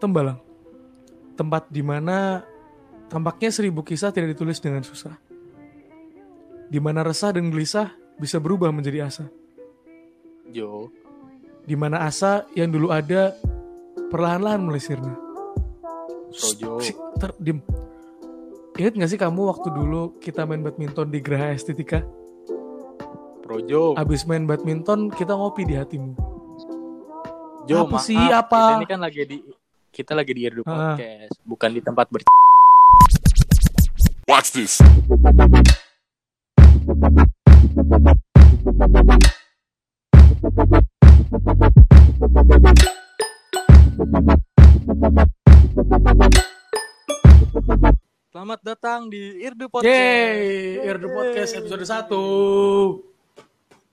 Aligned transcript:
Tembalang. 0.00 0.40
Tempat 1.36 1.68
di 1.68 1.84
mana 1.84 2.40
tampaknya 3.12 3.52
seribu 3.52 3.84
kisah 3.84 4.10
tidak 4.10 4.32
ditulis 4.32 4.56
dengan 4.58 4.80
susah. 4.80 5.14
Di 6.70 6.80
mana 6.80 7.04
resah 7.04 7.36
dan 7.36 7.52
gelisah 7.52 7.92
bisa 8.16 8.40
berubah 8.40 8.72
menjadi 8.72 9.06
asa. 9.06 9.28
Jo. 10.48 10.88
Di 11.68 11.76
mana 11.76 12.08
asa 12.08 12.48
yang 12.56 12.72
dulu 12.72 12.88
ada 12.88 13.36
perlahan-lahan. 14.08 14.72
Shh, 16.30 16.94
ntar, 17.18 17.36
dim. 17.36 17.60
Ingat 18.80 18.96
gak 18.96 19.10
sih 19.12 19.20
kamu 19.20 19.50
waktu 19.50 19.68
dulu 19.76 20.16
kita 20.24 20.48
main 20.48 20.64
badminton 20.64 21.12
di 21.12 21.20
Geraha 21.20 21.52
Estetika? 21.52 22.00
Projo. 23.44 23.98
Abis 23.98 24.24
main 24.24 24.48
badminton 24.48 25.12
kita 25.12 25.36
ngopi 25.36 25.68
di 25.68 25.76
hatimu. 25.76 26.16
Jo, 27.68 27.84
apa 27.84 27.98
maaf. 28.00 28.06
sih, 28.08 28.16
apa? 28.16 28.56
Kita 28.56 28.78
ini 28.80 28.88
kan 28.88 29.00
lagi 29.04 29.20
di 29.28 29.36
kita 29.90 30.14
lagi 30.14 30.32
di 30.32 30.46
Irdu 30.46 30.62
Ah. 30.64 30.94
Podcast, 30.94 31.36
bukan 31.42 31.70
di 31.74 31.80
tempat 31.82 32.06
ber 32.08 32.22
Watch 34.30 34.54
this. 34.54 34.78
Selamat 48.30 48.60
datang 48.66 49.06
di 49.10 49.42
Irdu 49.42 49.70
Podcast. 49.70 49.90
Yeay, 49.90 50.82
Irdu 50.82 51.06
Podcast 51.10 51.52
episode 51.54 51.84
1. 51.86 53.06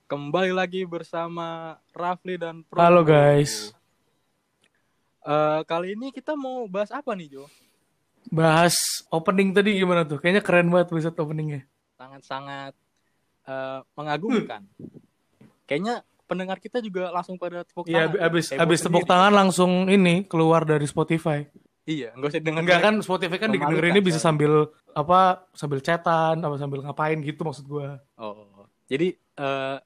Kembali 0.08 0.50
lagi 0.50 0.82
bersama 0.88 1.76
Rafli 1.94 2.34
dan 2.40 2.64
Projo. 2.66 2.82
Halo, 2.82 3.02
guys. 3.04 3.77
Eh, 5.26 5.60
kali 5.66 5.98
ini 5.98 6.14
kita 6.14 6.38
mau 6.38 6.70
bahas 6.70 6.94
apa 6.94 7.12
nih, 7.18 7.38
Jo? 7.38 7.44
Bahas 8.30 8.76
opening 9.08 9.50
tadi 9.56 9.74
gimana 9.80 10.04
tuh? 10.06 10.20
Kayaknya 10.20 10.42
keren 10.44 10.68
banget 10.70 10.92
episode 10.94 11.16
openingnya. 11.18 11.66
Sangat-sangat 11.98 12.72
eh, 13.48 13.80
mengagumkan. 13.98 14.62
Kayaknya 15.64 16.04
pendengar 16.28 16.60
kita 16.60 16.78
juga 16.84 17.08
langsung 17.08 17.40
pada 17.40 17.64
tepuk 17.64 17.88
Iya, 17.88 18.06
tangan. 18.06 18.20
abis, 18.28 18.44
Heboh 18.52 18.62
abis 18.68 18.78
tepuk 18.84 19.04
tangan 19.08 19.32
langsung 19.32 19.88
ini 19.88 20.28
keluar 20.28 20.62
dari 20.68 20.84
Spotify. 20.84 21.48
Iya, 21.88 22.12
enggak 22.12 22.36
usah 22.36 22.40
dengar. 22.44 22.60
Enggak 22.60 22.80
kan 22.84 22.94
Spotify 23.00 23.36
kan 23.40 23.48
didengerin 23.48 23.96
ini 23.96 24.04
bisa 24.04 24.20
sambil 24.20 24.68
apa 24.92 25.48
sambil 25.56 25.80
chatan 25.80 26.36
apa 26.36 26.60
sambil 26.60 26.84
ngapain 26.84 27.16
gitu 27.24 27.40
maksud 27.48 27.64
gua. 27.64 27.96
Oh, 28.20 28.68
jadi 28.92 29.16
eh, 29.16 29.76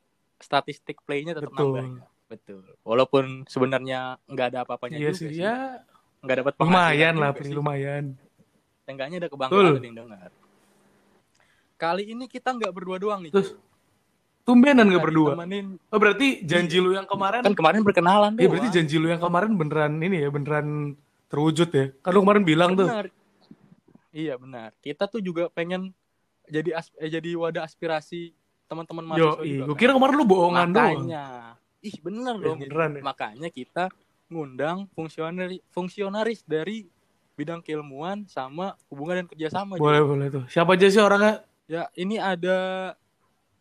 statistik 0.42 0.98
playnya 1.06 1.38
tetap 1.38 1.54
Betul. 1.54 1.78
nambah 1.78 1.86
ya. 1.86 2.11
Betul. 2.32 2.64
Walaupun 2.80 3.44
sebenarnya 3.44 4.16
nggak 4.24 4.46
ada 4.48 4.58
apa-apanya 4.64 4.96
Iya 4.96 5.10
juga 5.12 5.20
sih, 5.20 5.28
ya 5.36 5.84
Nggak 6.22 6.36
dapat 6.38 6.52
lumayan 6.56 7.14
lah, 7.18 7.30
sih. 7.36 7.52
lumayan. 7.52 8.04
Seenggaknya 8.82 9.16
ada 9.20 9.28
kebanggaan 9.28 9.74
ada 9.74 9.82
yang 9.82 9.98
dengar. 9.98 10.30
Kali 11.76 12.04
ini 12.08 12.24
kita 12.24 12.48
nggak 12.50 12.72
berdua 12.72 12.96
doang 12.96 13.20
nih. 13.20 13.30
Terus. 13.30 13.52
Tumbenan 14.42 14.82
Kita 14.82 14.98
gak 14.98 15.04
berdua. 15.06 15.30
ditemenin- 15.34 15.78
Oh 15.86 15.98
berarti 16.02 16.42
janji 16.42 16.82
lu 16.82 16.90
yang 16.90 17.06
kemarin 17.06 17.46
Kan 17.46 17.54
kemarin 17.54 17.86
berkenalan 17.86 18.34
Iya 18.34 18.50
berarti 18.50 18.68
janji 18.74 18.98
lu 18.98 19.06
yang 19.06 19.22
kemarin 19.22 19.54
beneran 19.54 20.02
ini 20.02 20.18
ya 20.18 20.34
beneran 20.34 20.98
terwujud 21.30 21.70
ya. 21.70 21.94
Kan 22.02 22.10
lu 22.10 22.26
kemarin 22.26 22.42
bilang 22.42 22.74
tuh. 22.74 22.90
Benar. 22.90 23.06
Iya 24.10 24.34
benar. 24.34 24.74
Kita 24.82 25.06
tuh 25.06 25.22
juga 25.22 25.46
pengen 25.46 25.94
jadi 26.44 26.74
as- 26.74 26.90
eh, 26.98 27.06
jadi 27.08 27.38
wadah 27.38 27.62
aspirasi 27.62 28.34
teman-teman 28.66 29.14
Yo, 29.14 29.30
mahasiswa 29.30 29.46
juga. 29.46 29.62
gue 29.62 29.68
kan. 29.68 29.78
kira 29.78 29.92
kemarin 29.94 30.14
lu 30.16 30.26
bohongan 30.26 30.68
doang. 30.72 31.02
Ih 31.82 31.96
bener 31.98 32.34
Eh, 32.36 32.42
dong. 32.42 32.58
beneran 32.60 32.90
ya? 32.94 33.02
Makanya 33.02 33.48
kita 33.48 33.90
ngundang 34.26 34.86
fungsionari, 34.88 35.60
fungsionaris 35.68 36.40
dari 36.42 36.86
bidang 37.32 37.58
keilmuan 37.58 38.24
sama 38.26 38.78
hubungan 38.86 39.20
dan 39.20 39.26
kerjasama. 39.26 39.76
Boleh 39.76 40.00
boleh 40.00 40.26
tuh. 40.30 40.44
Siapa 40.46 40.72
aja 40.72 40.86
sih 40.86 40.98
orangnya? 40.98 41.42
Ya 41.66 41.90
ini 41.94 42.16
ada 42.16 42.92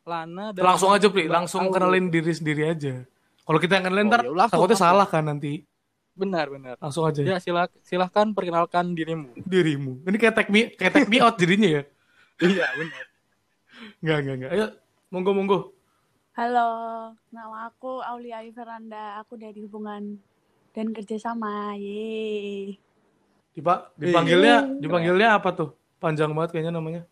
Lana 0.01 0.49
dan 0.49 0.61
Langsung 0.61 0.89
aja 0.89 1.07
Pri, 1.07 1.25
langsung 1.25 1.69
kenalin 1.69 2.07
diri 2.07 2.29
sendiri 2.29 2.65
aja. 2.67 3.05
Kalau 3.41 3.57
kita 3.57 3.77
yang 3.77 3.85
kenalin 3.87 4.05
Oh, 4.05 4.11
ntar 4.11 4.21
ya, 4.21 4.29
takutnya 4.47 4.73
langsung. 4.73 4.77
salah 4.77 5.07
kan 5.07 5.23
nanti. 5.23 5.65
Benar 6.11 6.45
benar. 6.47 6.75
Langsung 6.77 7.03
aja 7.03 7.21
Ya 7.21 7.37
silah, 7.37 7.69
silahkan 7.81 8.29
perkenalkan 8.29 8.91
dirimu. 8.91 9.33
dirimu. 9.39 10.01
Ini 10.03 10.17
kayak 10.17 10.35
take 10.35 10.49
me 10.49 10.61
kayak 10.71 10.91
take 10.91 11.09
me 11.09 11.17
out 11.17 11.35
jadinya 11.35 11.69
ya. 11.71 11.83
iya 12.39 12.65
benar. 12.75 13.05
Enggak 13.97 14.17
enggak 14.19 14.35
enggak. 14.35 14.51
Ayo 14.51 14.65
monggo 15.07 15.31
monggo. 15.31 15.59
Halo, 16.31 16.69
nama 17.27 17.67
aku 17.67 17.99
Aulia 17.99 18.39
Veranda. 18.55 19.19
Aku 19.19 19.35
dari 19.35 19.59
hubungan 19.67 20.15
dan 20.71 20.95
kerjasama. 20.95 21.75
Yeay. 21.75 22.79
Dipa, 23.51 23.91
dipanggilnya 23.99 24.55
Iya. 24.63 24.79
dipanggilnya 24.79 25.29
apa 25.35 25.51
tuh? 25.51 25.69
Panjang 25.99 26.31
banget 26.31 26.55
kayaknya 26.55 26.71
namanya. 26.71 27.03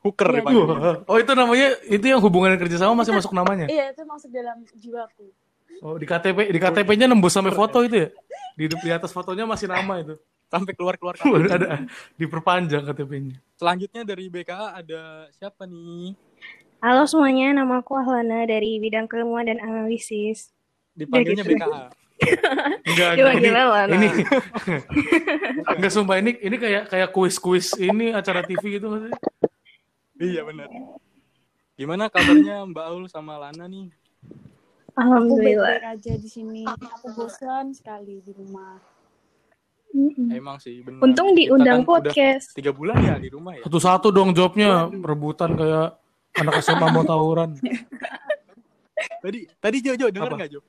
Hooker 0.00 0.32
Iya, 0.32 0.40
dipanggil. 0.40 0.64
Oh 1.10 1.20
itu 1.20 1.32
namanya 1.36 1.68
itu 1.84 2.06
yang 2.08 2.24
hubungan 2.24 2.56
dan 2.56 2.60
kerjasama 2.64 2.96
masih 2.96 3.12
masuk 3.12 3.36
namanya. 3.36 3.68
Iya, 3.68 3.92
itu 3.92 4.02
masuk 4.08 4.32
dalam 4.32 4.64
jiwaku. 4.72 5.26
Oh 5.84 6.00
di 6.00 6.08
KTP 6.08 6.38
di 6.48 6.56
KTP-nya 6.56 7.06
nembus 7.12 7.36
sampai 7.36 7.52
foto 7.52 7.84
itu 7.84 8.08
ya? 8.08 8.08
Di, 8.56 8.72
di 8.72 8.88
atas 8.88 9.12
fotonya 9.12 9.44
masih 9.44 9.68
nama 9.68 10.00
itu. 10.00 10.16
Sampai 10.48 10.72
keluar-keluar 10.72 11.20
Waduh, 11.28 11.44
ada 11.44 11.84
diperpanjang 12.16 12.88
KTP-nya. 12.88 13.36
Selanjutnya 13.60 14.00
dari 14.08 14.32
BKA 14.32 14.80
ada 14.80 15.28
siapa 15.36 15.68
nih? 15.68 16.16
Halo 16.82 17.06
semuanya, 17.06 17.54
nama 17.54 17.78
aku 17.78 17.94
Ahlana 17.94 18.42
dari 18.42 18.82
bidang 18.82 19.06
keilmuan 19.06 19.46
dan 19.46 19.62
analisis. 19.62 20.50
Dipanggilnya 20.98 21.46
gitu. 21.46 21.54
BKA. 21.54 21.94
Enggak, 22.82 23.10
enggak, 23.14 23.34
ini, 23.38 23.46
gimana, 23.46 23.62
Lana? 23.70 23.94
ini 23.94 24.08
enggak 25.78 25.92
sumpah 25.94 26.18
ini 26.18 26.42
ini 26.42 26.56
kayak 26.58 26.90
kayak 26.90 27.14
kuis-kuis 27.14 27.70
ini 27.78 28.10
acara 28.10 28.42
TV 28.42 28.82
gitu 28.82 28.98
sih? 28.98 29.14
iya 30.26 30.42
benar. 30.42 30.66
Gimana 31.78 32.10
kabarnya 32.10 32.66
Mbak 32.74 32.84
Aul 32.90 33.06
sama 33.06 33.38
Lana 33.38 33.62
nih? 33.70 33.86
Aku 34.98 35.06
Alhamdulillah. 35.06 35.78
baik-baik 35.86 35.94
aja 36.02 36.12
di 36.18 36.28
sini. 36.34 36.66
Aku 36.66 37.14
bosan 37.14 37.78
sekali 37.78 38.26
di 38.26 38.34
rumah. 38.34 38.82
Mm-mm. 39.94 40.34
Emang 40.34 40.58
sih 40.58 40.82
benar. 40.82 40.98
Untung 40.98 41.30
Kita 41.30 41.46
diundang 41.46 41.86
kan 41.86 41.94
podcast. 41.94 42.58
Tiga 42.58 42.74
bulan 42.74 42.98
ya 43.06 43.22
di 43.22 43.30
rumah 43.30 43.54
ya. 43.54 43.70
Satu-satu 43.70 44.10
dong 44.10 44.34
jawabnya 44.34 44.90
rebutan 44.90 45.54
kayak 45.54 46.01
anak 46.36 46.54
SMA 46.64 46.86
mau 46.88 47.04
tawuran. 47.04 47.56
Tadi 49.22 49.46
tadi 49.58 49.76
Jo 49.82 49.98
Jo 49.98 50.06
denger 50.14 50.30
Apa? 50.30 50.38
nggak 50.38 50.50
Jo? 50.50 50.60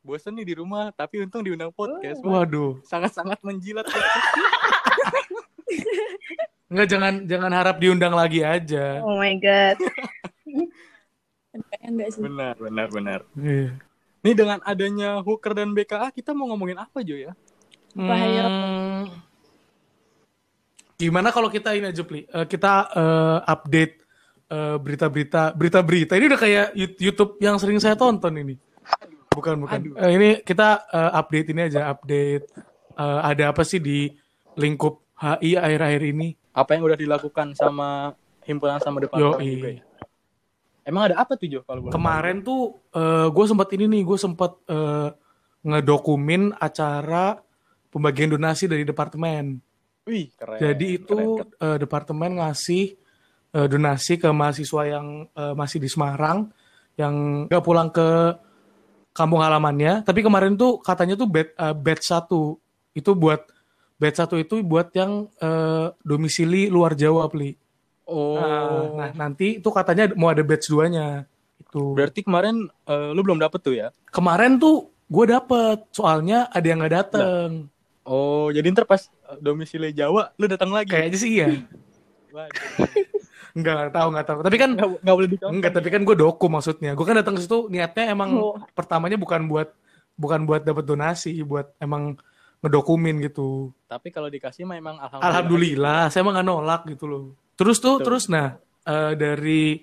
Bosan 0.00 0.38
nih 0.38 0.46
di 0.48 0.54
rumah, 0.56 0.94
tapi 0.96 1.20
untung 1.20 1.44
diundang 1.44 1.72
podcast. 1.74 2.22
Oh. 2.24 2.32
Waduh. 2.32 2.80
Sangat-sangat 2.86 3.40
menjilat 3.44 3.84
podcast. 3.84 4.32
Enggak 6.72 6.86
jangan 6.88 7.14
jangan 7.26 7.52
harap 7.52 7.76
diundang 7.76 8.14
lagi 8.16 8.40
aja. 8.40 9.02
Oh 9.04 9.18
my 9.18 9.34
god. 9.36 9.76
Kayaknya 11.56 11.88
enggak 11.88 12.08
sih. 12.16 12.22
benar, 12.22 12.54
benar, 12.56 12.88
benar. 12.88 13.20
Iya. 13.36 13.76
Nih 14.24 14.34
dengan 14.34 14.58
adanya 14.64 15.20
Hooker 15.20 15.52
dan 15.52 15.74
BKA 15.76 16.08
kita 16.14 16.32
mau 16.32 16.48
ngomongin 16.48 16.80
apa 16.80 17.02
Jo 17.04 17.16
ya? 17.18 17.32
Bahaya. 17.92 18.44
Hmm, 18.46 19.04
Gimana 20.96 21.28
kalau 21.28 21.52
kita 21.52 21.76
ini 21.76 21.92
aja, 21.92 22.02
Pli? 22.04 22.24
Eh, 22.24 22.46
kita 22.48 22.88
eh, 22.94 23.38
update 23.52 24.05
eh, 24.50 24.76
berita-berita, 24.78 25.54
berita-berita. 25.54 26.12
Ini 26.18 26.26
udah 26.30 26.40
kayak 26.40 26.66
YouTube 26.98 27.38
yang 27.42 27.56
sering 27.58 27.78
saya 27.82 27.98
tonton 27.98 28.34
ini. 28.36 28.54
Bukan, 29.36 29.68
bukan. 29.68 29.78
Aduh. 29.78 29.94
Eh, 30.00 30.10
ini 30.16 30.28
kita 30.40 30.88
eh, 30.88 31.10
update 31.12 31.48
ini 31.52 31.60
aja, 31.68 31.92
update 31.92 32.44
eh, 32.96 33.20
ada 33.20 33.44
apa 33.52 33.62
sih 33.66 33.82
di 33.82 34.08
lingkup 34.56 35.04
HI 35.20 35.60
akhir-akhir 35.60 36.02
ini? 36.08 36.28
Apa 36.56 36.76
yang 36.76 36.88
udah 36.88 36.96
dilakukan 36.96 37.52
sama 37.52 38.16
himpunan 38.48 38.80
sama 38.80 39.04
departemen 39.04 39.44
Yoi. 39.44 39.52
juga 39.60 39.68
ya? 39.76 39.82
Emang 40.86 41.10
ada 41.10 41.18
apa 41.18 41.34
tuh 41.34 41.50
Jo 41.50 41.60
kalau 41.66 41.90
Kemarin 41.90 42.46
tuh 42.46 42.78
gue 43.34 43.46
sempat 43.50 43.68
ini 43.74 43.90
nih, 43.90 44.02
gue 44.06 44.18
sempat 44.22 44.54
eh, 44.70 45.10
ngedokumin 45.66 46.54
acara 46.62 47.42
pembagian 47.90 48.30
donasi 48.30 48.70
dari 48.70 48.86
departemen. 48.86 49.58
Wih, 50.06 50.30
keren. 50.38 50.62
Jadi 50.62 50.86
keren, 50.94 51.02
itu 51.02 51.18
keren. 51.42 51.50
eh, 51.66 51.76
departemen 51.82 52.30
ngasih 52.38 52.84
eh, 53.56 53.66
donasi 53.66 54.20
ke 54.20 54.28
mahasiswa 54.28 54.82
yang 54.84 55.24
eh, 55.32 55.54
masih 55.56 55.80
di 55.80 55.88
Semarang 55.88 56.52
yang 57.00 57.46
nggak 57.48 57.64
pulang 57.64 57.88
ke 57.88 58.36
kampung 59.16 59.40
halamannya. 59.40 60.04
Tapi 60.04 60.20
kemarin 60.20 60.60
tuh 60.60 60.76
katanya 60.84 61.16
tuh 61.16 61.28
bed 61.28 61.56
eh, 61.56 61.72
batch 61.72 62.04
satu 62.12 62.60
itu 62.92 63.16
buat 63.16 63.48
batch 63.96 64.16
satu 64.20 64.36
itu 64.36 64.60
buat 64.60 64.92
yang 64.92 65.32
eh, 65.40 65.88
domisili 66.04 66.68
luar 66.68 66.92
Jawa, 66.92 67.24
Pli. 67.32 67.56
Oh. 68.06 68.38
Nah, 68.38 69.08
nah, 69.08 69.10
nanti 69.26 69.58
itu 69.58 69.68
katanya 69.72 70.12
mau 70.14 70.30
ada 70.30 70.44
batch 70.44 70.68
2-nya. 70.68 71.24
Itu. 71.56 71.96
Berarti 71.96 72.20
kemarin 72.22 72.68
eh, 72.68 73.10
lu 73.16 73.24
belum 73.24 73.40
dapet 73.40 73.60
tuh 73.64 73.74
ya? 73.74 73.88
Kemarin 74.12 74.60
tuh 74.60 74.92
gue 75.06 75.24
dapet, 75.32 75.86
soalnya 75.94 76.50
ada 76.52 76.66
yang 76.66 76.78
nggak 76.84 76.94
dateng. 76.94 77.72
Oh, 78.06 78.54
jadi 78.54 78.70
ntar 78.70 78.86
pas 78.86 79.10
domisili 79.42 79.90
Jawa 79.90 80.30
lu 80.38 80.46
datang 80.46 80.70
lagi. 80.70 80.94
Kayaknya 80.94 81.18
sih 81.18 81.30
iya. 81.42 81.48
Waduh. 83.56 83.62
Nggak, 83.64 83.74
nggak 83.80 83.92
tahu, 83.96 84.08
nggak 84.12 84.26
tahu. 84.28 84.38
Tapi 84.44 84.56
kan 84.60 84.70
nggak, 84.76 84.88
nggak 85.00 85.16
boleh 85.16 85.30
dicontoh. 85.32 85.54
Enggak, 85.56 85.72
tapi 85.72 85.88
kan 85.88 86.00
gue 86.04 86.16
doku 86.20 86.46
maksudnya. 86.52 86.90
Gue 86.92 87.06
kan 87.08 87.16
datang 87.16 87.34
ke 87.34 87.40
situ 87.40 87.58
niatnya 87.72 88.04
emang 88.12 88.30
Oh. 88.36 88.60
pertamanya 88.76 89.16
bukan 89.16 89.48
buat 89.48 89.72
bukan 90.16 90.44
buat 90.44 90.62
dapat 90.64 90.84
donasi, 90.84 91.40
buat 91.40 91.72
emang 91.80 92.20
ngedokumin 92.60 93.20
gitu. 93.24 93.72
Tapi 93.88 94.12
kalau 94.12 94.28
dikasih 94.28 94.68
mah 94.68 94.76
emang 94.76 94.96
alhamdulillah. 95.00 95.28
Alhamdulillah, 95.32 96.00
saya 96.12 96.20
emang 96.24 96.34
nggak 96.36 96.48
nolak 96.48 96.82
gitu 96.92 97.04
loh. 97.08 97.24
Terus 97.56 97.80
tuh, 97.80 97.96
Betul. 98.00 98.04
terus 98.04 98.24
nah 98.28 98.56
eh, 98.84 99.12
dari 99.16 99.80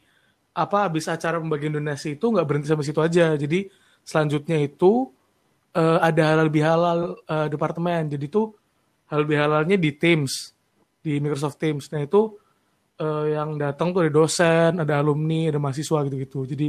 apa 0.53 0.85
habis 0.85 1.09
acara 1.09 1.41
pembagian 1.41 1.73
donasi 1.73 2.13
itu 2.13 2.29
nggak 2.29 2.45
berhenti 2.45 2.69
sampai 2.69 2.85
situ 2.85 3.01
aja. 3.01 3.33
Jadi 3.33 3.65
selanjutnya 4.05 4.57
itu 4.61 5.09
eh, 5.73 5.97
ada 6.01 6.23
halal 6.33 6.49
bihalal 6.53 6.99
eh, 7.25 7.47
departemen. 7.49 8.09
Jadi 8.09 8.25
tuh 8.29 8.53
halal 9.09 9.25
bihalalnya 9.25 9.77
di 9.77 9.93
Teams, 9.93 10.53
di 11.01 11.17
Microsoft 11.21 11.57
Teams. 11.57 11.89
Nah 11.93 12.01
itu 12.05 12.37
eh, 12.95 13.25
yang 13.33 13.55
datang 13.55 13.89
tuh 13.91 14.05
ada 14.05 14.11
dosen, 14.11 14.71
ada 14.77 14.93
alumni, 14.97 15.49
ada 15.49 15.57
mahasiswa 15.57 16.03
gitu-gitu. 16.05 16.45
Jadi 16.45 16.67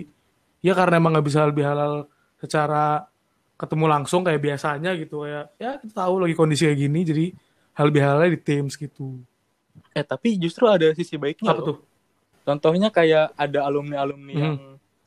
ya 0.60 0.72
karena 0.72 0.96
emang 0.96 1.12
nggak 1.12 1.26
bisa 1.26 1.38
halal 1.40 1.52
bihalal 1.52 1.92
secara 2.38 3.04
ketemu 3.54 3.84
langsung 3.86 4.20
kayak 4.20 4.40
biasanya 4.40 4.90
gitu 4.96 5.22
kayak 5.22 5.54
ya 5.56 5.78
kita 5.78 5.94
tahu 5.94 6.26
lagi 6.26 6.34
kondisi 6.34 6.66
kayak 6.66 6.80
gini 6.80 7.00
jadi 7.06 7.26
hal 7.72 7.88
bihalnya 7.88 8.28
di 8.32 8.40
Teams 8.40 8.74
gitu. 8.74 9.22
Eh 9.92 10.02
tapi 10.02 10.34
justru 10.36 10.66
ada 10.66 10.90
sisi 10.92 11.14
baiknya 11.14 11.50
Apa 11.50 11.60
loh. 11.60 11.66
tuh? 11.66 11.78
Contohnya 12.44 12.90
kayak 12.90 13.32
ada 13.34 13.64
alumni-alumni 13.64 14.34
Hmm. 14.34 14.42
yang 14.42 14.56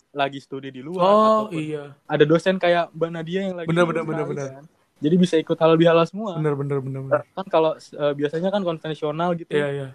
lagi 0.10 0.40
studi 0.42 0.74
di 0.74 0.81
luar 0.81 1.04
Oh 1.04 1.46
iya, 1.52 1.94
ada 2.10 2.24
dosen 2.25 2.58
kayak 2.58 2.90
Mbak 2.90 3.10
Nadia 3.12 3.40
yang 3.46 3.56
lagi 3.56 3.68
Bener, 3.69 3.84
di 3.84 3.90
bener, 3.92 4.02
Australia 4.02 4.25
bener, 4.25 4.28
bener. 4.34 4.50
kan. 4.58 4.66
Jadi 4.98 5.16
bisa 5.22 5.36
ikut 5.38 5.58
halal 5.62 5.78
bihalal 5.78 6.06
semua. 6.10 6.31
bener 6.42 6.58
bener 6.58 6.78
bener 6.81 7.02
bener. 7.06 7.22
Kan 7.38 7.46
kalau 7.46 7.72
eh, 7.78 8.14
biasanya 8.18 8.50
kan 8.50 8.66
konvensional 8.66 9.38
gitu. 9.38 9.54
Iya 9.54 9.68
iya. 9.69 9.88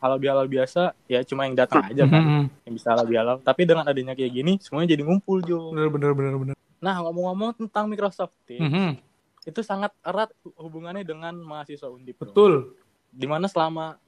Halal 0.00 0.16
bihalal 0.16 0.46
biasa 0.46 0.96
ya 1.04 1.20
cuma 1.22 1.44
yang 1.44 1.52
datang 1.52 1.84
aja 1.84 2.04
kan 2.04 2.18
Mhm. 2.18 2.42
yang 2.64 2.74
bisa 2.74 2.88
halal 2.90 3.04
bihalal. 3.04 3.36
Tapi 3.38 3.62
dengan 3.62 3.84
adanya 3.84 4.12
kayak 4.12 4.32
gini 4.32 4.52
semuanya 4.58 4.88
jadi 4.90 5.02
ngumpul 5.02 5.38
Jo. 5.40 5.70
Bener 5.70 5.88
bener 5.88 6.10
bener 6.10 6.34
bener. 6.36 6.54
Nah 6.78 6.94
ngomong-ngomong 6.98 7.52
tentang 7.54 7.84
Microsoft 7.84 8.32
Teams 8.44 8.64
Mhm. 8.64 8.96
itu 9.42 9.60
sangat 9.60 9.92
erat 10.00 10.32
hubungannya 10.56 11.02
dengan 11.02 11.36
mahasiswa 11.36 11.86
Undip. 11.86 12.16
Betul. 12.18 12.72
Di 13.06 13.24
mana 13.24 13.44
selama 13.44 14.00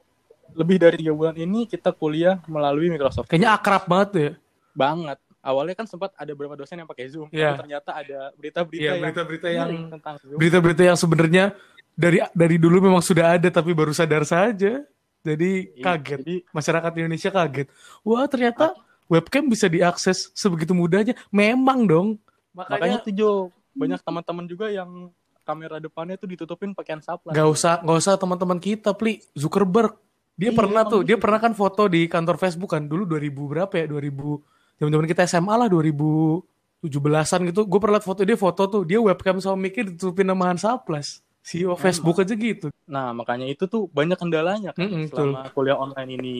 lebih 0.53 0.77
dari 0.77 0.97
tiga 0.97 1.12
bulan 1.12 1.33
ini 1.35 1.65
kita 1.65 1.91
kuliah 1.91 2.41
melalui 2.45 2.88
Microsoft 2.88 3.29
Kayaknya 3.29 3.53
akrab 3.53 3.85
banget 3.85 4.11
ya. 4.15 4.31
banget. 4.73 5.21
Awalnya 5.38 5.75
kan 5.75 5.85
sempat 5.85 6.15
ada 6.15 6.31
beberapa 6.31 6.55
dosen 6.55 6.79
yang 6.79 6.87
pakai 6.87 7.11
Zoom, 7.11 7.27
Iya. 7.29 7.50
tapi 7.50 7.67
ternyata 7.67 7.91
ada 7.93 8.31
berita-berita 8.33 8.79
Iya 8.79 8.91
yang 8.91 9.03
berita-berita 9.03 9.49
yang 9.50 9.67
miring 9.67 9.87
tentang 9.91 10.15
Zoom. 10.17 10.38
berita-berita 10.38 10.83
yang 10.85 10.95
sebenarnya 10.95 11.45
dari 11.93 12.19
dari 12.31 12.56
dulu 12.56 12.79
memang 12.81 13.03
sudah 13.03 13.35
ada 13.35 13.49
tapi 13.49 13.73
baru 13.73 13.91
sadar 13.91 14.23
saja. 14.23 14.81
Jadi 15.23 15.71
Iya, 15.79 15.85
kaget. 15.87 16.19
Jadi 16.19 16.37
Masyarakat 16.51 16.91
Indonesia 16.99 17.31
kaget. 17.31 17.69
Wah 18.03 18.27
ternyata 18.27 18.75
webcam 19.07 19.47
bisa 19.47 19.71
diakses 19.71 20.35
sebegitu 20.35 20.75
mudahnya. 20.75 21.15
Memang 21.31 21.87
dong. 21.87 22.09
makanya 22.53 22.99
Makanya 22.99 22.99
tuh 23.07 23.13
Jo, 23.17 23.31
banyak 23.73 24.01
teman-teman 24.05 24.45
juga 24.45 24.69
yang 24.69 25.09
kamera 25.43 25.83
depannya 25.83 26.15
tuh 26.21 26.31
ditutupin 26.31 26.71
pakai 26.77 27.01
subline. 27.03 27.35
nggak 27.35 27.49
usah 27.49 27.83
nggak 27.83 27.99
usah 27.99 28.15
teman-teman 28.21 28.59
kita, 28.63 28.95
Pli. 28.95 29.19
Zuckerberg. 29.35 29.99
Dia 30.33 30.49
Iya, 30.49 30.59
pernah 30.59 30.83
tuh, 30.89 31.05
dia 31.05 31.17
pernah 31.21 31.39
kan 31.39 31.53
foto 31.53 31.87
di 31.93 32.09
kantor 32.09 32.41
Facebook 32.41 32.73
kan 32.73 32.89
dulu 32.89 33.05
2000 33.05 33.53
berapa 33.53 33.73
ya? 33.77 33.85
2000 33.85 34.41
zaman-zaman 34.81 35.07
kita 35.07 35.23
SMA 35.29 35.55
lah 35.55 35.69
2017-an 35.69 37.41
gitu. 37.53 37.61
Gue 37.69 37.79
pernah 37.79 38.01
liat 38.01 38.07
foto 38.07 38.21
dia 38.25 38.39
foto 38.39 38.63
tuh, 38.65 38.83
dia 38.89 38.99
webcam 38.99 39.39
sama 39.39 39.61
mic 39.61 39.77
ditutupin 39.77 40.25
nama 40.27 40.51
Hansaplas. 40.51 41.21
CEO 41.43 41.75
Facebook 41.75 42.23
aja 42.23 42.35
gitu. 42.39 42.71
Nah, 42.87 43.11
makanya 43.11 43.50
itu 43.50 43.67
tuh 43.67 43.91
banyak 43.91 44.15
kendalanya 44.15 44.71
kan 44.71 44.87
Mm-mm, 44.87 45.11
selama 45.11 45.50
kuliah 45.50 45.75
online 45.75 46.11
ini. 46.15 46.37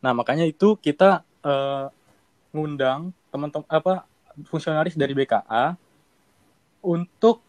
Nah, 0.00 0.16
makanya 0.16 0.48
itu 0.48 0.74
kita 0.80 1.20
eh, 1.44 1.86
ngundang 2.50 3.12
teman-teman 3.28 3.68
apa 3.68 4.08
fungsionaris 4.48 4.96
dari 4.96 5.12
BKA 5.12 5.76
untuk 6.80 7.44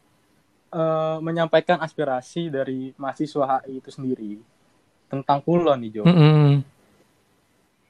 eh, 0.76 1.18
menyampaikan 1.24 1.80
aspirasi 1.80 2.52
dari 2.52 2.92
mahasiswa 3.00 3.64
HI 3.64 3.80
itu 3.80 3.90
sendiri 3.90 4.34
tentang 5.08 5.40
kulon 5.40 5.80
nih 5.88 5.92
Jo. 6.00 6.04
Mm-mm. 6.04 6.62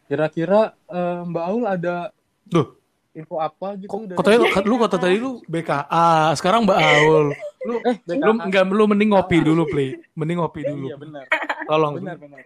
Kira-kira 0.05 0.77
eh, 0.85 1.21
Mbak 1.25 1.45
Aul 1.49 1.63
ada 1.65 2.13
Duh. 2.45 2.77
info 3.17 3.41
apa 3.41 3.73
gitu 3.77 3.89
Kok 3.89 4.01
dari 4.05 4.17
katanya 4.21 4.37
lu, 4.37 4.47
lu 4.69 4.75
kata 4.77 4.97
tadi 5.01 5.15
lu 5.17 5.31
BKA, 5.49 6.37
sekarang 6.37 6.69
Mbak 6.69 6.77
Aul. 6.93 7.27
Lu 7.63 7.79
eh 7.81 7.95
lu 8.19 8.31
enggak 8.37 8.63
lu 8.67 8.83
mending 8.85 9.09
ngopi 9.11 9.37
dulu, 9.39 9.63
Pli. 9.65 9.95
Mending 10.13 10.37
ngopi 10.39 10.61
dulu. 10.63 10.87
Iya 10.87 10.97
benar. 10.97 11.25
Tolong. 11.63 11.93
Benar 11.97 12.17
benar. 12.19 12.41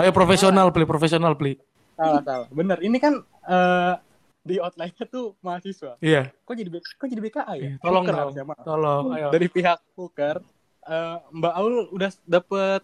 Ayo 0.00 0.10
profesional, 0.10 0.70
Pli, 0.70 0.84
profesional, 0.84 1.32
Pli. 1.34 1.58
Salah 1.92 2.22
salah. 2.22 2.46
Benar. 2.48 2.78
Ini 2.80 2.96
kan 2.96 3.20
eh, 3.44 3.94
di 4.42 4.56
outline-nya 4.58 5.06
tuh 5.06 5.38
mahasiswa. 5.38 5.94
Iya, 5.98 6.34
Kok 6.42 6.54
jadi 6.56 6.66
B- 6.66 6.82
kok 6.82 7.06
jadi 7.06 7.20
BKA 7.20 7.52
ya? 7.52 7.62
Iya, 7.62 7.72
tolong 7.78 8.02
Hooker 8.02 8.10
dong. 8.10 8.22
harusnya, 8.26 8.44
maaf. 8.44 8.64
tolong. 8.64 9.04
Ayo. 9.12 9.28
Dari 9.30 9.46
pihak 9.46 9.78
Hooker, 9.94 10.36
eh, 10.82 11.16
Mbak 11.30 11.52
Aul 11.54 11.74
udah 11.90 12.10
dapet 12.24 12.82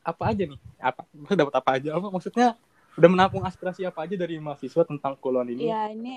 apa 0.00 0.22
aja 0.26 0.42
nih? 0.46 0.60
Apa? 0.78 1.02
Dapat 1.34 1.54
apa 1.56 1.70
aja? 1.74 1.88
Apa 1.94 2.06
maksudnya 2.08 2.48
udah 2.94 3.08
menampung 3.08 3.42
aspirasi 3.42 3.82
apa 3.82 4.04
aja 4.04 4.14
dari 4.14 4.36
mahasiswa 4.36 4.82
tentang 4.84 5.14
kulon 5.16 5.48
ini? 5.48 5.66
Iya, 5.66 5.90
ini 5.90 6.14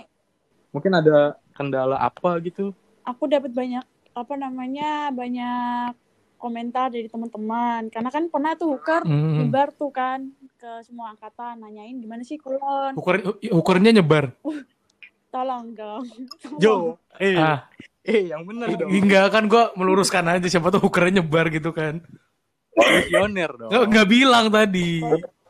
Mungkin 0.70 0.90
ada 0.90 1.38
kendala 1.54 1.98
apa 1.98 2.34
gitu? 2.42 2.74
aku 3.04 3.30
dapat 3.30 3.50
banyak 3.50 3.86
apa 4.14 4.34
namanya 4.36 4.90
banyak 5.10 5.98
komentar 6.36 6.88
dari 6.88 7.08
teman-teman 7.08 7.88
karena 7.88 8.10
kan 8.10 8.28
pernah 8.28 8.54
tuh 8.54 8.76
Hooker 8.76 9.02
Hmm. 9.02 9.40
nyebar 9.40 9.72
tuh 9.72 9.90
kan 9.90 10.28
ke 10.54 10.84
semua 10.84 11.12
angkatan 11.12 11.58
nanyain 11.58 11.96
gimana 11.96 12.22
sih 12.22 12.36
kulon 12.36 12.94
Ukur, 12.94 13.16
ukurnya 13.42 13.92
nyebar. 13.92 14.36
tolong 15.30 15.72
dong 15.72 16.04
Jo, 16.62 17.00
eh, 17.18 17.34
Ah, 17.36 17.66
eh 18.02 18.28
yang 18.28 18.44
bener 18.44 18.76
dong. 18.76 18.88
enggak 18.88 19.28
kan 19.30 19.44
gua 19.46 19.74
meluruskan 19.74 20.28
aja 20.28 20.46
siapa 20.46 20.70
tuh 20.70 20.84
ukurnya 20.84 21.20
nyebar 21.20 21.48
gitu 21.48 21.72
kan. 21.72 22.04
Visioner 22.72 23.50
dong. 23.52 23.70
Enggak, 23.70 23.84
enggak 23.88 24.08
bilang 24.08 24.46
tadi. 24.48 25.02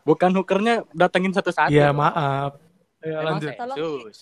Bukan 0.04 0.30
hookernya 0.34 0.74
datengin 0.90 1.32
satu-satu. 1.32 1.68
Iya, 1.68 1.90
dong. 1.90 2.00
maaf. 2.00 2.52
Emang 3.00 3.24
lanjut. 3.36 3.52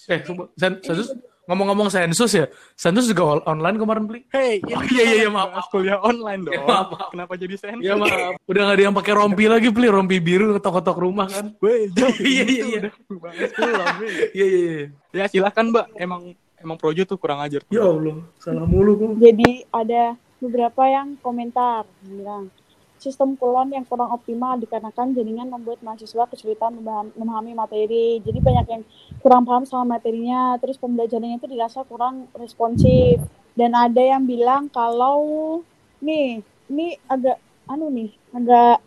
Eh, 0.07 0.19
sen- 0.57 0.81
sensus 0.81 1.13
ngomong-ngomong 1.51 1.91
sensus 1.91 2.31
ya. 2.31 2.47
Sensus 2.73 3.05
juga 3.05 3.35
on- 3.35 3.45
online 3.45 3.75
kemarin, 3.75 4.03
Pli. 4.07 4.19
Hey, 4.31 4.63
Oh, 4.71 4.79
iya, 4.87 5.03
iya, 5.03 5.15
iya, 5.17 5.29
maaf, 5.29 5.67
kuliah 5.67 5.99
online 5.99 6.47
dong. 6.47 6.55
Iya, 6.55 6.63
maaf, 6.63 6.87
maaf. 6.89 7.09
Kenapa 7.11 7.33
jadi 7.35 7.55
sensus? 7.59 7.83
Ya 7.83 7.93
maaf. 7.93 8.39
Udah 8.47 8.61
gak 8.63 8.75
ada 8.79 8.83
yang 8.87 8.95
pakai 8.95 9.13
rompi 9.13 9.45
lagi, 9.45 9.67
Pli. 9.67 9.87
Rompi 9.87 10.17
biru 10.17 10.55
ketok-ketok 10.55 10.97
rumah 10.97 11.27
kan. 11.27 11.51
Weh, 11.59 11.91
Iya, 11.91 12.07
iya, 12.15 12.43
itu 12.47 12.65
iya. 12.71 12.79
kuliah, 13.51 13.87
weh. 13.99 14.11
Iya, 14.31 14.45
iya, 14.47 14.59
iya. 14.71 14.85
Ya 15.11 15.25
silakan 15.27 15.75
Mbak, 15.75 15.85
emang 15.95 16.21
emang 16.57 16.77
Projo 16.79 17.03
tuh 17.03 17.19
kurang 17.19 17.43
ajar. 17.43 17.67
Ya 17.67 17.83
Allah, 17.83 18.23
salah 18.39 18.63
mulu 18.63 18.91
gua. 18.95 19.11
jadi 19.19 19.67
ada 19.69 20.03
beberapa 20.37 20.87
yang 20.87 21.19
komentar 21.19 21.83
bilang 22.01 22.47
sistem 23.01 23.33
kulon 23.33 23.73
yang 23.73 23.81
kurang 23.81 24.13
optimal 24.13 24.61
dikarenakan 24.61 25.17
jaringan 25.17 25.49
membuat 25.49 25.81
mahasiswa 25.81 26.29
kesulitan 26.29 26.77
memaham- 26.77 27.09
memahami 27.17 27.57
materi. 27.57 28.21
Jadi 28.21 28.37
banyak 28.37 28.65
yang 28.69 28.83
kurang 29.17 29.41
paham 29.41 29.65
sama 29.65 29.97
materinya, 29.97 30.61
terus 30.61 30.77
pembelajarannya 30.77 31.41
itu 31.41 31.49
dirasa 31.49 31.81
kurang 31.81 32.29
responsif. 32.37 33.17
Dan 33.57 33.73
ada 33.73 33.97
yang 33.97 34.21
bilang 34.23 34.69
kalau 34.69 35.59
nih, 35.97 36.45
ini 36.69 36.93
agak 37.09 37.41
anu 37.65 37.89
nih, 37.89 38.13
agak 38.31 38.77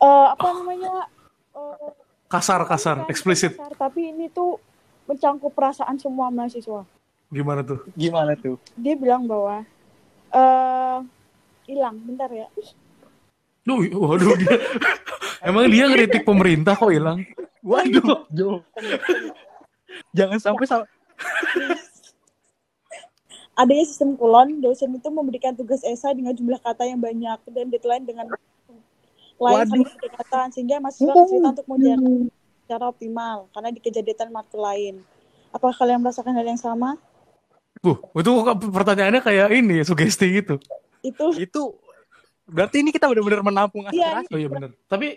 eh, 0.00 0.26
apa 0.32 0.48
namanya? 0.56 1.04
eh, 1.52 1.92
Kasar, 2.24 2.64
kasar, 2.66 3.04
eksplisit. 3.06 3.54
kasar, 3.54 3.76
tapi 3.76 4.10
ini 4.10 4.26
tuh 4.26 4.58
mencangkup 5.04 5.52
perasaan 5.52 6.00
semua 6.00 6.32
mahasiswa. 6.32 6.88
Gimana 7.28 7.60
tuh? 7.60 7.84
Gimana 7.94 8.32
tuh? 8.34 8.56
Dia 8.74 8.96
bilang 8.96 9.28
bahwa 9.28 9.62
eh 10.34 10.98
hilang, 11.68 12.00
bentar 12.02 12.32
ya. 12.32 12.48
Duh, 13.64 13.80
waduh 13.96 14.36
dia. 14.36 14.56
Emang 15.48 15.68
dia 15.72 15.88
ngeritik 15.88 16.24
pemerintah 16.24 16.76
kok 16.76 16.92
hilang? 16.92 17.24
Waduh, 17.64 18.28
Jo. 18.28 18.60
Jangan 20.12 20.38
sampai 20.40 20.64
sama 20.68 20.84
Adanya 23.54 23.84
sistem 23.86 24.18
kulon, 24.18 24.58
dosen 24.58 24.90
itu 24.98 25.08
memberikan 25.14 25.54
tugas 25.54 25.86
esai 25.86 26.10
dengan 26.18 26.34
jumlah 26.34 26.58
kata 26.58 26.90
yang 26.90 26.98
banyak 26.98 27.38
dan 27.54 27.70
deadline 27.70 28.02
dengan 28.02 28.26
lain 29.38 29.66
berdekatan 29.86 30.50
sehingga 30.50 30.82
mahasiswa 30.82 31.14
kesulitan 31.14 31.54
untuk 31.54 31.66
mengerjakan 31.70 32.34
secara 32.66 32.84
optimal 32.90 33.46
karena 33.54 33.68
dikejar 33.70 34.02
deadline 34.02 34.34
marker 34.34 34.58
lain. 34.58 34.94
Apakah 35.54 35.86
kalian 35.86 36.02
merasakan 36.02 36.34
hal 36.34 36.46
yang 36.50 36.58
sama? 36.58 36.98
Uh, 37.86 37.94
itu 38.18 38.30
pertanyaannya 38.74 39.22
kayak 39.22 39.54
ini, 39.54 39.86
sugesti 39.86 40.42
gitu. 40.42 40.58
Itu 41.06 41.30
itu 41.38 41.62
berarti 42.44 42.84
ini 42.84 42.90
kita 42.92 43.08
benar-benar 43.08 43.42
menampung 43.42 43.88
Iya, 43.88 44.24
aspirasi. 44.24 44.32
Oh 44.32 44.38
iya 44.38 44.48
bener. 44.48 44.70
Tapi, 44.86 45.08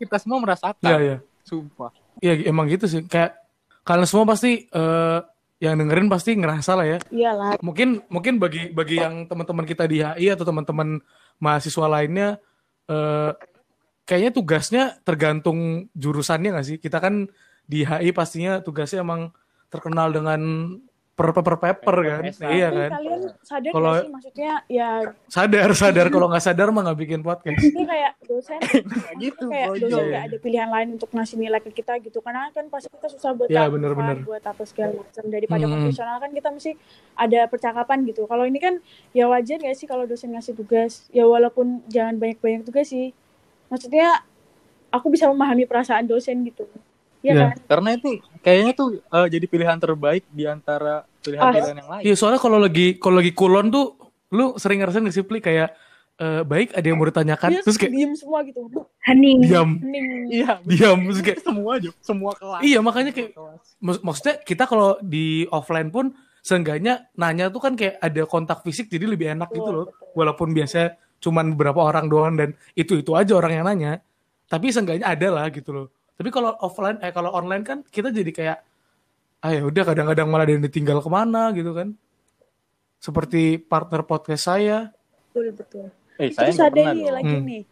kita 0.00 0.16
semua 0.16 0.38
merasakan. 0.40 0.88
ya 0.88 0.96
ya. 0.98 1.16
Sumpah. 1.44 1.92
Iya 2.20 2.48
emang 2.48 2.68
gitu 2.68 2.88
sih. 2.88 3.04
Kayak 3.04 3.36
kalian 3.84 4.08
semua 4.08 4.26
pasti 4.28 4.68
eh, 4.68 5.18
yang 5.58 5.74
dengerin 5.74 6.08
pasti 6.08 6.36
ngerasa 6.38 6.72
lah 6.78 6.86
ya. 6.86 6.98
iyalah. 7.10 7.58
Mungkin 7.60 8.04
mungkin 8.08 8.38
bagi 8.38 8.70
bagi 8.70 9.00
yang 9.00 9.26
teman-teman 9.26 9.66
kita 9.66 9.84
di 9.90 10.00
HI 10.00 10.34
atau 10.34 10.44
teman-teman 10.46 11.02
mahasiswa 11.40 11.86
lainnya 11.88 12.38
eh, 12.88 13.32
kayaknya 14.08 14.32
tugasnya 14.32 14.82
tergantung 15.04 15.90
jurusannya 15.92 16.56
nggak 16.56 16.66
sih? 16.66 16.76
Kita 16.80 16.98
kan 17.02 17.28
di 17.68 17.84
HI 17.84 18.10
pastinya 18.16 18.64
tugasnya 18.64 19.04
emang 19.04 19.32
terkenal 19.68 20.08
dengan 20.08 20.40
per 21.18 21.34
paper 21.34 21.56
paper 21.58 21.96
kan. 21.98 22.20
PPS-an. 22.22 22.48
Iya 22.48 22.68
Tapi 22.68 22.78
kan. 22.78 22.90
kalian 22.94 23.20
sadar 23.42 23.72
Kalau- 23.74 23.90
gak 23.90 24.00
sih 24.00 24.12
maksudnya 24.14 24.52
ya 24.68 24.88
Sadar, 25.26 25.70
sadar 25.74 26.06
kalau 26.14 26.26
nggak 26.26 26.40
sadar 26.40 26.68
mah 26.68 26.82
nggak 26.84 26.98
bikin 27.00 27.20
podcast. 27.20 27.58
ini 27.60 27.82
kayak 27.82 28.12
dosen 28.22 28.58
Nggak 28.86 29.14
gitu 29.18 29.44
kayak 29.48 29.66
dosen 29.76 29.98
Iya. 29.98 30.12
gak 30.12 30.24
ada 30.24 30.36
pilihan 30.38 30.68
lain 30.68 30.88
untuk 30.94 31.10
ngasih 31.10 31.36
nilai 31.36 31.58
ke 31.58 31.70
kita 31.72 31.92
gitu 31.98 32.18
karena 32.18 32.46
kan 32.48 32.64
pasti 32.68 32.86
kita 32.88 33.08
susah 33.10 33.30
buat 33.32 33.48
Iya, 33.48 33.66
kalkulasi, 33.66 33.74
bener-bener. 33.74 34.16
buat 34.22 34.44
apa 34.44 34.62
segala 34.62 34.92
macam 34.96 35.24
daripada 35.26 35.58
Hmm. 35.60 35.72
konvensional 35.74 36.16
kan 36.16 36.30
kita 36.30 36.48
mesti 36.48 36.72
ada 37.12 37.40
percakapan 37.44 37.98
gitu 38.04 38.22
kalau 38.24 38.44
ini 38.44 38.56
kan 38.56 38.74
ya 39.10 39.26
wajar 39.26 39.58
gak 39.58 39.74
sih 39.74 39.84
kalau 39.84 40.04
dosen 40.04 40.30
ngasih 40.30 40.54
tugas 40.54 41.10
ya 41.10 41.24
walaupun 41.24 41.82
jangan 41.86 42.14
banyak-banyak 42.14 42.62
tugas 42.62 42.86
sih 42.86 43.10
maksudnya 43.66 44.22
aku 44.88 45.08
bisa 45.08 45.26
memahami 45.26 45.64
perasaan 45.64 46.04
dosen 46.04 46.40
gitu 46.42 46.64
Iya 47.18 47.28
Iya. 47.28 47.40
kan? 47.40 47.50
Karena 47.66 47.88
itu 47.92 48.08
kayaknya 48.38 48.72
tuh 48.72 48.88
eh, 48.96 49.26
jadi 49.28 49.46
pilihan 49.46 49.76
terbaik 49.76 50.24
di 50.28 50.44
antara 50.44 51.02
pilihan-pilihan 51.20 51.76
yang 51.76 51.90
lain. 51.90 52.02
Iya 52.02 52.14
soalnya 52.14 52.38
kalau 52.38 52.56
lagi 52.56 52.94
kalau 52.96 53.18
lagi 53.18 53.32
kulon 53.32 53.68
tuh 53.68 53.98
lu 54.28 54.54
sering 54.54 54.78
ngerasain 54.78 55.02
nggak 55.02 55.12
sih 55.12 55.22
Pli? 55.22 55.40
Kayak 55.40 55.74
eh, 56.16 56.42
baik 56.42 56.72
ada 56.72 56.84
yang 56.84 56.94
mau 56.94 57.06
ditanyakan 57.06 57.48
dia 57.48 57.60
terus 57.60 57.74
kayak 57.74 57.90
diem 57.90 58.12
semua 58.14 58.38
gitu. 58.42 58.60
Hening. 59.00 59.38
diam. 59.40 59.70
Hening. 59.76 60.06
Iya. 60.30 60.52
Diam 60.62 60.98
terus 61.06 61.20
kayak 61.20 61.38
semua 61.40 61.70
aja 61.74 61.90
semua 61.98 62.32
kelas. 62.32 62.60
Iya 62.60 62.78
makanya 62.78 63.10
kayak 63.10 63.30
mak- 63.78 64.02
maksudnya 64.02 64.34
kita 64.38 64.64
kalau 64.64 64.98
di 65.00 65.26
offline 65.48 65.90
pun 65.90 66.14
seenggaknya 66.38 67.10
nanya 67.14 67.50
tuh 67.50 67.58
kan 67.58 67.74
kayak 67.74 67.98
ada 67.98 68.22
kontak 68.24 68.62
fisik 68.62 68.86
jadi 68.86 69.04
lebih 69.04 69.34
enak 69.34 69.50
gitu 69.50 69.68
loh. 69.68 69.86
walaupun 70.14 70.50
biasanya 70.50 70.94
cuman 71.18 71.50
beberapa 71.52 71.82
orang 71.82 72.06
doang 72.06 72.34
dan 72.34 72.48
itu 72.72 72.94
itu 72.96 73.10
aja 73.12 73.34
orang 73.34 73.52
yang 73.52 73.66
nanya. 73.66 73.92
Tapi 74.46 74.70
seenggaknya 74.70 75.04
ada 75.04 75.28
lah 75.28 75.50
gitu 75.50 75.74
loh 75.74 75.86
tapi 76.18 76.28
kalau 76.34 76.58
offline 76.60 76.98
eh 77.00 77.14
kalau 77.14 77.30
online 77.30 77.62
kan 77.62 77.78
kita 77.86 78.10
jadi 78.10 78.30
kayak 78.34 78.58
ah 79.38 79.50
ya 79.54 79.62
udah 79.62 79.86
kadang-kadang 79.86 80.26
malah 80.26 80.44
ada 80.44 80.58
yang 80.58 80.64
ditinggal 80.66 80.98
ke 80.98 81.06
mana 81.06 81.54
gitu 81.54 81.70
kan 81.70 81.94
seperti 82.98 83.62
partner 83.62 84.02
podcast 84.02 84.50
saya 84.50 84.90
betul 85.30 85.54
betul 85.54 85.86
eh 86.18 86.34
saya 86.34 86.50
Terus 86.50 86.58
ada 86.58 86.82
nih 86.90 87.14
lagi 87.14 87.36
Hmm. 87.38 87.46
nih. 87.46 87.64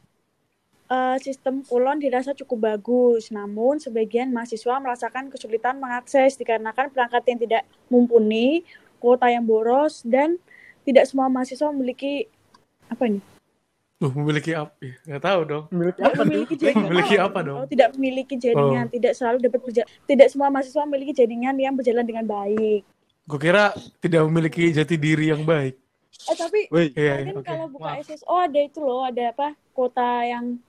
Eh, 0.87 1.19
sistem 1.19 1.67
kulon 1.67 1.99
dirasa 1.99 2.31
cukup 2.31 2.71
bagus, 2.71 3.35
namun 3.35 3.83
sebagian 3.83 4.31
mahasiswa 4.31 4.79
merasakan 4.79 5.35
kesulitan 5.35 5.83
mengakses 5.83 6.39
dikarenakan 6.39 6.95
perangkat 6.95 7.27
yang 7.27 7.39
tidak 7.43 7.63
mumpuni, 7.91 8.63
kuota 9.03 9.27
yang 9.27 9.43
boros, 9.43 10.07
dan 10.07 10.39
tidak 10.87 11.11
semua 11.11 11.27
mahasiswa 11.27 11.75
memiliki 11.75 12.31
apa 12.87 13.03
nih? 13.11 13.36
Tuh, 13.97 14.13
memiliki 14.13 14.53
apa? 14.53 14.77
Ya, 14.85 14.93
nggak 15.09 15.23
tahu 15.25 15.41
dong. 15.49 15.65
Memiliki 15.73 15.97
Tidak 15.97 16.13
apa 16.13 16.23
memiliki 16.29 16.55
jaringan. 16.61 16.85
Memiliki 16.85 17.15
apa 17.17 17.39
dong? 17.41 17.57
Oh, 17.57 17.67
tidak 17.67 17.89
memiliki 17.97 18.35
jaringan, 18.37 18.87
tidak 18.93 19.13
selalu 19.17 19.37
dapat 19.41 19.61
berja- 19.65 19.89
tidak 20.05 20.27
semua 20.29 20.49
mahasiswa 20.53 20.83
memiliki 20.85 21.13
jaringan 21.17 21.57
yang 21.57 21.73
berjalan 21.73 22.05
dengan 22.05 22.25
baik. 22.29 22.85
Gue 23.25 23.39
kira 23.41 23.73
tidak 24.05 24.21
memiliki 24.29 24.69
jati 24.71 25.01
diri 25.01 25.33
yang 25.33 25.49
baik. 25.49 25.81
Eh 26.29 26.37
tapi 26.37 26.61
Wih, 26.69 26.93
iya, 26.93 27.25
kalian 27.25 27.37
oke. 27.41 27.49
kalau 27.49 27.67
buka 27.73 27.89
Maaf. 27.97 28.05
SSO 28.05 28.35
ada 28.37 28.61
itu 28.61 28.81
loh, 28.85 29.01
ada 29.05 29.23
apa? 29.33 29.49
Kuota 29.73 30.25
yang 30.29 30.61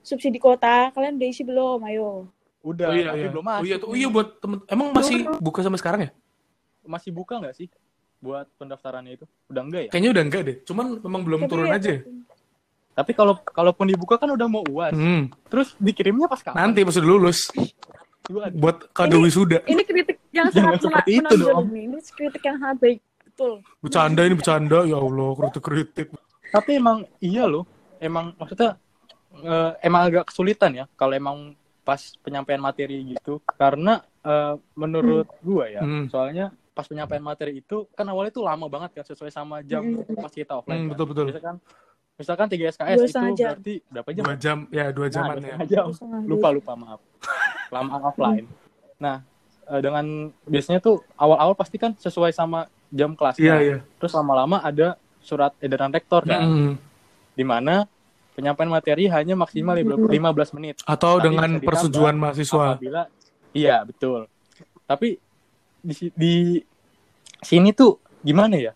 subsidi 0.00 0.36
kota, 0.36 0.92
kalian 0.92 1.16
udah 1.16 1.28
isi 1.28 1.42
belum? 1.44 1.80
Ayo. 1.88 2.28
udah 2.66 2.90
oh 2.90 2.94
iya, 2.98 3.14
tapi 3.14 3.22
iya. 3.22 3.30
belum 3.30 3.44
oh 3.44 3.48
masuk 3.48 3.64
iya 3.64 3.76
tuh. 3.78 3.88
Oh 3.88 3.94
iya 3.96 4.08
buat 4.10 4.28
temen. 4.42 4.58
Emang 4.66 4.88
masih 4.90 5.16
buka 5.38 5.62
sampai 5.62 5.80
sekarang 5.80 6.00
ya? 6.02 6.10
masih 6.86 7.10
buka 7.10 7.42
nggak 7.42 7.54
sih 7.58 7.66
buat 8.22 8.46
pendaftarannya 8.56 9.18
itu 9.18 9.26
udah 9.50 9.62
enggak 9.66 9.82
ya 9.86 9.90
Kayaknya 9.90 10.10
udah 10.14 10.24
enggak 10.24 10.42
deh. 10.46 10.56
Cuman 10.64 10.86
memang 11.02 11.22
belum 11.26 11.40
Tapi 11.44 11.50
turun 11.50 11.66
ya, 11.68 11.76
aja. 11.76 11.94
tapi 12.00 12.25
kalau 13.06 13.36
kalaupun 13.42 13.86
dibuka 13.86 14.16
kan 14.16 14.28
udah 14.28 14.46
mau 14.46 14.64
uas 14.64 14.90
Hmm. 14.90 15.28
terus 15.46 15.76
dikirimnya 15.76 16.24
pas 16.24 16.40
kapan 16.40 16.56
Nanti 16.64 16.80
pas 16.80 16.94
udah 16.94 17.04
lulus 17.06 17.52
buat 18.52 18.90
kado 18.90 19.20
wisuda. 19.20 19.62
Ini 19.62 19.82
kritik 19.82 20.18
yang 20.30 20.50
sangat 20.50 20.82
seperti 20.82 21.10
itu 21.16 21.34
dong. 21.38 21.68
Ini 21.68 21.94
kritik 22.02 22.42
yang 22.42 22.58
sangat 22.58 22.76
baik. 22.80 22.98
Betul. 23.24 23.52
Bercanda 23.78 24.20
ini 24.20 24.34
bercanda 24.34 24.78
ya 24.82 24.96
Allah, 24.96 25.30
kritik-kritik. 25.36 26.08
tapi 26.46 26.70
emang 26.74 27.02
iya 27.18 27.42
loh 27.44 27.66
emang 27.98 28.30
maksudnya 28.34 28.78
eh, 29.36 29.70
emang 29.80 30.02
agak 30.04 30.24
kesulitan 30.26 30.72
ya 30.72 30.84
kalau 30.92 31.12
emang 31.12 31.36
pas 31.82 31.98
penyampaian 32.18 32.58
materi 32.58 33.02
gitu 33.08 33.42
karena 33.52 33.98
eh, 34.20 34.54
menurut 34.72 35.26
gua 35.40 35.66
ya 35.66 35.82
Hmm. 35.82 36.06
soalnya 36.06 36.48
pas 36.70 36.84
penyampaian 36.84 37.20
materi 37.20 37.60
itu 37.60 37.90
kan 37.92 38.06
awalnya 38.06 38.30
tuh 38.30 38.42
lama 38.42 38.66
banget 38.66 38.90
kan 38.94 39.04
sesuai 39.04 39.28
sama 39.28 39.58
jam 39.62 39.82
Hmm. 39.84 40.16
pas 40.16 40.30
kita 40.30 40.54
offline 40.54 40.76
Hmm, 40.78 40.86
kan. 40.86 40.90
betul 40.94 41.06
betul. 41.08 41.24
misalkan 41.28 41.56
misalkan 42.16 42.46
3 42.46 42.72
SKS 42.72 42.96
Dua 42.96 43.06
itu 43.06 43.12
jam. 43.34 43.52
berarti 43.52 43.74
berapa 43.86 44.10
jam 44.10 44.24
Dua 44.24 44.36
jam, 44.36 44.58
ya 44.70 44.86
dua 44.88 45.06
Nah, 45.06 45.12
jaman 45.12 45.36
ya. 45.38 45.56
jam. 45.66 45.84
Terus 45.86 45.96
setengah 45.96 46.20
lupa 46.24 46.48
lupa 46.50 46.72
maaf 46.74 47.00
lama 47.68 47.94
offline 48.02 48.46
nah 48.96 49.20
eh, 49.66 49.80
dengan 49.80 50.04
biasanya 50.42 50.80
tuh 50.80 51.04
awal-awal 51.14 51.52
pasti 51.52 51.76
kan 51.76 51.92
sesuai 51.94 52.30
sama 52.30 52.64
jam 52.88 53.12
kelas 53.12 53.36
Iya 53.36 53.56
iya. 53.58 53.78
terus 53.96 54.12
lama-lama 54.12 54.58
ada 54.58 54.94
surat 55.20 55.52
edaran 55.58 55.90
rektor 55.90 56.22
kan 56.22 56.40
Hmm. 56.40 56.72
di 57.32 57.42
mana 57.42 57.84
penyampaian 58.32 58.70
materi 58.70 59.04
hanya 59.06 59.34
maksimal 59.34 59.74
15 59.74 60.08
menit 60.52 60.80
Atau 60.82 61.16
Tapi 61.16 61.24
dengan 61.26 61.50
persetujuan 61.58 62.14
mahasiswa. 62.14 62.66
apabila 62.72 63.02
iya 63.52 63.82
betul 63.82 64.24
tapi 64.82 65.18
di, 65.78 65.94
di 66.14 66.34
sini 67.38 67.70
tuh 67.70 67.96
gimana 68.20 68.54
ya 68.54 68.72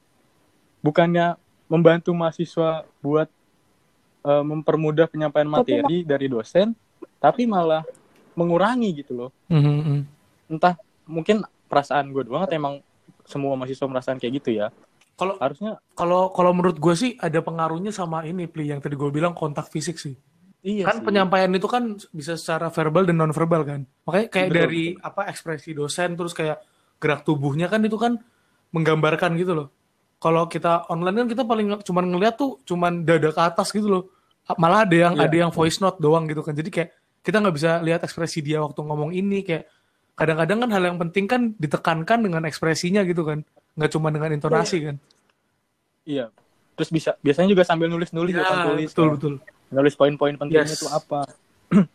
bukannya 0.81 1.39
membantu 1.71 2.11
mahasiswa 2.11 2.83
buat 2.99 3.31
eh, 4.27 4.45
mempermudah 4.45 5.07
penyampaian 5.07 5.47
Tapi 5.47 5.55
materi 5.55 5.97
dari 6.03 6.27
dosen 6.27 6.75
tapi 7.23 7.47
malah 7.47 7.87
mengurangi 8.35 8.91
gitu 9.01 9.13
loh 9.15 9.31
Hmm, 9.47 9.63
hmm, 9.63 9.81
hmm. 9.87 10.01
entah 10.53 10.75
mungkin 11.07 11.43
perasaan 11.71 12.11
gue 12.11 12.27
doang 12.27 12.43
atau 12.47 12.55
emang 12.59 12.75
semua 13.27 13.55
mahasiswa 13.55 13.87
merasakan 13.87 14.19
kayak 14.19 14.35
gitu 14.43 14.51
ya 14.59 14.69
Kalau 15.15 15.37
harusnya 15.37 15.77
kalau 15.93 16.33
kalau 16.33 16.51
menurut 16.57 16.81
gue 16.81 16.95
sih 16.97 17.13
ada 17.21 17.45
pengaruhnya 17.45 17.93
sama 17.93 18.25
ini, 18.25 18.49
Pli, 18.49 18.73
yang 18.73 18.81
tadi 18.81 18.97
gue 18.97 19.11
bilang 19.13 19.37
kontak 19.37 19.69
fisik 19.69 20.01
sih. 20.01 20.17
iya 20.65 20.89
kan 20.89 21.01
sih. 21.01 21.05
penyampaian 21.05 21.53
itu 21.53 21.69
kan 21.69 21.97
bisa 22.13 22.41
secara 22.41 22.73
verbal 22.73 23.05
dan 23.05 23.17
non 23.21 23.33
verbal 23.33 23.65
kan 23.65 23.81
makanya 24.09 24.27
kayak 24.33 24.49
Betul, 24.49 24.59
dari 24.65 24.85
apa 24.97 25.23
ekspresi 25.29 25.71
dosen 25.77 26.17
terus 26.17 26.33
kayak 26.33 26.61
gerak 27.01 27.25
tubuhnya 27.25 27.69
kan 27.69 27.81
itu 27.81 27.97
kan 27.97 28.17
menggambarkan 28.73 29.37
gitu 29.41 29.53
loh 29.57 29.69
kalau 30.21 30.45
kita 30.47 30.85
online 30.87 31.25
kan 31.25 31.29
kita 31.33 31.43
paling 31.43 31.67
cuman 31.81 32.05
ngeliat 32.07 32.37
tuh 32.37 32.61
cuman 32.63 33.03
dada 33.03 33.33
ke 33.33 33.41
atas 33.41 33.73
gitu 33.73 33.89
loh. 33.89 34.05
Malah 34.55 34.85
ada 34.85 34.93
yang 34.95 35.15
Iya. 35.17 35.25
ada 35.25 35.37
yang 35.47 35.51
voice 35.51 35.81
note 35.81 35.97
doang 35.97 36.29
gitu 36.29 36.45
kan. 36.45 36.53
Jadi 36.53 36.69
kayak 36.69 36.91
kita 37.21 37.41
nggak 37.41 37.55
bisa 37.57 37.71
lihat 37.81 38.05
ekspresi 38.05 38.41
dia 38.41 38.61
waktu 38.61 38.77
ngomong 38.79 39.11
ini 39.11 39.41
kayak 39.41 39.65
kadang-kadang 40.13 40.61
kan 40.61 40.71
hal 40.71 40.83
yang 40.85 40.99
penting 40.99 41.25
kan 41.25 41.41
ditekankan 41.57 42.21
dengan 42.21 42.43
ekspresinya 42.45 43.01
gitu 43.03 43.25
kan. 43.25 43.41
Nggak 43.75 43.91
cuma 43.91 44.13
dengan 44.13 44.29
intonasi 44.31 44.79
kan. 44.85 44.97
Iya. 46.05 46.29
Terus 46.77 46.91
bisa 46.91 47.11
biasanya 47.21 47.49
juga 47.51 47.63
sambil 47.65 47.89
nulis-nulis 47.89 48.33
ya, 48.33 48.45
ya, 48.45 48.65
tulis 48.69 48.89
betul 48.93 49.09
betul. 49.17 49.35
nulis 49.71 49.95
poin-poin 49.95 50.35
pentingnya 50.35 50.69
Yes. 50.69 50.81
itu 50.81 50.89
apa. 50.89 51.25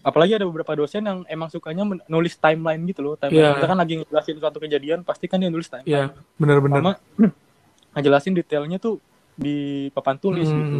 Apalagi 0.00 0.32
ada 0.40 0.48
beberapa 0.48 0.72
dosen 0.74 1.04
yang 1.04 1.28
emang 1.28 1.52
sukanya 1.52 1.84
nulis 2.08 2.32
timeline 2.34 2.80
gitu 2.88 3.04
loh. 3.04 3.14
Timeline 3.16 3.52
Iya. 3.52 3.56
kita 3.60 3.66
kan 3.68 3.78
lagi 3.78 3.94
ngejelasin 4.00 4.36
suatu 4.40 4.58
kejadian 4.58 4.98
pasti 5.04 5.28
kan 5.28 5.38
dia 5.38 5.52
nulis 5.52 5.68
timeline. 5.68 5.88
Ya 5.88 6.04
benar-benar. 6.40 6.76
Sama 6.80 6.92
ngejelasin 7.92 8.36
detailnya 8.36 8.78
tuh 8.78 8.98
di 9.34 9.88
papan 9.90 10.16
tulis 10.18 10.46
Hmm. 10.46 10.58
gitu 10.60 10.78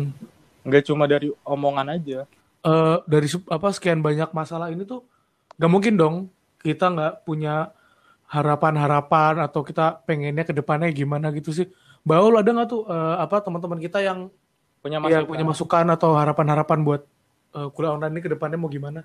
nggak 0.60 0.82
cuma 0.86 1.08
dari 1.08 1.32
omongan 1.42 1.96
aja 1.96 2.28
eh 2.60 2.96
dari 3.08 3.28
apa 3.48 3.68
sekian 3.72 4.04
banyak 4.04 4.30
masalah 4.36 4.68
ini 4.68 4.84
tuh 4.84 5.00
nggak 5.56 5.70
mungkin 5.72 5.94
dong 5.96 6.16
kita 6.60 6.92
nggak 6.92 7.24
punya 7.24 7.72
harapan-harapan 8.30 9.42
atau 9.42 9.66
kita 9.66 10.04
pengennya 10.06 10.46
ke 10.46 10.54
depannya 10.54 10.86
gimana 10.94 11.34
gitu 11.34 11.50
sih. 11.50 11.66
Baul 12.06 12.38
ada 12.38 12.46
nggak 12.46 12.68
tuh 12.70 12.86
eh, 12.86 13.16
apa 13.18 13.42
teman-teman 13.42 13.82
kita 13.82 13.98
yang 14.00 14.30
punya 14.80 14.96
ya, 14.96 15.02
masukan 15.02 15.24
punya 15.26 15.44
masukan 15.44 15.86
atau 15.90 16.10
harapan-harapan 16.14 16.78
buat 16.80 17.02
eh, 17.58 17.68
kuliah 17.74 17.92
online 17.98 18.14
ini 18.16 18.22
ke 18.22 18.30
depannya 18.30 18.56
mau 18.56 18.70
gimana? 18.70 19.02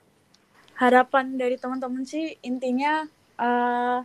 Harapan 0.77 1.39
dari 1.39 1.57
teman-teman 1.57 2.05
sih 2.05 2.38
intinya 2.45 3.03
eh, 3.39 3.97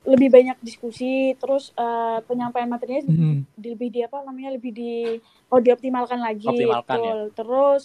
lebih 0.00 0.32
banyak 0.32 0.56
diskusi, 0.60 1.36
terus 1.36 1.72
eh, 1.74 2.18
penyampaian 2.24 2.66
materinya 2.66 3.04
Hmm. 3.04 3.44
di- 3.52 3.70
lebih 3.70 3.88
di 3.88 4.00
apa 4.00 4.24
namanya 4.24 4.56
lebih 4.56 4.72
di 4.72 5.20
oh 5.46 5.60
dioptimalkan 5.60 6.18
lagi. 6.18 6.48
Optimalkan, 6.48 6.96
ya. 6.96 7.00
betul. 7.00 7.18
Terus 7.36 7.82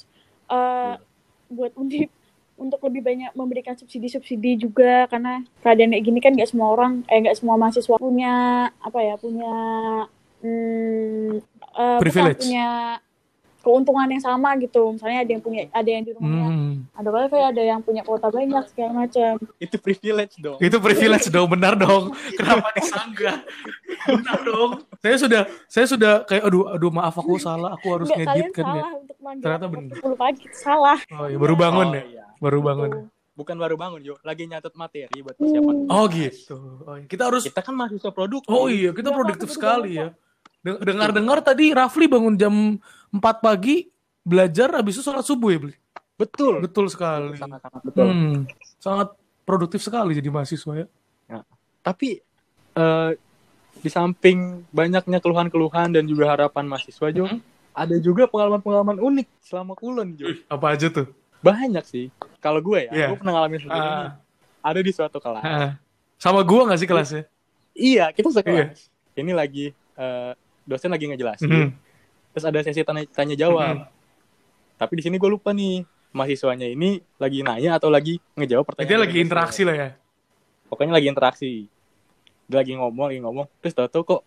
eh, 0.48 0.94
buat 1.48 1.76
undip 1.76 2.10
untuk 2.56 2.80
lebih 2.82 3.04
banyak 3.04 3.36
memberikan 3.36 3.76
subsidi-subsidi 3.76 4.56
juga 4.58 5.06
karena 5.06 5.44
keadaan 5.60 5.92
kayak 5.92 6.06
gini 6.08 6.20
kan 6.24 6.32
nggak 6.32 6.48
semua 6.48 6.72
orang 6.72 7.04
eh 7.06 7.20
nggak 7.20 7.36
semua 7.36 7.60
mahasiswa 7.60 8.00
punya 8.00 8.34
apa 8.80 9.00
ya 9.04 9.16
punya 9.20 9.54
hmm, 10.40 11.36
eh, 11.36 11.40
bukan, 11.76 12.00
Privilege. 12.00 12.48
punya 12.48 12.68
keuntungan 13.66 14.06
yang 14.06 14.22
sama 14.22 14.54
gitu 14.56 14.94
misalnya 14.94 15.26
ada 15.26 15.32
yang 15.32 15.42
punya 15.42 15.62
ada 15.70 15.90
yang 15.90 16.04
di 16.04 16.14
rumahnya 16.14 16.46
Hmm. 16.46 16.74
ada 16.94 17.10
wifi 17.10 17.40
ada 17.42 17.64
yang 17.64 17.82
punya 17.82 18.02
kuota 18.02 18.30
banyak 18.30 18.64
segala 18.70 18.92
macam 19.02 19.42
itu 19.58 19.76
privilege 19.76 20.38
dong 20.38 20.58
Itu 20.60 20.78
privilege 20.78 21.26
dong, 21.28 21.50
benar 21.50 21.74
dong. 21.74 22.14
Kenapa 22.38 22.70
disanggah? 22.72 23.42
Benar 24.06 24.40
dong. 24.42 24.72
Saya 25.00 25.16
sudah 25.18 25.42
saya 25.66 25.86
sudah 25.86 26.14
kayak 26.24 26.44
aduh 26.44 26.70
aduh 26.70 26.92
maaf 26.92 27.14
aku 27.14 27.36
salah, 27.38 27.74
aku 27.74 27.88
harus 27.92 28.08
nggak 28.08 28.22
ngedit 28.24 28.50
kan 28.54 28.66
ya. 28.72 28.84
untuk 28.94 29.18
Ternyata 29.42 29.66
pukul 29.68 30.14
pagi 30.16 30.46
salah 30.52 31.00
Oh 31.12 31.26
ya 31.26 31.36
baru 31.36 31.56
bangun 31.56 31.88
Oh, 31.88 31.96
ya. 31.96 32.04
iya. 32.06 32.24
Baru 32.38 32.60
bangun. 32.62 32.90
Gitu. 32.92 33.10
bukan 33.34 33.56
baru 33.58 33.76
bangun 33.76 34.00
yo, 34.02 34.16
lagi 34.22 34.46
nyatet 34.46 34.72
materi 34.74 35.18
buat 35.18 35.36
persiapan. 35.36 35.76
Oh 35.90 36.06
gitu. 36.08 36.56
Oh, 36.82 36.96
iya. 36.96 37.04
Kita 37.04 37.28
harus 37.28 37.44
Kita 37.44 37.60
kan 37.60 37.74
mahasiswa 37.74 38.08
produktif. 38.10 38.48
Oh 38.48 38.70
iya, 38.70 38.92
kita 38.92 39.10
Iya, 39.10 39.18
produktif 39.18 39.50
aku 39.50 39.52
juga 39.52 39.60
sekali 39.60 39.92
ya. 39.94 40.08
Den- 40.62 40.80
Dengar-dengar 40.80 41.38
tadi 41.42 41.66
Rafli 41.70 42.08
bangun 42.08 42.34
jam 42.34 42.80
4 43.16 43.40
pagi 43.40 43.88
belajar 44.22 44.76
habis 44.76 45.00
itu 45.00 45.04
sholat 45.04 45.24
subuh 45.24 45.50
ya, 45.50 45.60
Bli? 45.62 45.76
Betul. 46.16 46.64
Betul 46.64 46.88
sekali. 46.88 47.36
Sangat-sangat 47.36 47.82
betul. 47.84 48.06
Hmm, 48.08 48.38
sangat 48.78 49.16
produktif 49.44 49.80
sekali 49.80 50.16
jadi 50.16 50.28
mahasiswa 50.28 50.74
ya. 50.76 50.88
Tapi 51.80 52.20
eh, 52.76 53.12
di 53.76 53.90
samping 53.90 54.66
banyaknya 54.68 55.20
keluhan-keluhan 55.20 55.94
dan 55.94 56.04
juga 56.04 56.34
harapan 56.34 56.66
mahasiswa 56.66 57.08
Jo, 57.10 57.24
Mhm. 57.24 57.40
ada 57.72 57.96
juga 58.00 58.26
pengalaman-pengalaman 58.26 58.98
unik 58.98 59.28
selama 59.40 59.76
kulon 59.76 60.16
Jo. 60.16 60.28
Apa 60.50 60.74
aja 60.74 60.90
tuh? 60.90 61.08
Banyak 61.40 61.86
sih. 61.86 62.10
Kalau 62.42 62.60
gue 62.60 62.84
ya, 62.84 62.92
Iya. 62.92 63.08
gue 63.14 63.18
pernah 63.22 63.34
ngalamin 63.38 63.60
sendiri. 63.62 63.80
Ah. 63.80 63.86
nih. 64.02 64.12
Ada 64.66 64.80
di 64.82 64.92
suatu 64.92 65.18
kelas. 65.22 65.46
Ah, 65.46 65.72
Sama 66.18 66.42
gua 66.42 66.66
gak 66.66 66.80
sih 66.82 66.90
kelasnya? 66.90 67.24
Iya, 67.72 68.10
kita 68.10 68.34
sekelas. 68.34 68.90
Ini 69.14 69.32
lagi 69.32 69.70
eh, 69.96 70.32
dosen 70.66 70.90
lagi 70.90 71.06
ngejelasin. 71.06 71.46
Mhm. 71.46 71.70
Terus 72.36 72.44
ada 72.44 72.60
sesi 72.60 72.84
tanya, 72.84 73.08
tanya 73.16 73.32
jawab. 73.40 73.88
Tapi 74.76 74.94
di 75.00 75.04
sini 75.08 75.16
gue 75.16 75.32
lupa 75.32 75.56
nih 75.56 75.88
mahasiswanya 76.12 76.68
ini 76.68 77.00
lagi 77.16 77.40
nanya 77.40 77.80
atau 77.80 77.88
lagi 77.88 78.20
ngejawab 78.36 78.68
pertanyaan. 78.68 78.92
Dia 78.92 79.00
lagi 79.00 79.18
interaksi 79.24 79.62
lah 79.64 79.76
ya. 79.76 79.90
Pokoknya 80.68 81.00
lagi 81.00 81.08
interaksi. 81.08 81.52
Dia 82.52 82.60
lagi 82.60 82.76
ngomong, 82.76 83.08
lagi 83.08 83.24
ngomong. 83.24 83.48
Terus 83.64 83.72
tau-tau 83.72 84.04
kok 84.04 84.22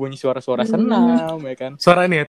bunyi 0.00 0.16
suara-suara 0.16 0.64
Hmm. 0.64 0.72
senam, 0.72 1.36
ya 1.44 1.54
kan? 1.60 1.72
Suara 1.76 2.08
ini 2.08 2.24
ya. 2.24 2.26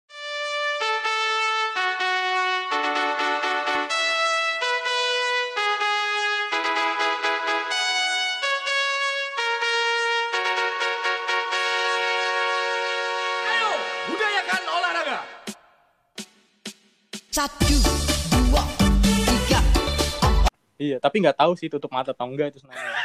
Satu, 17.30 17.78
dua, 18.50 18.58
tiga. 19.06 19.62
Iya, 20.74 20.98
tapi 20.98 21.22
nggak 21.22 21.38
tahu 21.38 21.54
sih 21.54 21.70
tutup 21.70 21.86
mata 21.86 22.10
atau 22.10 22.26
enggak 22.26 22.50
itu 22.50 22.58
senamnya. 22.58 22.82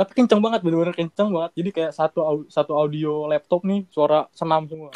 tapi 0.00 0.16
kenceng 0.16 0.40
banget, 0.40 0.64
bener-bener 0.64 0.96
kenceng 0.96 1.28
banget. 1.28 1.52
Jadi 1.52 1.70
kayak 1.76 1.92
satu 1.92 2.24
au- 2.24 2.48
satu 2.48 2.72
audio 2.72 3.28
laptop 3.28 3.68
nih 3.68 3.84
suara 3.92 4.24
senam 4.32 4.64
semua. 4.64 4.88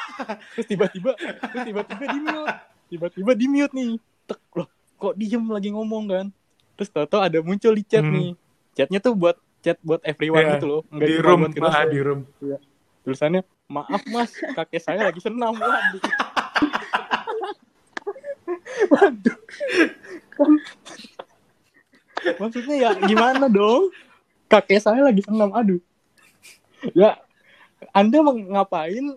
terus 0.56 0.64
tiba-tiba, 0.64 1.12
terus 1.20 1.62
tiba-tiba 1.68 2.04
di 2.08 2.18
mute, 2.24 2.56
tiba-tiba 2.88 3.32
di 3.36 3.46
mute 3.52 3.72
nih. 3.76 3.92
Tek, 4.24 4.40
loh, 4.56 4.68
kok 4.96 5.12
diem 5.20 5.44
lagi 5.44 5.68
ngomong 5.68 6.04
kan? 6.08 6.26
Terus 6.80 6.88
tau-tau 6.88 7.20
ada 7.20 7.36
muncul 7.44 7.76
di 7.76 7.84
chat 7.84 8.00
Hmm. 8.00 8.16
nih. 8.16 8.32
Chatnya 8.72 9.04
tuh 9.04 9.12
buat 9.12 9.36
chat 9.60 9.76
buat 9.84 10.00
everyone 10.00 10.48
Iya, 10.48 10.56
gitu 10.56 10.64
loh, 10.64 10.80
nggak 10.88 11.08
Di 11.12 11.16
room, 11.20 11.38
buat 11.44 11.52
kita 11.52 11.68
ah, 11.68 11.84
di 11.84 12.00
room. 12.00 12.24
Tulisannya, 13.02 13.42
maaf 13.66 13.98
mas, 14.08 14.30
kakek 14.54 14.80
saya 14.80 15.02
lagi 15.02 15.18
senam. 15.18 15.58
Waduh. 15.58 16.21
Waduh. 18.88 19.38
Maksudnya 22.38 22.76
ya 22.78 22.90
gimana 23.00 23.46
dong? 23.46 23.90
Kakek 24.46 24.78
saya 24.78 25.00
lagi 25.02 25.22
senam, 25.22 25.50
aduh. 25.50 25.80
Ya, 26.92 27.18
Anda 27.90 28.20
mau 28.20 28.34
ngapain 28.34 29.16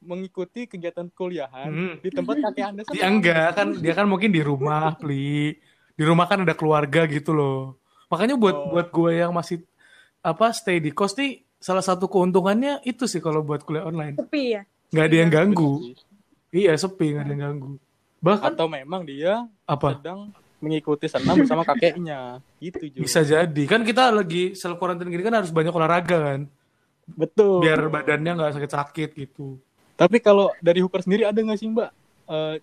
mengikuti 0.00 0.64
kegiatan 0.64 1.12
kuliahan 1.12 1.68
Hmm. 1.68 1.94
di 2.00 2.08
tempat 2.08 2.40
kakek 2.40 2.64
Anda 2.66 2.82
senam? 2.84 2.96
Dia 2.96 3.06
enggak 3.08 3.48
kan 3.52 3.68
dia 3.76 3.92
kan 3.94 4.06
mungkin 4.06 4.30
di 4.30 4.40
rumah, 4.40 4.94
Pli. 4.94 5.54
Di 5.92 6.04
rumah 6.04 6.24
kan 6.24 6.40
ada 6.40 6.54
keluarga 6.54 7.04
gitu 7.04 7.32
loh. 7.32 7.76
Makanya 8.08 8.34
buat 8.34 8.56
Oh. 8.56 8.68
buat 8.72 8.88
gue 8.88 9.12
yang 9.16 9.32
masih 9.32 9.62
apa 10.20 10.52
stay 10.52 10.78
di 10.78 10.90
kos 10.90 11.16
nih 11.16 11.40
salah 11.56 11.80
satu 11.80 12.04
keuntungannya 12.04 12.80
itu 12.82 13.04
sih 13.04 13.20
kalau 13.20 13.40
buat 13.40 13.62
kuliah 13.62 13.84
online. 13.84 14.16
Sepi 14.16 14.56
ya. 14.56 14.62
nggak 14.90 15.06
ada 15.06 15.16
yang 15.16 15.30
Bener 15.30 15.40
ganggu. 15.46 15.72
Iya, 16.50 16.72
sepi 16.74 17.06
nggak 17.14 17.22
ada 17.22 17.30
yang 17.30 17.42
ganggu. 17.46 17.72
Bahkan 18.20 18.52
Atau 18.52 18.68
memang 18.68 19.02
dia 19.02 19.48
apa? 19.64 19.96
sedang 19.96 20.28
mengikuti 20.60 21.08
senam 21.08 21.40
bersama 21.40 21.64
kakeknya. 21.64 22.44
Gitu 22.60 22.92
juga. 22.92 23.04
Bisa 23.04 23.20
jadi. 23.24 23.62
Kan 23.64 23.80
kita 23.80 24.12
lagi 24.12 24.52
self 24.52 24.76
quarantine 24.76 25.08
gini 25.08 25.24
kan 25.24 25.40
harus 25.40 25.48
banyak 25.48 25.72
olahraga 25.72 26.16
kan. 26.20 26.40
Betul. 27.08 27.64
Biar 27.64 27.80
badannya 27.88 28.32
nggak 28.36 28.52
sakit-sakit 28.60 29.08
gitu. 29.16 29.56
Tapi 29.96 30.20
kalau 30.20 30.52
dari 30.60 30.80
Hooker 30.80 31.00
sendiri 31.00 31.24
ada 31.24 31.36
nggak 31.36 31.58
sih 31.58 31.68
Mbak 31.68 31.90
eh, 32.28 32.54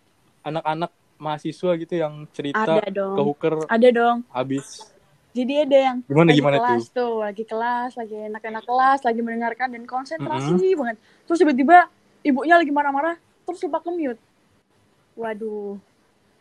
anak-anak 0.45 0.91
mahasiswa 1.17 1.71
gitu 1.75 1.93
yang 1.97 2.29
cerita 2.29 2.61
Ada 2.77 2.93
dong. 2.93 3.15
ke 3.17 3.21
Hooker 3.25 3.53
Ada 3.67 3.89
dong. 3.89 4.17
habis 4.29 4.85
Jadi 5.33 5.53
ada 5.53 5.77
yang 5.77 5.97
gimana 6.01 6.33
lagi 6.33 6.39
gimana 6.41 6.57
kelas 6.57 6.85
tuh? 6.89 6.93
tuh, 6.97 7.13
lagi 7.21 7.43
kelas, 7.45 7.91
lagi 7.93 8.15
enak-enak 8.25 8.63
kelas, 8.65 8.99
lagi 9.05 9.19
mendengarkan 9.21 9.67
dan 9.69 9.83
konsentrasi 9.85 10.73
banget. 10.73 10.97
Terus 11.29 11.37
tiba-tiba 11.37 11.77
ibunya 12.25 12.57
lagi 12.57 12.73
marah-marah, 12.73 13.21
terus 13.45 13.61
lupa 13.61 13.77
ke 13.85 13.93
mute. 13.93 14.17
Waduh. 15.17 15.75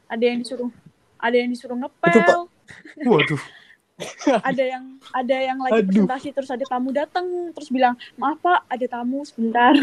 Ada 0.06 0.22
yang 0.22 0.38
disuruh 0.40 0.70
ada 1.16 1.34
yang 1.34 1.48
disuruh 1.48 1.74
ngepel, 1.74 2.46
Waduh. 3.02 3.40
ada 4.44 4.62
yang 4.62 5.00
ada 5.10 5.36
yang 5.40 5.56
lagi 5.56 5.80
Aduh. 5.80 6.04
presentasi 6.04 6.28
terus 6.30 6.50
ada 6.52 6.62
tamu 6.62 6.92
datang 6.92 7.24
terus 7.56 7.72
bilang, 7.72 7.96
"Maaf 8.14 8.36
Pak, 8.38 8.68
ada 8.68 8.86
tamu 8.86 9.24
sebentar." 9.24 9.72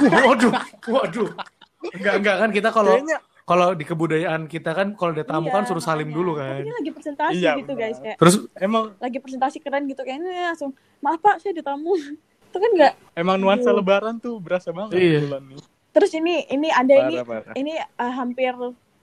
Waduh. 0.00 0.52
Waduh. 0.86 1.28
Enggak 1.90 2.12
enggak 2.16 2.34
kan 2.38 2.48
kita 2.50 2.68
kalau 2.70 2.94
Kayaknya 2.94 3.18
kalau 3.42 3.66
di 3.72 3.82
kebudayaan 3.82 4.40
kita 4.44 4.70
kan 4.72 4.92
kalau 4.92 5.10
ada 5.10 5.24
tamu 5.24 5.48
Iya, 5.48 5.52
kan 5.52 5.62
suruh 5.64 5.80
salim 5.80 6.06
makanya. 6.06 6.14
dulu 6.14 6.30
Tapi 6.32 6.40
kan. 6.44 6.60
dia 6.60 6.74
lagi 6.74 6.90
presentasi 6.92 7.32
Iya, 7.34 7.50
gitu 7.56 7.72
benar. 7.72 7.82
guys 7.82 7.96
kayak 7.98 8.16
Terus 8.16 8.34
emang 8.56 8.82
lagi 8.96 9.16
presentasi 9.18 9.56
keren 9.58 9.82
gitu 9.84 10.00
kayaknya 10.02 10.32
langsung, 10.48 10.70
"Maaf 11.00 11.18
Pak, 11.18 11.34
saya 11.40 11.50
ada 11.52 11.62
tamu." 11.66 11.92
Itu 12.48 12.56
kan 12.56 12.70
enggak 12.72 12.92
emang 13.12 13.36
nuansa 13.36 13.68
Aduh. 13.68 13.78
lebaran 13.78 14.14
tuh 14.18 14.38
berasa 14.38 14.70
banget 14.70 14.94
Iya. 14.94 15.18
bulan 15.26 15.42
nih. 15.44 15.60
Terus 15.98 16.14
ini 16.14 16.46
ini 16.46 16.68
ada 16.70 16.94
ini 16.94 17.14
Parah, 17.18 17.42
parah. 17.42 17.54
ini 17.58 17.74
uh, 17.74 18.12
hampir 18.14 18.54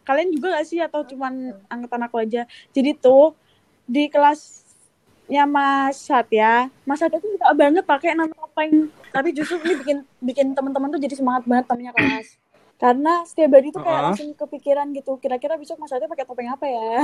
kalian 0.07 0.31
juga 0.31 0.55
gak 0.55 0.63
sih 0.63 0.79
atau 0.79 1.03
cuman 1.03 1.51
angkatan 1.67 2.01
aku 2.07 2.23
aja? 2.23 2.47
Jadi 2.71 2.95
tuh 2.95 3.35
di 3.83 4.07
kelasnya 4.07 5.43
Mas 5.43 5.99
Satya, 5.99 6.71
Mas 6.87 7.03
Satya 7.03 7.19
tuh 7.19 7.35
suka 7.35 7.51
banget 7.51 7.83
pakai 7.83 8.15
nama 8.15 8.31
topeng. 8.31 8.87
Tapi 9.11 9.35
justru 9.35 9.59
ini 9.67 9.75
bikin 9.75 9.97
bikin 10.23 10.47
teman-teman 10.55 10.87
tuh 10.87 11.01
jadi 11.03 11.19
semangat 11.19 11.43
banget 11.43 11.65
temennya 11.67 11.91
kelas. 11.91 12.39
Karena 12.75 13.23
setiap 13.27 13.55
hari 13.55 13.71
tuh 13.71 13.83
kayak 13.83 13.91
Uh-uh. 13.91 14.07
langsung 14.15 14.29
kepikiran 14.31 14.87
gitu. 14.95 15.11
Kira-kira 15.19 15.59
besok 15.59 15.75
Mas 15.79 15.91
Satya 15.91 16.07
pakai 16.07 16.23
topeng 16.23 16.47
apa 16.47 16.63
ya? 16.63 17.03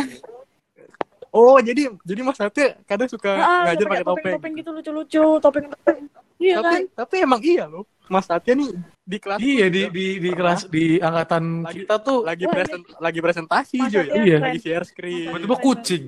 Oh, 1.32 1.56
jadi 1.64 1.88
jadi 2.04 2.22
Mas 2.28 2.40
Ate 2.44 2.76
kadang 2.84 3.08
suka 3.08 3.32
Ah, 3.32 3.64
ngajar 3.72 3.88
pakai 3.88 4.04
topeng. 4.04 4.36
topeng-topeng 4.36 4.54
gitu 4.60 4.70
lucu-lucu, 4.76 5.26
topeng-topeng. 5.40 6.00
Iya 6.42 6.56
tapi 6.60 6.68
kan? 6.68 6.82
tapi 6.92 7.16
emang 7.24 7.40
iya 7.40 7.66
loh. 7.72 7.88
Mas 8.12 8.28
Ate 8.28 8.52
nih 8.52 8.68
di 9.02 9.18
kelas 9.18 9.40
iya 9.40 9.66
di 9.66 9.88
di 9.88 10.20
di 10.20 10.30
kelas 10.30 10.68
di 10.68 11.00
angkatan 11.00 11.64
Lagi- 11.64 11.76
kita 11.80 11.96
tuh 11.98 12.18
lagi 12.22 12.44
Wah, 12.44 12.54
present 12.54 12.84
lagi 13.00 13.20
presentasi 13.20 13.78
Mas 13.78 13.90
Jo 13.90 14.00
ya. 14.00 14.06
Satya 14.06 14.20
Iya. 14.22 14.38
Lagi 14.42 14.60
share 14.60 14.84
screen. 14.84 15.26
tiba-tiba 15.26 15.56
kucing. 15.58 16.02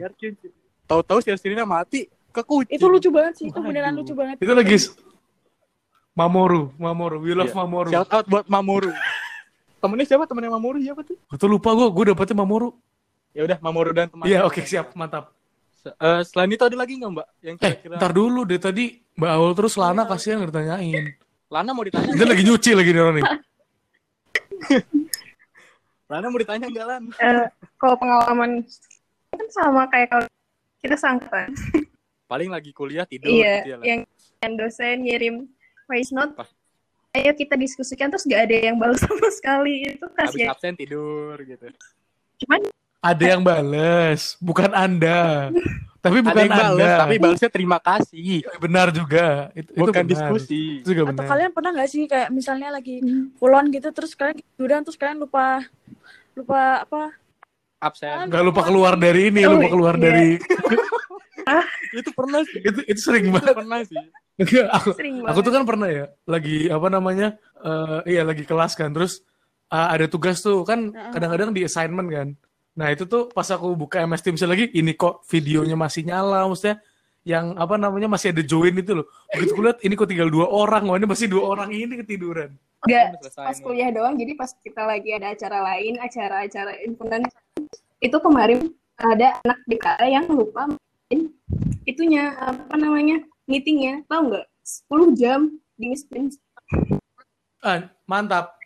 Tahu-tahu 0.84 1.20
share 1.20 1.40
screen-nya 1.40 1.64
mati 1.64 2.06
ke 2.30 2.42
kucing. 2.42 2.76
Itu 2.76 2.86
lucu 2.86 3.08
banget 3.08 3.34
sih, 3.38 3.46
itu 3.48 3.56
beneran 3.58 3.90
Waduh. 3.90 4.04
lucu 4.04 4.14
banget. 4.14 4.36
Itu 4.38 4.52
lagi 4.52 4.76
Mamoru, 6.14 6.70
Mamoru, 6.78 7.18
we 7.20 7.32
love 7.32 7.48
Iya. 7.48 7.58
Mamoru. 7.58 7.90
Shout 7.90 8.12
out 8.12 8.26
buat 8.28 8.46
Mamoru. 8.46 8.92
Temennya 9.80 10.06
siapa? 10.06 10.24
Temennya 10.24 10.52
Mamoru 10.52 10.78
siapa 10.78 11.02
tuh? 11.02 11.18
Aku 11.28 11.46
lupa 11.46 11.74
gue, 11.74 11.88
gue 11.90 12.04
dapetnya 12.08 12.38
Mamoru. 12.38 12.70
Ya 13.32 13.42
udah 13.44 13.58
Mamoru 13.60 13.90
dan 13.92 14.08
teman. 14.08 14.24
Iya 14.24 14.44
oke 14.44 14.62
siap, 14.62 14.94
mantap. 14.94 15.34
Eh, 15.84 16.22
selain 16.24 16.48
itu 16.50 16.62
ada 16.62 16.78
lagi 16.78 16.96
nggak 16.96 17.12
Mbak? 17.12 17.28
Yang 17.42 17.56
Eh, 17.56 17.60
kira-kira 17.76 17.96
ntar 17.98 18.12
dulu 18.12 18.44
deh 18.44 18.56
tadi 18.56 18.86
Mbak 19.14 19.32
Aul 19.32 19.52
terus 19.54 19.74
Lana 19.74 20.04
Iya. 20.04 20.10
kasihan 20.10 20.40
ditanyain. 20.44 21.06
Lana 21.54 21.70
mau 21.70 21.86
ditanya? 21.86 22.10
Dia 22.18 22.26
lagi 22.26 22.42
nyuci 22.42 22.72
lagi 22.74 22.90
nih 22.90 23.02
orang 23.06 23.16
nih. 23.22 23.26
Lana 26.10 26.26
mau 26.28 26.40
ditanya 26.42 26.66
nggak 26.66 26.86
Lan? 26.86 27.04
Eh, 27.14 27.46
kalau 27.78 27.96
pengalaman 27.96 28.66
kan 29.30 29.48
sama 29.54 29.86
kayak 29.86 30.10
kalau 30.10 30.26
kita 30.82 30.98
sangkatan. 30.98 31.54
Paling 32.26 32.50
lagi 32.50 32.74
kuliah 32.74 33.06
tidur 33.06 33.30
Iya, 33.30 33.54
gitu 33.62 33.70
ya. 33.70 33.76
Lan. 33.78 33.86
yang, 33.86 34.00
yang 34.42 34.54
dosen 34.58 34.96
ngirim 35.06 35.36
voice 35.86 36.10
note. 36.10 36.34
Apa? 36.34 36.50
Ayo 37.14 37.30
kita 37.38 37.54
diskusikan 37.54 38.10
terus 38.10 38.26
gak 38.26 38.50
ada 38.50 38.74
yang 38.74 38.82
balas 38.82 38.98
sama 38.98 39.30
sekali 39.30 39.86
itu 39.86 40.02
Habis 40.18 40.34
kasihan. 40.34 40.50
absen 40.50 40.74
tidur 40.74 41.38
gitu. 41.46 41.70
Cuman 42.42 42.66
Ada 43.04 43.38
yang 43.38 43.46
bales, 43.46 44.34
bukan 44.42 44.74
Anda. 44.74 45.54
Tapi 46.04 46.20
Ada 46.20 46.26
bukan 46.28 46.44
yang 46.44 46.52
balas, 46.52 46.84
Anda. 46.84 47.00
tapi 47.00 47.16
balasnya 47.16 47.48
terima 47.50 47.78
kasih. 47.80 48.44
Benar 48.60 48.88
juga. 48.92 49.48
Itu, 49.54 49.72
itu 49.72 49.80
Bukan 49.80 49.94
benar. 49.96 50.12
diskusi. 50.12 50.62
Itu 50.84 50.90
juga 50.92 51.02
Atau 51.08 51.16
benar. 51.16 51.28
kalian 51.32 51.52
pernah 51.56 51.72
nggak 51.72 51.90
sih 51.90 52.02
kayak 52.04 52.30
misalnya 52.30 52.70
lagi 52.70 53.00
pulon 53.34 53.72
gitu 53.72 53.88
terus 53.90 54.12
kalian 54.12 54.36
tiduran 54.36 54.84
terus 54.84 55.00
kalian 55.00 55.18
lupa 55.18 55.64
lupa 56.36 56.84
apa? 56.84 57.02
Absen. 57.80 58.28
Nggak 58.28 58.44
lupa 58.44 58.62
keluar 58.64 58.94
dari 58.96 59.32
ini, 59.32 59.48
Oh, 59.48 59.56
lupa 59.56 59.68
keluar 59.70 59.96
iya. 59.96 60.04
dari 60.04 60.28
Itu 61.94 62.10
pernah 62.12 62.42
sih. 62.44 62.60
itu 62.60 62.80
itu 62.84 63.00
sering 63.00 63.30
Itu 63.30 63.36
banget. 63.36 63.56
pernah 63.56 63.80
sih. 63.84 64.00
Enggak, 64.34 64.68
aku, 64.74 64.90
sering 64.98 65.16
aku 65.22 65.40
tuh 65.40 65.52
kan 65.54 65.64
pernah 65.64 65.88
ya, 65.88 66.06
lagi 66.26 66.68
apa 66.68 66.88
namanya? 66.90 67.38
eh 67.60 68.18
iya 68.18 68.22
lagi 68.26 68.44
kelas 68.44 68.74
kan, 68.74 68.92
terus 68.92 69.22
ah, 69.68 69.88
ada 69.88 70.04
tugas 70.04 70.42
tuh 70.42 70.66
kan 70.66 70.90
kadang-kadang 71.14 71.54
di 71.54 71.64
assignment 71.64 72.10
kan. 72.10 72.28
Nah 72.74 72.90
itu 72.90 73.06
tuh 73.06 73.30
pas 73.30 73.46
aku 73.54 73.78
buka 73.78 74.02
MS 74.02 74.22
Teams 74.26 74.42
lagi, 74.42 74.70
ini 74.74 74.98
kok 74.98 75.22
videonya 75.30 75.78
masih 75.78 76.10
nyala, 76.10 76.50
maksudnya 76.50 76.82
yang 77.24 77.56
apa 77.56 77.80
namanya 77.80 78.12
masih 78.12 78.34
ada 78.34 78.44
join 78.44 78.74
itu 78.76 78.98
loh. 78.98 79.08
Begitu 79.30 79.54
kulihat 79.56 79.78
ini 79.86 79.94
kok 79.94 80.10
tinggal 80.10 80.28
dua 80.34 80.50
orang, 80.50 80.90
wah 80.90 80.98
ini 80.98 81.08
masih 81.08 81.30
dua 81.30 81.54
orang 81.54 81.70
ini 81.72 82.02
ketiduran. 82.02 82.52
Gak 82.84 83.16
Udah 83.16 83.30
selesai 83.30 83.46
pas 83.48 83.58
kuliah 83.64 83.90
doang, 83.94 84.18
jadi 84.20 84.32
pas 84.36 84.52
kita 84.60 84.84
lagi 84.84 85.10
ada 85.16 85.32
acara 85.32 85.60
lain, 85.64 85.94
acara-acara 86.02 86.72
himpunan 86.84 87.22
itu 88.04 88.18
kemarin 88.20 88.60
ada 89.00 89.40
anak 89.48 89.60
DKA 89.70 90.06
yang 90.20 90.26
lupa 90.28 90.68
matiin 90.68 91.32
itunya 91.88 92.36
apa 92.42 92.76
namanya 92.76 93.24
meetingnya, 93.48 94.04
tahu 94.10 94.34
nggak? 94.34 94.46
10 94.90 95.20
jam 95.20 95.40
di 95.80 95.86
Miss 95.92 96.04
Teams. 96.08 96.36
Ah, 97.64 97.88
mantap, 98.04 98.60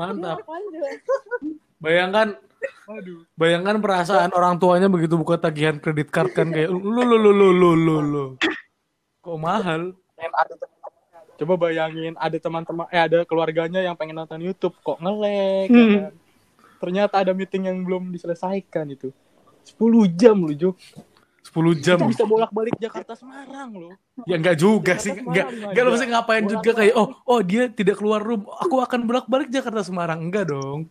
mantap. 0.00 0.40
Bayangkan, 1.76 2.40
Waduh. 2.84 3.20
bayangkan 3.32 3.76
perasaan 3.76 4.30
orang 4.30 4.56
tuanya 4.56 4.86
begitu 4.86 5.14
buka 5.14 5.36
tagihan 5.36 5.76
kredit 5.76 6.08
card 6.08 6.30
kan 6.30 6.48
kayak 6.48 6.68
lu 6.68 6.80
lu 6.96 7.16
lu 7.16 7.30
lu 7.30 7.48
lu 7.50 7.70
lu 7.74 7.96
lu. 8.00 8.24
Kok 9.20 9.36
mahal? 9.36 9.94
Coba 11.36 11.54
bayangin 11.60 12.16
ada 12.16 12.32
teman-teman 12.34 12.88
eh 12.88 12.96
ada 12.98 13.20
keluarganya 13.22 13.78
yang 13.78 13.92
pengen 13.92 14.16
nonton 14.16 14.40
YouTube 14.40 14.72
kok 14.78 14.96
nge-lag 14.96 15.28
ya 15.66 15.68
Hmm. 15.68 15.92
kan. 16.00 16.14
Ternyata 16.78 17.14
ada 17.18 17.32
meeting 17.32 17.66
yang 17.66 17.78
belum 17.80 18.08
diselesaikan 18.08 18.88
itu. 18.88 19.12
10 19.66 19.76
jam 20.10 20.38
lu, 20.38 20.52
Jo. 20.52 20.70
10 21.42 21.74
jam. 21.74 21.96
Kita 21.96 22.08
bisa 22.08 22.24
bolak-balik 22.24 22.76
Jakarta 22.76 23.12
Semarang 23.12 23.70
loh. 23.72 23.92
Ya 24.24 24.34
enggak 24.34 24.56
juga 24.56 24.96
sih, 24.96 25.10
Jakarta 25.10 25.26
enggak 25.26 25.46
Semarang 25.46 25.68
enggak 25.68 25.82
lu 25.82 25.90
mesti 25.90 26.06
ngapain 26.06 26.44
juga 26.44 26.54
Bolak-balik. 26.62 26.78
kayak 26.78 26.94
oh 26.96 27.08
oh 27.26 27.40
dia 27.40 27.62
tidak 27.68 27.96
keluar 27.96 28.20
room, 28.20 28.42
aku 28.46 28.76
akan 28.78 29.00
bolak-balik 29.04 29.48
Jakarta 29.48 29.82
Semarang. 29.82 30.20
Enggak 30.20 30.48
dong. 30.48 30.88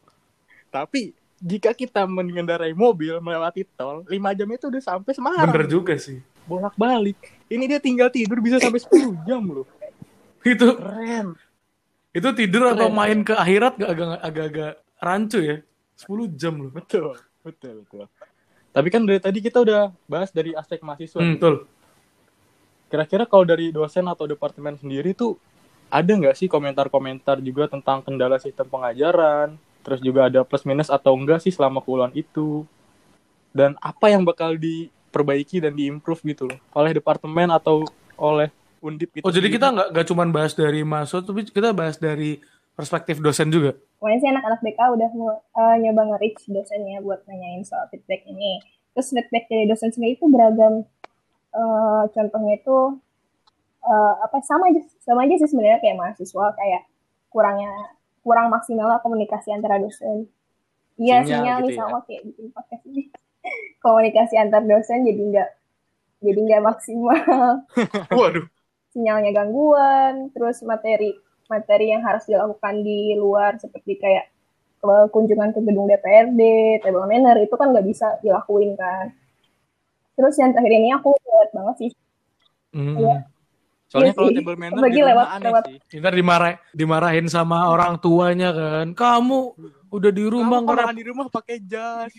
Tapi 0.70 1.16
jika 1.46 1.78
kita 1.78 2.10
mengendarai 2.10 2.74
mobil 2.74 3.22
melewati 3.22 3.70
tol, 3.78 4.02
5 4.10 4.18
jam 4.34 4.50
itu 4.50 4.66
udah 4.66 4.82
sampai 4.82 5.14
Semarang. 5.14 5.54
Bener 5.54 5.70
juga 5.70 5.94
sih. 5.94 6.18
Bolak-balik. 6.50 7.22
Ini 7.46 7.70
dia 7.70 7.78
tinggal 7.78 8.10
tidur 8.10 8.42
bisa 8.42 8.58
sampai 8.58 8.82
10 8.82 9.14
jam 9.30 9.46
loh. 9.46 9.70
Itu 10.42 10.74
Keren. 10.74 11.38
itu 12.16 12.30
tidur 12.34 12.74
atau 12.74 12.90
Keren. 12.90 12.98
main 12.98 13.20
ke 13.22 13.34
akhirat 13.38 13.78
gak 13.78 13.90
agak 13.94 14.10
agak 14.26 14.74
rancu 14.98 15.40
ya. 15.46 15.58
10 16.02 16.34
jam 16.34 16.54
loh. 16.58 16.72
Betul, 16.74 17.14
betul, 17.46 17.86
betul. 17.86 18.10
Tapi 18.74 18.88
kan 18.90 19.06
dari 19.06 19.22
tadi 19.22 19.40
kita 19.40 19.62
udah 19.62 19.94
bahas 20.10 20.34
dari 20.34 20.58
aspek 20.58 20.82
mahasiswa. 20.82 21.22
Hmm, 21.22 21.38
betul. 21.38 21.70
Kira-kira 22.90 23.30
kalau 23.30 23.46
dari 23.46 23.70
dosen 23.70 24.10
atau 24.10 24.26
departemen 24.26 24.82
sendiri 24.82 25.14
tuh 25.14 25.38
ada 25.94 26.10
nggak 26.10 26.34
sih 26.34 26.50
komentar-komentar 26.50 27.38
juga 27.46 27.70
tentang 27.70 28.02
kendala 28.02 28.42
sistem 28.42 28.66
pengajaran? 28.66 29.62
Terus 29.86 30.02
juga 30.02 30.26
ada 30.26 30.42
plus 30.42 30.66
minus 30.66 30.90
atau 30.90 31.14
enggak 31.14 31.46
sih 31.46 31.54
selama 31.54 31.78
kuliah 31.86 32.10
itu? 32.18 32.66
Dan 33.54 33.78
apa 33.78 34.10
yang 34.10 34.26
bakal 34.26 34.58
diperbaiki 34.58 35.62
dan 35.62 35.78
diimprove 35.78 36.26
gitu 36.26 36.50
loh 36.50 36.60
oleh 36.74 36.98
departemen 36.98 37.54
atau 37.54 37.86
oleh 38.18 38.50
undip 38.82 39.14
gitu. 39.14 39.24
Oh 39.24 39.32
jadi 39.32 39.48
kita 39.48 39.70
nggak 39.70 39.88
nggak 39.94 40.06
cuma 40.10 40.26
bahas 40.28 40.58
dari 40.58 40.82
mahasiswa, 40.82 41.22
tapi 41.22 41.46
kita 41.46 41.70
bahas 41.72 42.02
dari 42.02 42.42
perspektif 42.76 43.22
dosen 43.24 43.54
juga. 43.54 43.78
Pokoknya 44.02 44.20
sih 44.20 44.30
anak-anak 44.30 44.60
BK 44.60 44.80
udah 45.00 45.10
mau 45.16 45.32
eh, 45.38 45.76
nyoba 45.86 46.02
nge-reach 46.14 46.50
dosennya 46.52 47.00
buat 47.00 47.24
nanyain 47.30 47.64
soal 47.64 47.88
feedback 47.94 48.28
ini. 48.28 48.60
Terus 48.92 49.16
feedback 49.16 49.46
dari 49.48 49.66
dosen 49.70 49.90
sendiri 49.96 50.20
itu 50.20 50.28
beragam. 50.28 50.84
Eh, 51.56 52.04
contohnya 52.12 52.54
itu 52.60 52.78
eh, 53.86 54.14
apa 54.26 54.38
sama 54.44 54.74
aja 54.74 54.82
sama 55.00 55.24
aja 55.24 55.40
sih 55.40 55.50
sebenarnya 55.50 55.80
kayak 55.80 55.96
mahasiswa 55.96 56.46
kayak 56.58 56.84
kurangnya 57.32 57.72
kurang 58.26 58.50
maksimal 58.50 58.90
lah 58.90 59.00
komunikasi 59.00 59.54
antara 59.54 59.78
dosen. 59.78 60.26
Iya 60.98 61.22
Sinyal 61.22 61.30
sinyal, 61.30 61.58
nih 61.62 61.68
gitu 61.70 61.72
ya. 61.72 61.80
sama 61.86 61.98
kayak 62.04 62.22
bikin 62.26 62.46
podcast 62.50 62.84
ini. 62.90 63.04
komunikasi 63.86 64.34
antar 64.36 64.66
dosen 64.66 65.06
jadi 65.06 65.22
nggak 65.22 65.50
jadi 66.20 66.40
nggak 66.42 66.64
maksimal 66.66 67.22
Waduh. 68.18 68.46
sinyalnya 68.90 69.30
gangguan, 69.30 70.34
terus 70.34 70.66
materi 70.66 71.14
materi 71.46 71.94
yang 71.94 72.02
harus 72.02 72.26
dilakukan 72.26 72.82
di 72.82 73.14
luar 73.14 73.62
seperti 73.62 74.02
kayak 74.02 74.34
ke- 74.82 75.10
kunjungan 75.14 75.54
ke 75.54 75.62
gedung 75.62 75.86
DPRD, 75.86 76.42
table 76.82 77.06
manner 77.06 77.38
itu 77.38 77.54
kan 77.54 77.70
nggak 77.70 77.86
bisa 77.86 78.18
dilakuin 78.26 78.74
kan. 78.74 79.14
Terus 80.16 80.34
yang 80.40 80.56
terakhir 80.56 80.74
ini 80.74 80.90
aku 80.90 81.14
lihat 81.14 81.50
banget 81.54 81.76
sih, 81.78 81.92
Hmm. 82.74 82.98
Iya. 82.98 83.16
Soalnya 83.86 84.08
Iya 84.08 84.18
kalau 84.18 84.30
table 84.32 84.58
manner 84.58 84.82
Bagi 84.82 85.00
lewat- 85.00 85.30
aneh 85.32 85.46
lewat- 85.46 85.66
sih. 85.88 85.98
Ntar 85.98 86.14
dimarah, 86.14 86.54
dimarahin 86.72 87.28
sama 87.28 87.58
orang 87.68 87.96
tuanya 87.96 88.50
kan. 88.50 88.88
Kamu 88.92 89.40
udah 89.90 90.12
di 90.12 90.26
rumah 90.26 90.60
Kamu 90.60 90.68
kalau 90.68 90.92
di 90.92 91.06
rumah 91.06 91.26
pakai 91.28 91.58
jas. 91.62 92.10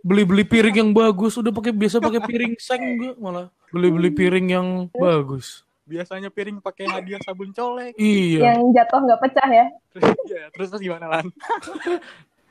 beli-beli 0.00 0.42
piring 0.42 0.76
yang 0.78 0.90
bagus, 0.90 1.36
udah 1.36 1.50
pakai 1.50 1.70
biasa 1.70 1.96
pakai 1.98 2.18
piring 2.20 2.52
seng 2.58 2.82
enggak 2.82 3.14
malah 3.16 3.46
beli-beli 3.68 4.10
piring 4.10 4.46
yang 4.50 4.68
bagus. 4.90 5.62
Biasanya 5.84 6.26
piring 6.26 6.58
pakai 6.58 6.88
hadiah 6.88 7.20
sabun 7.20 7.50
colek. 7.50 7.94
Iya. 7.94 8.50
yang 8.50 8.72
jatuh 8.72 8.98
nggak 9.00 9.20
pecah 9.20 9.48
ya. 9.48 9.66
Terus, 9.92 10.10
ya, 10.26 10.44
terus 10.50 10.68
terus 10.70 10.82
gimana 10.82 11.06
lan? 11.06 11.24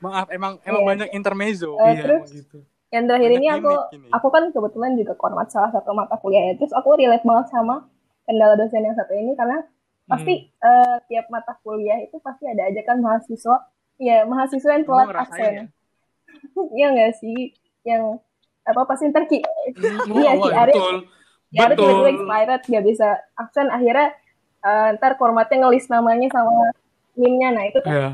Maaf, 0.00 0.30
emang 0.30 0.58
emang 0.62 0.80
Iya. 0.80 0.88
banyak 0.88 1.08
intermezzo. 1.12 1.76
Eh, 1.76 1.92
iya, 1.92 2.00
terus- 2.00 2.24
emang 2.24 2.38
gitu. 2.40 2.58
Yang 2.88 3.04
terakhir 3.06 3.30
Banyak 3.30 3.38
ini 3.38 3.48
aku 3.50 3.72
ini. 3.94 4.08
aku 4.10 4.26
kan 4.28 4.44
kebetulan 4.48 4.92
juga 4.94 5.12
kormat 5.14 5.48
salah 5.48 5.70
satu 5.70 5.90
mata 5.92 6.14
kuliahnya. 6.14 6.56
Terus 6.56 6.72
aku 6.72 6.92
relate 6.94 7.22
banget 7.22 7.46
sama 7.48 7.84
kendala 8.32 8.56
dosen 8.56 8.80
yang 8.80 8.96
satu 8.96 9.12
ini 9.12 9.36
karena 9.36 9.60
pasti 10.08 10.34
eh, 10.48 10.96
tiap 11.06 11.28
mata 11.28 11.52
kuliah 11.60 12.00
itu 12.00 12.16
pasti 12.18 12.48
ada 12.48 12.66
aja 12.66 12.80
kan 12.82 12.98
mahasiswa 12.98 13.56
ya 13.96 14.24
mahasiswa 14.24 14.70
yang 14.72 14.84
telat 14.84 15.06
ngerasain 15.08 15.28
absen. 15.30 15.52
ya? 15.54 15.64
Iya 16.80 16.86
nggak 16.90 17.12
sih? 17.20 17.38
Yang 17.84 18.02
apa 18.62 18.80
pasti 18.82 19.04
ntar 19.08 19.24
ki 19.26 19.38
Hmm, 19.76 20.16
Iya, 20.18 20.30
Ki 20.34 20.48
Arif. 20.50 20.74
Betul. 20.74 20.96
tiba-tiba 21.52 22.08
expired 22.08 22.62
nggak 22.64 22.84
bisa 22.88 23.08
absen 23.36 23.68
akhirnya 23.68 24.08
eh, 24.62 24.88
ntar 24.96 25.12
formatnya 25.14 25.56
ngelis 25.62 25.86
namanya 25.86 26.28
sama 26.32 26.72
NIM-nya. 27.14 27.48
Nah 27.52 27.64
itu 27.68 27.78
kan 27.80 27.92
Iya. 27.92 28.10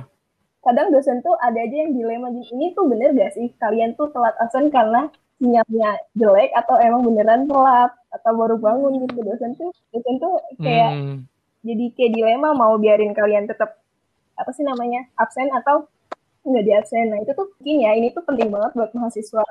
kadang 0.61 0.90
dosen 0.90 1.22
tuh 1.22 1.38
ada 1.38 1.57
aja 1.57 1.76
yang 1.78 1.94
dilema 1.94 2.28
ini 2.28 2.74
tuh 2.74 2.85
bener 2.85 3.14
gak 3.14 3.33
sih 3.33 3.48
kalian 3.57 3.94
tuh 3.94 4.11
telat 4.11 4.35
absen 4.37 4.68
karena 4.68 5.07
sinyalnya 5.38 5.90
jelek 6.12 6.50
atau 6.52 6.76
emang 6.76 7.07
beneran 7.07 7.46
telat 7.46 7.94
atau 8.18 8.33
baru 8.35 8.57
bangun 8.59 9.07
gitu. 9.07 9.22
Dosen 9.22 9.54
tuh 9.54 9.70
dosen 9.90 10.14
tuh 10.18 10.35
kayak 10.59 10.92
Hmm. 10.92 11.16
jadi 11.61 11.85
kayak 11.94 12.12
dilema 12.12 12.50
mau 12.52 12.74
biarin 12.76 13.11
kalian 13.12 13.46
tetap 13.46 13.78
apa 14.35 14.50
sih 14.50 14.62
namanya 14.62 15.07
absen 15.14 15.50
atau 15.50 15.87
nggak 16.42 16.64
di 16.64 16.72
absen 16.72 17.11
nah 17.11 17.18
itu 17.18 17.35
tuh 17.35 17.50
mungkin 17.59 17.76
ya 17.83 17.90
ini 17.92 18.09
tuh 18.11 18.22
penting 18.22 18.48
banget 18.48 18.70
buat 18.72 18.90
mahasiswa 18.94 19.42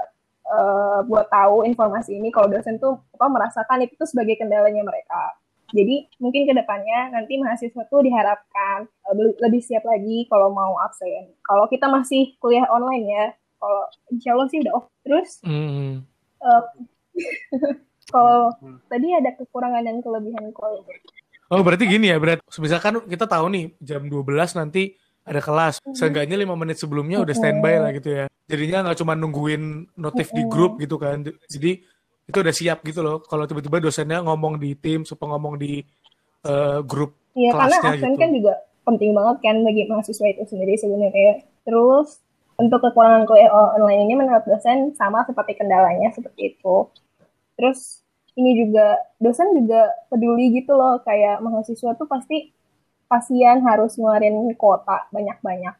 eh, 0.47 0.99
buat 1.03 1.27
tahu 1.27 1.67
informasi 1.67 2.15
ini 2.15 2.31
kalau 2.31 2.47
dosen 2.47 2.79
tuh 2.79 2.95
apa 3.11 3.27
merasakan 3.27 3.83
itu 3.83 3.93
tuh 3.95 4.07
sebagai 4.07 4.39
kendalanya 4.39 4.79
mereka. 4.81 5.35
Jadi 5.67 6.07
mungkin 6.23 6.47
ke 6.47 6.55
depannya 6.55 7.11
nanti 7.11 7.35
mahasiswa 7.35 7.83
tuh 7.85 7.99
diharapkan 7.99 8.87
eh, 8.87 9.13
lebih 9.43 9.59
siap 9.59 9.83
lagi 9.83 10.23
kalau 10.31 10.47
mau 10.49 10.79
absen. 10.79 11.35
Kalau 11.43 11.67
kita 11.67 11.91
masih 11.91 12.39
kuliah 12.39 12.63
online 12.71 13.05
ya 13.05 13.25
kalau 13.59 13.83
insya 14.07 14.31
Allah 14.31 14.47
sih 14.47 14.59
udah 14.63 14.73
off 14.79 14.87
terus 15.03 15.29
Hmm. 15.43 16.07
eh, 16.39 16.63
kalau 18.07 18.51
tadi 18.87 19.07
ada 19.11 19.31
kekurangan 19.35 19.83
dan 19.83 19.99
kelebihan 19.99 20.49
kalau 20.55 20.83
Oh 21.47 21.63
berarti 21.63 21.87
gini 21.87 22.11
ya, 22.11 22.19
berat. 22.19 22.43
Misalkan 22.59 22.99
kita 23.07 23.23
tahu 23.23 23.47
nih 23.47 23.71
jam 23.79 24.03
12 24.03 24.59
nanti 24.59 24.99
ada 25.23 25.39
kelas. 25.39 25.79
Seenggaknya 25.95 26.35
lima 26.35 26.59
menit 26.59 26.75
sebelumnya 26.75 27.23
udah 27.23 27.35
standby 27.35 27.79
lah 27.79 27.91
gitu 27.95 28.09
ya. 28.11 28.25
Jadinya 28.51 28.87
nggak 28.87 28.97
cuma 28.99 29.15
nungguin 29.15 29.95
notif 29.95 30.31
di 30.35 30.43
grup 30.43 30.75
gitu 30.75 30.99
kan. 30.99 31.23
Jadi 31.23 31.71
itu 32.27 32.37
udah 32.43 32.51
siap 32.55 32.83
gitu 32.83 32.99
loh. 32.99 33.23
Kalau 33.23 33.47
tiba-tiba 33.47 33.79
dosennya 33.79 34.19
ngomong 34.27 34.59
di 34.59 34.75
tim, 34.75 35.07
supaya 35.07 35.39
ngomong 35.39 35.55
di 35.55 35.79
eh, 36.43 36.79
grup. 36.83 37.15
Iya, 37.31 37.55
karena 37.55 37.79
kelasnya 37.79 37.91
absen 37.95 38.11
gitu. 38.11 38.19
kan 38.19 38.29
juga 38.35 38.53
penting 38.83 39.11
banget 39.15 39.37
kan 39.43 39.55
bagi 39.63 39.83
mahasiswa 39.87 40.27
itu 40.27 40.43
sendiri 40.51 40.73
sebenarnya. 40.75 41.33
Terus 41.63 42.19
untuk 42.59 42.83
kekurangan 42.83 43.23
kuliah 43.23 43.51
online 43.53 44.03
ini 44.03 44.13
menurut 44.19 44.43
dosen 44.43 44.91
sama 44.99 45.23
seperti 45.23 45.55
kendalanya 45.55 46.11
seperti 46.11 46.55
itu. 46.55 46.91
Terus 47.57 48.05
ini 48.33 48.53
juga 48.55 49.01
dosen 49.17 49.49
juga 49.51 49.89
peduli 50.07 50.53
gitu 50.53 50.77
loh 50.77 51.01
kayak 51.01 51.41
mahasiswa 51.41 51.97
tuh 51.97 52.05
pasti 52.05 52.53
kasihan 53.07 53.59
harus 53.65 53.97
ngeluarin 53.97 54.53
kuota 54.53 55.09
banyak-banyak 55.09 55.73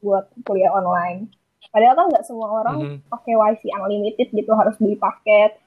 buat 0.00 0.30
kuliah 0.46 0.70
online. 0.70 1.26
Padahal 1.74 1.98
kan 1.98 2.06
nggak 2.08 2.24
semua 2.24 2.48
orang 2.62 2.76
Mhm. 2.78 3.10
pakai 3.10 3.34
wifi 3.34 3.68
unlimited 3.74 4.30
gitu 4.30 4.52
harus 4.54 4.78
beli 4.78 4.94
paket. 4.94 5.58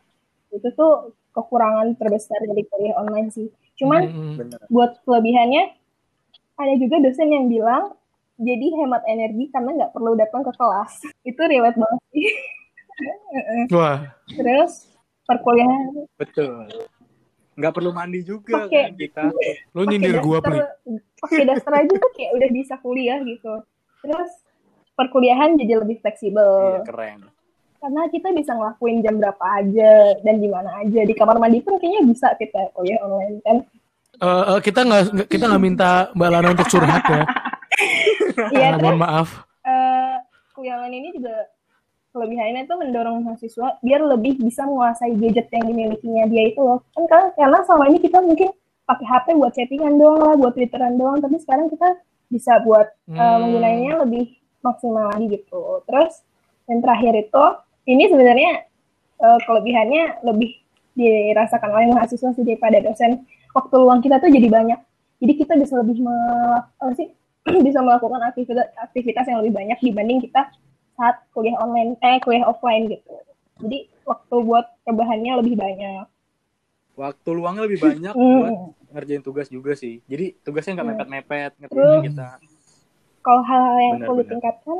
Itu 0.49 0.71
tuh 0.73 1.11
kekurangan 1.35 1.93
terbesar 1.93 2.39
dari 2.41 2.63
kuliah 2.65 2.95
online 2.95 3.29
sih. 3.29 3.51
Cuman 3.75 4.01
Hmm. 4.07 4.35
Bener. 4.37 4.59
buat 4.67 4.99
kelebihannya 5.03 5.75
ada 6.55 6.73
juga 6.75 6.99
dosen 6.99 7.29
yang 7.29 7.47
bilang 7.47 7.95
jadi 8.35 8.67
hemat 8.75 9.03
energi 9.05 9.47
karena 9.47 9.71
nggak 9.75 9.91
perlu 9.91 10.15
datang 10.15 10.43
ke 10.43 10.51
kelas 10.55 10.91
itu 11.29 11.39
relate 11.39 11.75
banget 11.75 12.01
sih 12.11 12.27
Wah, 13.75 14.11
terus 14.27 14.88
perkuliahan 15.29 16.09
Betul. 16.17 16.65
Nggak 17.53 17.73
perlu 17.73 17.91
mandi 17.91 18.19
juga 18.21 18.65
Oke. 18.65 18.71
kan 18.73 18.93
kita. 18.95 19.23
lo 19.69 19.83
nyindir 19.83 20.17
gua, 20.19 20.39
Pli. 20.39 20.57
pakai 21.19 21.43
daster 21.45 21.73
aja 21.75 21.93
tuh 21.93 22.11
kayak 22.11 22.31
udah 22.33 22.49
bisa 22.49 22.73
kuliah 22.79 23.19
gitu 23.21 23.53
terus 23.99 24.31
perkuliahan 24.93 25.55
jadi 25.55 25.77
lebih 25.77 25.95
Iya, 25.95 26.01
fleksibel 26.01 26.49
keren. 26.83 27.19
karena 27.77 28.01
kita 28.07 28.31
bisa 28.31 28.51
ngelakuin 28.53 28.99
jam 28.99 29.15
berapa 29.15 29.45
aja 29.57 29.91
dan 30.17 30.35
di 30.37 30.47
mana 30.47 30.71
aja 30.77 31.01
di 31.01 31.13
kamar 31.13 31.35
mandi 31.37 31.59
pun 31.59 31.75
kayaknya 31.75 32.01
bisa 32.05 32.27
kita 32.33 32.71
kuliah 32.71 32.99
online 32.99 33.37
kan 33.41 33.57
Eh, 34.17 34.25
eh, 34.49 34.59
kita 34.59 34.83
nggak 34.83 35.03
kita 35.27 35.43
nggak 35.45 35.63
minta 35.63 35.89
Mbak 36.11 36.29
Lana 36.29 36.47
untuk 36.49 36.67
curhat 36.67 37.03
ya. 37.05 37.23
iya 38.49 38.67
terus 38.69 38.81
mohon 38.81 38.99
maaf. 38.99 39.47
eh, 39.61 40.15
kuliah 40.51 40.75
online 40.77 40.95
ini 40.97 41.09
juga 41.13 41.35
kelebihannya 42.09 42.65
itu 42.65 42.73
mendorong 42.73 43.21
mahasiswa 43.21 43.77
biar 43.79 44.01
lebih 44.01 44.41
bisa 44.41 44.65
menguasai 44.65 45.13
gadget 45.15 45.47
yang 45.53 45.69
dimilikinya 45.69 46.23
dia 46.25 46.43
itu 46.49 46.59
loh. 46.59 46.81
Kan 46.93 47.05
karena, 47.05 47.27
karena 47.37 47.57
selama 47.63 47.85
ini 47.93 47.99
kita 48.01 48.19
mungkin 48.19 48.49
pakai 48.85 49.05
HP 49.05 49.25
buat 49.37 49.53
chattingan 49.53 49.93
doang 50.01 50.19
lah 50.25 50.33
buat 50.33 50.53
twitteran 50.57 50.97
doang 50.97 51.21
tapi 51.21 51.37
sekarang 51.37 51.69
kita 51.69 52.01
bisa 52.29 52.61
buat 52.65 52.87
eh, 53.09 53.13
Hmm. 53.13 53.39
menggunainya 53.45 54.01
lebih 54.05 54.33
maksimal 54.61 55.13
lagi 55.13 55.25
gitu. 55.29 55.81
Terus 55.85 56.25
yang 56.65 56.79
terakhir 56.81 57.13
itu 57.15 57.43
ini 57.85 58.03
sebenarnya 58.09 58.51
eh, 59.19 59.39
kelebihannya 59.45 60.03
lebih 60.25 60.49
dirasakan 60.97 61.69
oleh 61.71 61.87
mahasiswa 61.93 62.33
sih 62.33 62.43
daripada 62.43 62.81
dosen. 62.81 63.23
Waktu 63.53 63.75
luang 63.77 64.01
kita 64.01 64.17
tuh 64.17 64.29
jadi 64.29 64.49
banyak. 64.49 64.79
Jadi 65.19 65.33
kita 65.35 65.53
bisa 65.59 65.77
lebih 65.77 65.99
me- 66.01 66.63
apa 66.79 66.93
sih 66.95 67.11
bisa 67.67 67.79
melakukan 67.81 68.19
aktivitas 68.23 68.71
aktivitas 68.77 69.25
yang 69.27 69.39
lebih 69.43 69.53
banyak 69.53 69.79
dibanding 69.79 70.19
kita 70.21 70.47
saat 70.99 71.23
kuliah 71.31 71.55
online 71.63 71.95
eh 72.03 72.19
kuliah 72.19 72.43
offline 72.43 72.91
gitu 72.91 73.15
jadi 73.63 73.87
waktu 74.03 74.35
buat 74.43 74.67
rebahannya 74.83 75.39
lebih 75.39 75.55
banyak 75.55 76.05
Waktu 76.99 77.29
luangnya 77.31 77.63
lebih 77.63 77.79
banyak 77.79 78.11
Hmm. 78.11 78.35
buat 78.43 78.53
ngerjain 78.91 79.23
tugas 79.23 79.47
juga 79.47 79.71
sih. 79.71 80.03
Jadi 80.03 80.35
tugasnya 80.43 80.75
nggak 80.75 80.83
Hmm. 80.83 80.95
mepet-mepet, 80.99 81.51
ngerjainnya 81.55 81.87
Terus, 81.95 82.07
kita. 82.11 82.27
kalau 83.23 83.41
hal 83.47 83.63
yang 83.79 83.95
perlu 84.03 84.19
benar. 84.19 84.23
ditingkatkan 84.27 84.79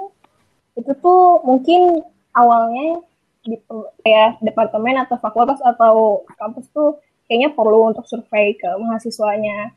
itu 0.75 0.91
tuh 0.99 1.39
mungkin 1.47 2.03
awalnya 2.35 2.99
di 3.39 3.55
kayak 4.03 4.43
departemen 4.43 4.99
atau 4.99 5.15
fakultas 5.15 5.63
atau 5.63 6.27
kampus 6.35 6.67
tuh 6.75 6.99
kayaknya 7.31 7.55
perlu 7.55 7.87
untuk 7.87 8.03
survei 8.03 8.51
ke 8.51 8.67
mahasiswanya 8.67 9.71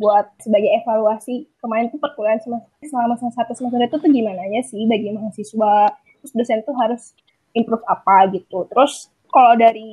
buat 0.00 0.26
sebagai 0.40 0.72
evaluasi 0.82 1.46
kemarin 1.60 1.92
tuh 1.92 2.00
perkuliahan 2.00 2.40
semester 2.40 2.70
selama 2.88 3.14
satu 3.20 3.52
semester 3.52 3.80
itu 3.80 3.96
tuh 4.00 4.10
gimana 4.10 4.42
ya 4.48 4.62
sih 4.64 4.82
bagi 4.88 5.12
mahasiswa? 5.12 5.92
Terus 6.22 6.32
dosen 6.32 6.60
tuh 6.64 6.76
harus 6.78 7.12
improve 7.52 7.84
apa 7.86 8.32
gitu. 8.32 8.64
Terus 8.72 9.12
kalau 9.32 9.56
dari 9.56 9.88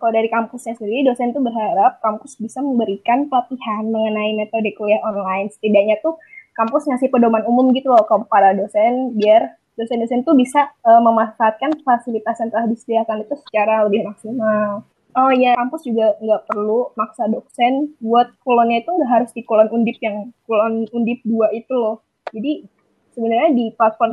kalau 0.00 0.12
dari 0.16 0.28
kampusnya 0.32 0.72
sendiri 0.80 1.04
dosen 1.04 1.36
tuh 1.36 1.44
berharap 1.44 2.00
kampus 2.00 2.40
bisa 2.40 2.64
memberikan 2.64 3.28
pelatihan 3.28 3.84
mengenai 3.88 4.32
metode 4.36 4.72
kuliah 4.76 5.00
online. 5.04 5.52
Setidaknya 5.52 6.00
tuh 6.00 6.16
kampus 6.56 6.88
ngasih 6.88 7.08
pedoman 7.12 7.44
umum 7.48 7.72
gitu 7.76 7.92
loh 7.92 8.04
ke 8.04 8.14
para 8.28 8.52
dosen 8.56 9.16
biar 9.16 9.56
dosen-dosen 9.76 10.20
tuh 10.24 10.36
bisa 10.36 10.68
eh, 10.84 11.00
memanfaatkan 11.00 11.80
fasilitas 11.80 12.36
yang 12.40 12.50
telah 12.52 12.66
disediakan 12.68 13.24
itu 13.24 13.34
secara 13.48 13.84
lebih 13.88 14.04
maksimal. 14.04 14.84
Oh 15.12 15.28
iya, 15.28 15.52
kampus 15.60 15.84
juga 15.84 16.16
nggak 16.18 16.48
perlu 16.48 16.88
maksa 16.96 17.28
dosen 17.28 17.92
buat 18.00 18.32
kulonnya 18.40 18.80
itu 18.80 18.90
nggak 18.90 19.10
harus 19.10 19.30
di 19.36 19.44
kulon 19.44 19.68
undip 19.68 20.00
yang 20.00 20.32
kulon 20.48 20.88
undip 20.88 21.20
dua 21.24 21.52
itu 21.52 21.72
loh. 21.72 22.00
Jadi 22.32 22.64
sebenarnya 23.12 23.52
di 23.52 23.64
platform 23.76 24.12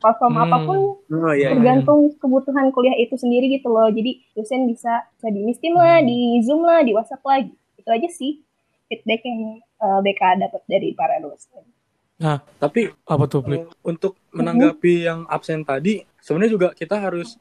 platform 0.00 0.32
Hmm. 0.32 0.44
apa 0.48 0.56
pun 0.64 0.78
Oh 1.12 1.32
iya. 1.36 1.36
iya. 1.36 1.48
tergantung 1.52 2.08
kebutuhan 2.16 2.72
kuliah 2.72 2.96
itu 2.96 3.20
sendiri 3.20 3.52
gitu 3.52 3.68
loh. 3.68 3.92
Jadi 3.92 4.24
dosen 4.32 4.64
bisa 4.64 5.04
bisa 5.12 5.28
di 5.28 5.40
Mistim 5.44 5.76
lah, 5.76 6.00
di 6.00 6.40
Zoom 6.40 6.64
lah, 6.64 6.80
di 6.80 6.96
WhatsApp 6.96 7.20
lah. 7.20 7.44
Itu 7.76 7.88
aja 7.92 8.08
sih 8.08 8.40
feedback 8.88 9.20
yang 9.28 9.60
eh, 9.60 9.98
BK 10.00 10.22
dapat 10.40 10.62
dari 10.64 10.96
para 10.96 11.20
dosen. 11.20 11.64
Tapi 12.60 12.92
Apa 13.08 13.24
tuh, 13.24 13.40
untuk 13.80 14.16
menanggapi 14.32 15.08
yang 15.08 15.24
absen 15.24 15.64
tadi, 15.64 16.04
sebenarnya 16.20 16.52
juga 16.52 16.68
kita 16.76 17.00
harus 17.00 17.40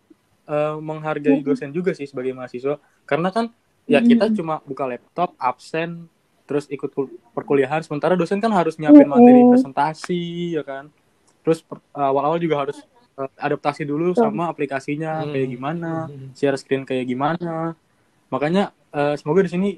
eh, 0.49 0.75
menghargai 0.75 1.39
dosen 1.39 1.69
juga 1.69 1.93
sih 1.93 2.03
sebagai 2.03 2.33
mahasiswa. 2.33 2.75
Karena 3.05 3.29
kan 3.29 3.53
ya 3.85 4.01
kita 4.01 4.33
cuma 4.33 4.61
buka 4.61 4.85
laptop, 4.85 5.37
absen, 5.37 6.09
terus 6.43 6.65
ikut 6.67 6.89
kul- 6.89 7.13
perkuliahan. 7.31 7.81
Sementara 7.81 8.13
dosen 8.13 8.37
kan 8.37 8.49
harus 8.49 8.75
nyiapin 8.75 9.05
materi 9.05 9.39
Mm-mm. 9.39 9.53
presentasi, 9.53 10.57
ya 10.57 10.65
kan. 10.65 10.89
Terus 11.41 11.61
per- 11.61 11.81
awal-awal 11.91 12.37
juga 12.37 12.57
harus 12.59 12.81
eh, 13.15 13.31
adaptasi 13.37 13.83
dulu 13.83 14.11
sama 14.13 14.47
aplikasinya 14.47 15.21
Hmm. 15.21 15.31
kayak 15.31 15.47
gimana, 15.49 15.91
share 16.33 16.55
screen 16.55 16.83
kayak 16.83 17.05
gimana. 17.05 17.75
Makanya 18.27 18.71
eh, 18.89 19.13
semoga 19.15 19.45
di 19.45 19.51
sini 19.51 19.69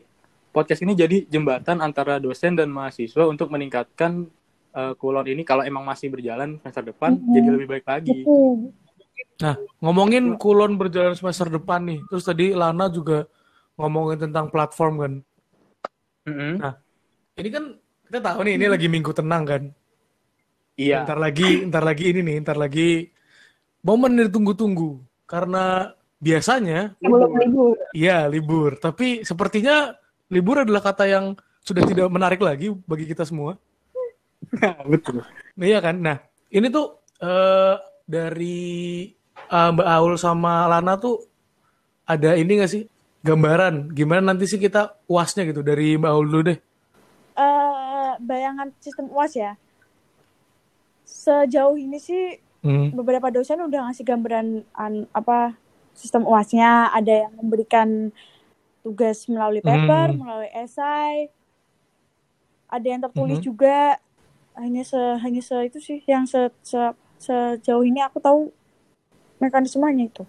podcast 0.51 0.83
ini 0.83 0.93
jadi 0.93 1.23
jembatan 1.25 1.79
antara 1.79 2.15
dosen 2.15 2.53
dan 2.53 2.67
mahasiswa 2.67 3.23
untuk 3.25 3.47
meningkatkan 3.49 4.27
eh, 4.71 4.93
kulon 4.95 5.27
ini 5.27 5.43
kalau 5.43 5.63
emang 5.63 5.83
masih 5.83 6.07
berjalan 6.07 6.55
semester 6.59 6.83
depan 6.85 7.11
Mhm. 7.13 7.27
jadi 7.29 7.47
lebih 7.49 7.67
baik 7.67 7.85
lagi. 7.85 8.23
Betul. 8.23 8.71
Ngomongin 9.81 10.37
kulon 10.37 10.77
berjalan 10.77 11.17
semester 11.17 11.49
depan 11.49 11.85
nih. 11.87 11.99
Terus 12.07 12.23
tadi 12.25 12.53
Lana 12.53 12.87
juga 12.91 13.25
ngomongin 13.79 14.29
tentang 14.29 14.53
platform 14.53 14.93
kan. 15.01 15.13
Mm-mm. 16.29 16.53
Ini 17.37 17.49
kan 17.49 17.63
kita 18.05 18.19
tahu 18.21 18.39
nih 18.45 18.53
ini 18.61 18.65
lagi 18.69 18.87
minggu 18.91 19.11
tenang 19.15 19.43
kan. 19.47 19.63
Iya. 20.77 21.03
Ntar 21.05 21.17
lagi, 21.17 21.65
ntar 21.67 21.83
lagi 21.83 22.03
ini 22.13 22.21
nih, 22.21 22.37
ntar 22.45 22.57
lagi 22.57 23.09
momen 23.81 24.17
yang 24.17 24.29
ditunggu-tunggu. 24.29 25.01
Karena 25.25 25.89
biasanya 26.21 26.93
Sebelum 27.01 27.31
libur. 27.39 27.75
Iya, 27.97 28.29
libur. 28.29 28.77
Tapi 28.77 29.25
sepertinya 29.25 29.95
libur 30.29 30.61
adalah 30.61 30.85
kata 30.85 31.09
yang 31.09 31.33
sudah 31.61 31.85
tidak 31.85 32.09
menarik 32.09 32.41
lagi 32.41 32.69
bagi 32.85 33.09
kita 33.09 33.25
semua. 33.25 33.57
Betul. 34.91 35.25
Nah, 35.57 35.65
iya 35.65 35.79
kan? 35.81 35.97
Nah, 35.97 36.17
ini 36.53 36.67
tuh 36.69 37.01
eh, 37.21 37.75
dari 38.11 39.07
eh, 39.31 39.69
Mbak 39.71 39.87
Aul 39.87 40.13
sama 40.15 40.67
Lana 40.67 40.99
tuh 40.99 41.23
ada 42.03 42.35
ini 42.35 42.59
nggak 42.59 42.67
sih 42.69 42.83
gambaran 43.23 43.93
gimana 43.93 44.33
nanti 44.33 44.43
sih 44.43 44.57
kita 44.57 44.99
uasnya 45.07 45.47
gitu 45.47 45.63
dari 45.63 45.95
Mbak 45.95 46.11
Aul 46.11 46.27
dulu 46.27 46.43
deh. 46.45 46.59
Eh, 47.33 48.11
bayangan 48.19 48.75
sistem 48.77 49.07
UAS 49.07 49.33
ya. 49.33 49.55
Sejauh 51.03 51.75
ini 51.75 51.97
sih 51.97 52.35
Hmm. 52.61 52.93
beberapa 52.93 53.33
dosen 53.33 53.57
udah 53.57 53.89
ngasih 53.89 54.05
gambaran 54.05 54.47
an- 54.71 55.09
apa 55.11 55.57
sistem 55.91 56.23
UASnya, 56.23 56.93
ada 56.93 57.25
yang 57.25 57.33
memberikan 57.35 58.13
tugas 58.81 59.25
melalui 59.25 59.61
paper, 59.61 60.13
Hmm. 60.13 60.19
melalui 60.21 60.51
esai. 60.53 61.33
Ada 62.67 62.87
yang 62.87 63.01
tertulis 63.01 63.41
Mhm. 63.41 63.45
juga. 63.45 63.97
Hanya 64.53 64.83
se 64.83 64.97
hanya 64.97 65.41
se 65.41 65.55
itu 65.63 65.79
sih 65.79 65.99
yang 66.05 66.23
se, 66.23 66.53
se- 66.61 66.93
sejauh 67.21 67.85
ini 67.85 68.01
aku 68.01 68.17
tahu 68.17 68.49
mekanismenya 69.37 70.09
itu. 70.09 70.23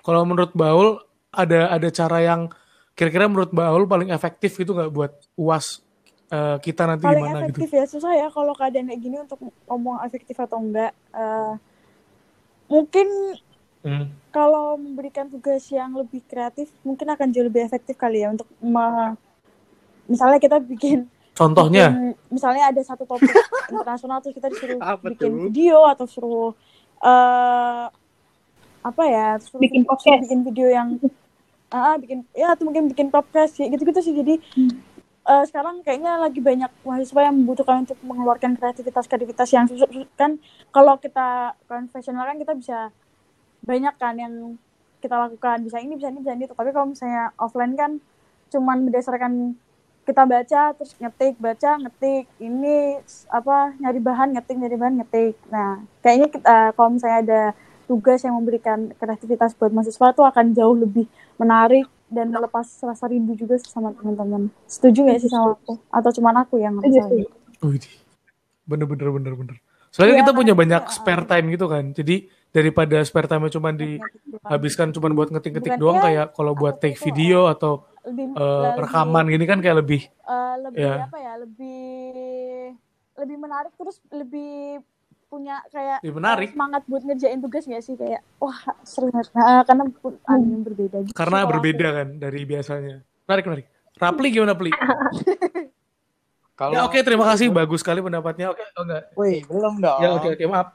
Kalau 0.00 0.24
menurut 0.24 0.56
Mbak 0.56 0.70
Aul 0.72 0.88
ada 1.28 1.68
ada 1.68 1.88
cara 1.92 2.18
yang 2.24 2.48
kira-kira 2.96 3.28
menurut 3.28 3.52
Mbak 3.52 3.68
Aul 3.68 3.84
paling 3.84 4.08
efektif 4.08 4.56
gitu 4.56 4.72
nggak 4.72 4.92
buat 4.92 5.12
uas 5.36 5.84
eh, 6.32 6.56
kita 6.64 6.88
nanti 6.88 7.04
Paling 7.04 7.28
gimana 7.28 7.44
gitu? 7.44 7.60
efektif 7.60 7.70
ya 7.76 7.84
susah 7.84 8.12
ya 8.16 8.28
kalau 8.32 8.56
keadaan 8.56 8.88
kayak 8.88 9.00
gini 9.04 9.16
untuk 9.20 9.38
ngomong 9.68 10.00
efektif 10.08 10.36
atau 10.40 10.56
enggak. 10.56 10.96
Eh, 11.12 11.54
mungkin 12.72 13.08
Hmm. 13.86 14.10
kalau 14.34 14.74
memberikan 14.74 15.30
tugas 15.30 15.62
yang 15.70 15.94
lebih 15.94 16.18
kreatif 16.26 16.66
mungkin 16.82 17.06
akan 17.06 17.30
jauh 17.30 17.46
lebih 17.46 17.62
efektif 17.62 17.94
kali 17.94 18.26
ya 18.26 18.34
untuk 18.34 18.50
misalnya 20.10 20.42
kita 20.42 20.58
bikin 20.58 21.06
Contohnya, 21.36 21.92
bikin- 21.92 22.16
misalnya 22.30 22.64
ada 22.66 22.80
satu 22.80 23.04
topik 23.04 23.28
internasional 23.70 24.18
terus 24.18 24.34
kita 24.34 24.48
disuruh 24.48 24.80
Apa 24.80 25.06
bikin 25.06 25.30
tuh? 25.30 25.42
video 25.46 25.84
atau 25.84 26.04
suruh 26.04 26.50
eh 26.98 27.84
apa 28.80 29.02
ya 29.04 29.36
suruh 29.36 29.60
Bikin 29.60 29.82
suruh 29.82 29.90
podcast. 29.92 30.20
bikin 30.22 30.40
video 30.42 30.66
yang 30.66 30.88
ah 31.68 31.94
bikin 31.94 32.24
ya 32.32 32.54
atau 32.54 32.64
mungkin 32.64 32.88
bikin 32.88 33.10
podcast 33.10 33.52
kayak 33.54 33.74
gitu-gitu 33.74 34.00
sih. 34.00 34.14
Jadi 34.14 34.34
eh, 35.22 35.44
sekarang 35.44 35.82
kayaknya 35.82 36.16
lagi 36.16 36.40
banyak 36.40 36.72
mahasiswa 36.80 37.20
yang 37.22 37.36
membutuhkan 37.36 37.82
untuk 37.82 37.98
mengeluarkan 38.00 38.54
kreativitas-kreativitas 38.54 39.48
yang 39.50 39.66
susah 39.66 39.86
kan 40.14 40.38
kalau 40.70 40.96
kita 40.96 41.52
konvensional 41.66 42.24
kan 42.24 42.38
kita 42.38 42.54
bisa 42.54 42.78
banyak 43.60 43.92
kan 43.96 44.14
yang 44.14 44.34
kita 44.96 45.18
lakukan. 45.18 45.60
Bisa 45.60 45.76
ini 45.78 45.94
bisa 45.94 46.08
ini 46.08 46.22
bisa 46.22 46.32
ini 46.32 46.46
tapi 46.46 46.70
kalau 46.70 46.88
misalnya 46.88 47.34
offline 47.36 47.74
kan 47.74 47.98
cuman 48.48 48.86
berdasarkan 48.86 49.58
kita 50.06 50.22
baca 50.22 50.62
terus 50.78 50.94
ngetik 51.02 51.34
baca 51.42 51.70
ngetik 51.82 52.24
ini 52.38 53.02
apa 53.26 53.74
nyari 53.82 53.98
bahan 53.98 54.38
ngetik 54.38 54.56
nyari 54.56 54.76
bahan 54.78 54.94
ngetik 55.02 55.34
nah 55.50 55.82
kayaknya 56.00 56.28
kita 56.30 56.56
kalau 56.78 56.90
misalnya 56.94 57.18
ada 57.26 57.42
tugas 57.90 58.22
yang 58.22 58.38
memberikan 58.38 58.94
kreativitas 58.94 59.58
buat 59.58 59.74
mahasiswa 59.74 60.14
tuh 60.14 60.26
akan 60.26 60.54
jauh 60.54 60.78
lebih 60.78 61.10
menarik 61.36 61.90
dan 62.06 62.30
melepas 62.30 62.66
rasa 62.86 63.10
rindu 63.10 63.34
juga 63.34 63.58
sama 63.58 63.90
teman-teman 63.98 64.46
setuju 64.70 65.10
gak 65.10 65.18
sih 65.26 65.30
sama 65.30 65.58
aku 65.58 65.74
atau 65.90 66.10
cuman 66.14 66.34
aku 66.46 66.54
yang 66.62 66.78
setuju. 66.78 67.26
Wih, 67.66 67.82
bener 68.68 68.86
bener 68.86 69.08
bener 69.10 69.34
bener. 69.34 69.56
Soalnya 69.96 70.20
Iya, 70.20 70.22
kita 70.28 70.32
punya 70.36 70.52
banyak 70.52 70.82
iya. 70.84 70.92
spare 70.92 71.24
time 71.24 71.46
gitu 71.56 71.66
kan. 71.72 71.84
Jadi 71.96 72.28
daripada 72.52 73.00
spare 73.00 73.28
time 73.32 73.48
cuma 73.48 73.72
dihabiskan 73.72 74.92
cuma 74.92 75.08
buat 75.16 75.32
ngetik-ngetik 75.32 75.80
doang 75.80 75.96
ya, 76.00 76.04
kayak 76.04 76.26
kalau 76.36 76.52
buat 76.52 76.76
take 76.76 77.00
itu, 77.00 77.08
video 77.08 77.48
atau 77.48 77.88
lebih, 78.06 78.24
eh, 78.32 78.38
lebih- 78.38 78.78
rekaman 78.86 79.24
gini 79.26 79.44
kan 79.44 79.58
kayak 79.58 79.76
lebih 79.82 80.00
eh, 80.06 80.54
lebih 80.62 80.86
Ya. 80.86 81.04
apa 81.04 81.18
ya 81.18 81.32
lebih 81.42 81.80
lebih 83.16 83.36
menarik 83.36 83.72
terus 83.74 83.98
lebih 84.08 84.80
punya 85.26 85.58
kayak 85.74 85.98
Ya, 86.06 86.12
menarik. 86.14 86.54
semangat 86.54 86.86
buat 86.86 87.02
ngerjain 87.02 87.42
tugas 87.42 87.66
nggak 87.66 87.82
sih 87.82 87.98
kayak 87.98 88.22
wah 88.38 88.54
seru 88.86 89.10
banget. 89.10 89.34
Nah, 89.34 89.66
karena 89.66 89.82
yang 90.38 90.62
berbeda 90.62 90.98
gitu 91.02 91.14
Karena 91.16 91.42
berbeda 91.42 91.88
kan 92.02 92.08
dari 92.22 92.40
biasanya. 92.46 93.02
Menarik, 93.26 93.44
menarik. 93.50 93.66
Rapli 93.98 94.28
gimana, 94.30 94.54
Pli? 94.54 94.70
Kalau 96.60 96.72
Ya 96.72 96.80
oke, 96.88 96.96
terima 97.04 97.28
kasih. 97.28 97.52
Bagus 97.52 97.84
sekali 97.84 98.00
pendapatnya. 98.00 98.48
Oke, 98.54 98.64
oh 98.64 98.84
enggak. 98.86 99.04
Wih, 99.12 99.44
belum 99.44 99.74
dong. 99.82 100.00
Ya 100.00 100.08
oke, 100.16 100.28
oke, 100.32 100.44
maaf. 100.48 100.68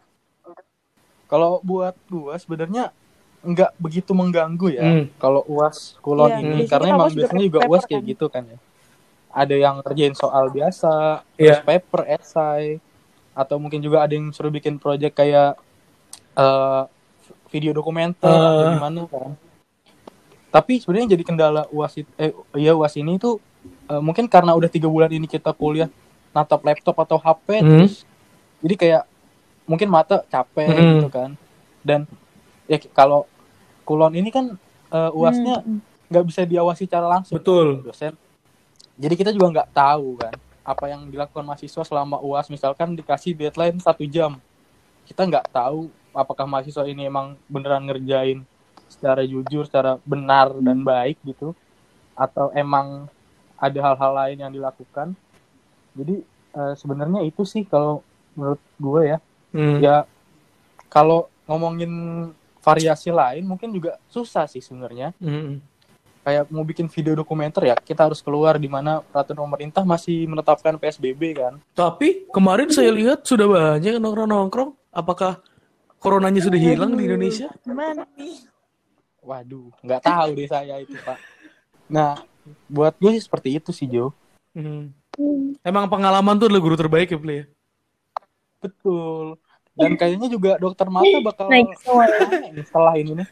Kalau 1.25 1.63
buat 1.63 1.95
gua 2.11 2.35
sebenarnya 2.37 2.91
nggak 3.41 3.71
begitu 3.75 4.11
mengganggu 4.11 4.67
ya. 4.69 4.83
Hmm. 4.83 5.05
Kalau 5.15 5.41
UAS 5.45 5.97
kulon 5.99 6.29
Iya, 6.29 6.37
ini 6.39 6.63
karena 6.65 6.87
kan 6.87 6.95
emang 6.95 7.09
biasanya 7.11 7.43
juga 7.43 7.59
UAS 7.65 7.81
kan. 7.81 7.89
kayak 7.89 8.03
gitu 8.07 8.25
kan 8.27 8.43
ya. 8.45 8.57
Ada 9.31 9.55
yang 9.55 9.75
kerjain 9.81 10.13
soal 10.13 10.45
biasa, 10.47 11.23
Iya. 11.33 11.57
terus 11.57 11.59
paper, 11.63 12.01
essay, 12.05 12.77
atau 13.31 13.55
mungkin 13.57 13.79
juga 13.79 14.01
ada 14.01 14.11
yang 14.11 14.29
suruh 14.29 14.49
bikin 14.49 14.75
project 14.75 15.15
kayak 15.15 15.55
eh, 16.31 16.83
video 17.49 17.71
dokumenter 17.71 18.23
atau 18.23 18.63
Eh. 18.63 18.71
gimana 18.73 19.01
kan. 19.05 19.29
Tapi 20.49 20.73
sebenarnya 20.77 21.03
yang 21.05 21.13
jadi 21.13 21.23
kendala 21.25 21.61
UAS 21.69 21.93
it- 21.97 22.15
eh 22.15 22.31
iya 22.55 22.71
UAS 22.71 22.95
ini 22.95 23.15
tuh 23.17 23.39
eh, 23.85 23.99
mungkin 23.99 24.25
karena 24.25 24.51
udah 24.51 24.67
tiga 24.67 24.85
bulan 24.85 25.07
ini 25.07 25.25
kita 25.25 25.51
kuliah 25.51 25.87
natap 26.31 26.61
laptop 26.61 26.95
atau 26.97 27.15
HP 27.15 27.47
Hmm. 27.57 27.67
terus 27.69 28.03
jadi 28.59 28.75
kayak 28.75 29.03
mungkin 29.63 29.87
mata 29.87 30.23
capek 30.25 30.67
Hmm. 30.67 30.79
gitu 30.97 31.07
kan 31.09 31.29
dan 31.81 32.03
ya 32.71 32.79
k- 32.79 32.91
kalau 32.95 33.27
kulon 33.83 34.15
ini 34.15 34.31
kan 34.31 34.55
eh, 34.91 35.11
uasnya 35.11 35.59
Hmm, 35.67 35.83
nggak 36.07 36.25
bisa 36.27 36.41
diawasi 36.47 36.87
secara 36.87 37.07
langsung. 37.11 37.35
Betul. 37.35 37.83
dosen. 37.83 38.15
Jadi 38.95 39.13
kita 39.19 39.31
juga 39.35 39.47
nggak 39.59 39.69
tahu 39.75 40.19
kan 40.19 40.31
apa 40.61 40.85
yang 40.87 41.07
dilakukan 41.11 41.43
mahasiswa 41.43 41.83
selama 41.83 42.19
uas. 42.23 42.47
Misalkan 42.47 42.95
dikasih 42.95 43.35
deadline 43.35 43.79
satu 43.83 44.03
jam. 44.07 44.39
Kita 45.07 45.27
nggak 45.27 45.51
tahu 45.51 45.91
apakah 46.15 46.47
mahasiswa 46.47 46.83
ini 46.87 47.07
emang 47.07 47.35
beneran 47.47 47.87
ngerjain 47.87 48.43
secara 48.91 49.23
jujur 49.23 49.63
secara 49.67 49.99
benar 50.03 50.51
dan 50.59 50.83
baik 50.83 51.19
gitu. 51.23 51.55
Atau 52.15 52.51
emang 52.51 53.07
ada 53.55 53.79
hal-hal 53.79 54.11
lain 54.15 54.37
yang 54.43 54.51
dilakukan. 54.51 55.15
Jadi 55.95 56.23
eh, 56.55 56.73
sebenarnya 56.75 57.23
itu 57.23 57.47
sih 57.47 57.63
kalau 57.63 58.03
menurut 58.35 58.61
gue 58.79 59.01
ya. 59.15 59.17
Hmm. 59.51 59.79
ya 59.83 59.95
kalau 60.87 61.27
ngomongin 61.47 61.91
variasi 62.61 63.09
lain 63.09 63.43
mungkin 63.43 63.69
juga 63.69 63.97
susah 64.07 64.45
sih 64.45 64.61
sebenarnya 64.61 65.11
Hmm. 65.17 65.57
kayak 66.21 66.47
mau 66.47 66.61
bikin 66.61 66.85
video 66.85 67.17
dokumenter 67.17 67.65
ya 67.65 67.75
kita 67.75 68.05
harus 68.05 68.21
keluar 68.21 68.55
di 68.55 68.69
mana 68.69 69.01
peraturan 69.01 69.41
pemerintah 69.43 69.81
masih 69.81 70.25
menetapkan 70.25 70.77
PSBB 70.77 71.21
kan 71.35 71.57
Tapi 71.73 72.29
kemarin 72.29 72.69
saya 72.69 72.89
lihat 72.89 73.25
sudah 73.25 73.45
banyak 73.45 73.91
yang 73.91 74.01
nongkrong-nongkrong. 74.01 74.77
Apakah 74.91 75.41
coronanya 75.97 76.39
sudah 76.39 76.57
hilang 76.57 76.93
di 76.93 77.05
Indonesia? 77.05 77.49
gimana 77.61 78.05
nih 78.13 78.41
waduh 79.21 79.69
nggak 79.81 80.01
tahu 80.01 80.29
deh 80.33 80.45
saya 80.45 80.81
itu 80.81 80.97
pak 80.97 81.17
nah 81.85 82.17
buat 82.65 82.97
gue 82.97 83.13
sih 83.13 83.21
seperti 83.21 83.57
itu 83.57 83.69
sih 83.69 83.85
Jo 83.85 84.09
Hmm. 84.51 84.91
Emang 85.61 85.87
pengalaman 85.87 86.35
tuh 86.35 86.51
adalah 86.51 86.59
guru 86.59 86.75
terbaik 86.75 87.07
ya, 87.07 87.19
Pli? 87.19 87.35
ya? 87.37 87.45
betul 88.59 89.37
dan 89.73 89.91
kayaknya 89.95 90.27
juga 90.27 90.51
dokter 90.55 90.87
mata 90.87 91.17
bakal 91.21 91.47
Naik 91.47 91.71
semua 91.77 92.03
ya. 92.03 92.17
setelah 92.67 92.93
ini 92.93 93.11
nih 93.15 93.27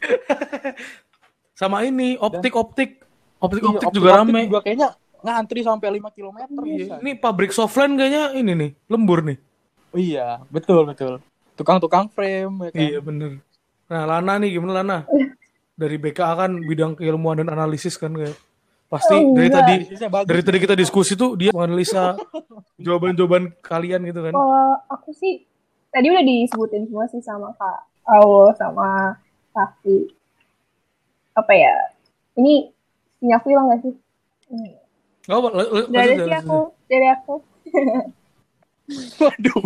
Sama 1.52 1.84
ini, 1.84 2.16
optik-optik. 2.16 3.04
Optik-optik 3.36 3.88
Iya, 3.88 3.94
juga 3.94 4.08
rame. 4.16 4.48
juga 4.48 4.60
kayaknya 4.60 4.88
ngantri 5.20 5.60
sampai 5.60 5.88
5 5.94 6.08
km 6.10 6.38
Iya, 6.62 6.96
Ini 6.98 7.12
pabrik 7.16 7.52
softline 7.52 7.92
kayaknya 7.94 8.32
ini 8.32 8.52
nih, 8.54 8.70
lembur 8.86 9.20
nih. 9.20 9.36
Oh 9.90 9.98
iya 9.98 10.38
betul 10.48 10.86
betul 10.86 11.18
tukang-tukang 11.52 12.06
frame 12.08 12.54
ya 12.62 12.70
kan 12.70 12.80
Iya 12.80 12.98
bener. 13.00 13.30
Nah 13.84 14.02
Lana 14.06 14.38
nih 14.38 14.54
gimana 14.54 14.80
Lana? 14.80 14.98
Dari 15.80 15.96
BKA 15.96 16.32
kan 16.38 16.52
bidang 16.58 16.92
keilmuan 16.94 17.36
dan 17.36 17.50
analisis 17.50 17.96
kan 17.96 18.12
kayak 18.12 18.36
pasti 18.86 19.12
Oh, 19.12 19.32
dari 19.32 19.48
enggak. 19.48 19.60
tadi 19.60 19.76
dari 20.24 20.42
tadi 20.42 20.58
kita 20.58 20.74
diskusi 20.74 21.12
tuh 21.14 21.34
dia 21.34 21.50
menganalisa 21.50 22.14
jawaban-jawaban 22.84 23.52
kalian 23.58 24.00
gitu 24.04 24.20
kan. 24.20 24.32
Kalau 24.32 24.66
aku 24.86 25.10
sih 25.10 25.44
tadi 25.90 26.06
udah 26.10 26.24
disebutin 26.24 26.86
semua 26.86 27.06
sih 27.10 27.22
sama 27.22 27.50
Kak 27.58 27.78
Awo 28.06 28.50
sama 28.54 29.14
Safi. 29.54 30.10
Apa 31.34 31.52
ya? 31.54 31.74
Ini 32.38 32.70
sinyal 33.18 33.38
aku 33.38 33.46
hilang 33.50 33.66
gak 33.70 33.80
sih? 33.84 33.94
Hmm. 34.50 34.74
L- 35.30 35.90
Dari 35.92 36.14
sih 36.18 36.34
aku, 36.34 36.58
dari 36.90 37.06
aku. 37.06 37.34
Waduh, 39.22 39.62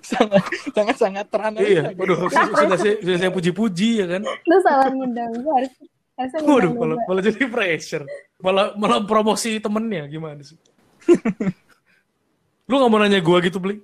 sangat 0.00 0.42
sangat 0.72 0.96
sangat 0.96 1.26
teranalisa. 1.28 1.68
Iya, 1.68 1.82
waduh 1.92 2.24
sudah 2.32 2.78
saya 2.80 2.96
sudah 3.04 3.16
saya 3.20 3.28
puji-puji 3.28 4.00
ya 4.00 4.06
kan. 4.16 4.24
Lu 4.24 4.56
salah 4.64 4.88
ngundang 4.88 5.28
gue 5.36 5.52
harus 5.52 5.72
harusnya 6.16 6.40
Waduh, 6.40 6.72
malah, 6.72 6.96
malah 7.04 7.20
jadi 7.20 7.44
pressure. 7.52 8.08
Malah 8.40 8.72
malah 8.80 9.04
promosi 9.04 9.60
temennya 9.60 10.08
gimana 10.08 10.40
sih? 10.40 10.56
lu 12.72 12.74
gak 12.80 12.88
mau 12.88 12.96
nanya 12.96 13.20
gua 13.20 13.44
gitu, 13.44 13.60
Bli? 13.60 13.76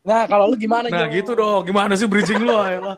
Nah, 0.00 0.24
kalau 0.24 0.48
lu 0.48 0.56
gimana? 0.56 0.88
Nah, 0.88 1.08
gitu 1.12 1.36
dong. 1.36 1.64
Gimana 1.68 1.92
sih 1.96 2.08
bridging 2.08 2.40
lu, 2.40 2.56
ayolah. 2.56 2.96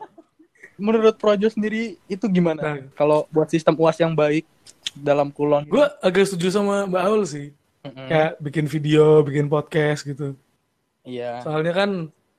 Menurut 0.79 1.15
Projo 1.19 1.47
sendiri 1.51 1.99
itu 2.09 2.25
gimana? 2.31 2.61
Nah. 2.61 2.75
Kalau 2.95 3.29
buat 3.29 3.51
sistem 3.51 3.75
UAS 3.77 3.99
yang 3.99 4.15
baik 4.15 4.47
dalam 4.95 5.29
kulon. 5.29 5.67
Gue 5.67 5.85
agak 6.01 6.27
setuju 6.27 6.49
sama 6.49 6.87
Mbak 6.89 7.03
Aul 7.03 7.23
sih. 7.27 7.47
Mm-mm. 7.83 8.07
Kayak 8.07 8.31
bikin 8.39 8.65
video, 8.71 9.21
bikin 9.21 9.51
podcast 9.51 10.07
gitu. 10.07 10.33
Iya. 11.03 11.43
Soalnya 11.43 11.73
kan 11.75 11.89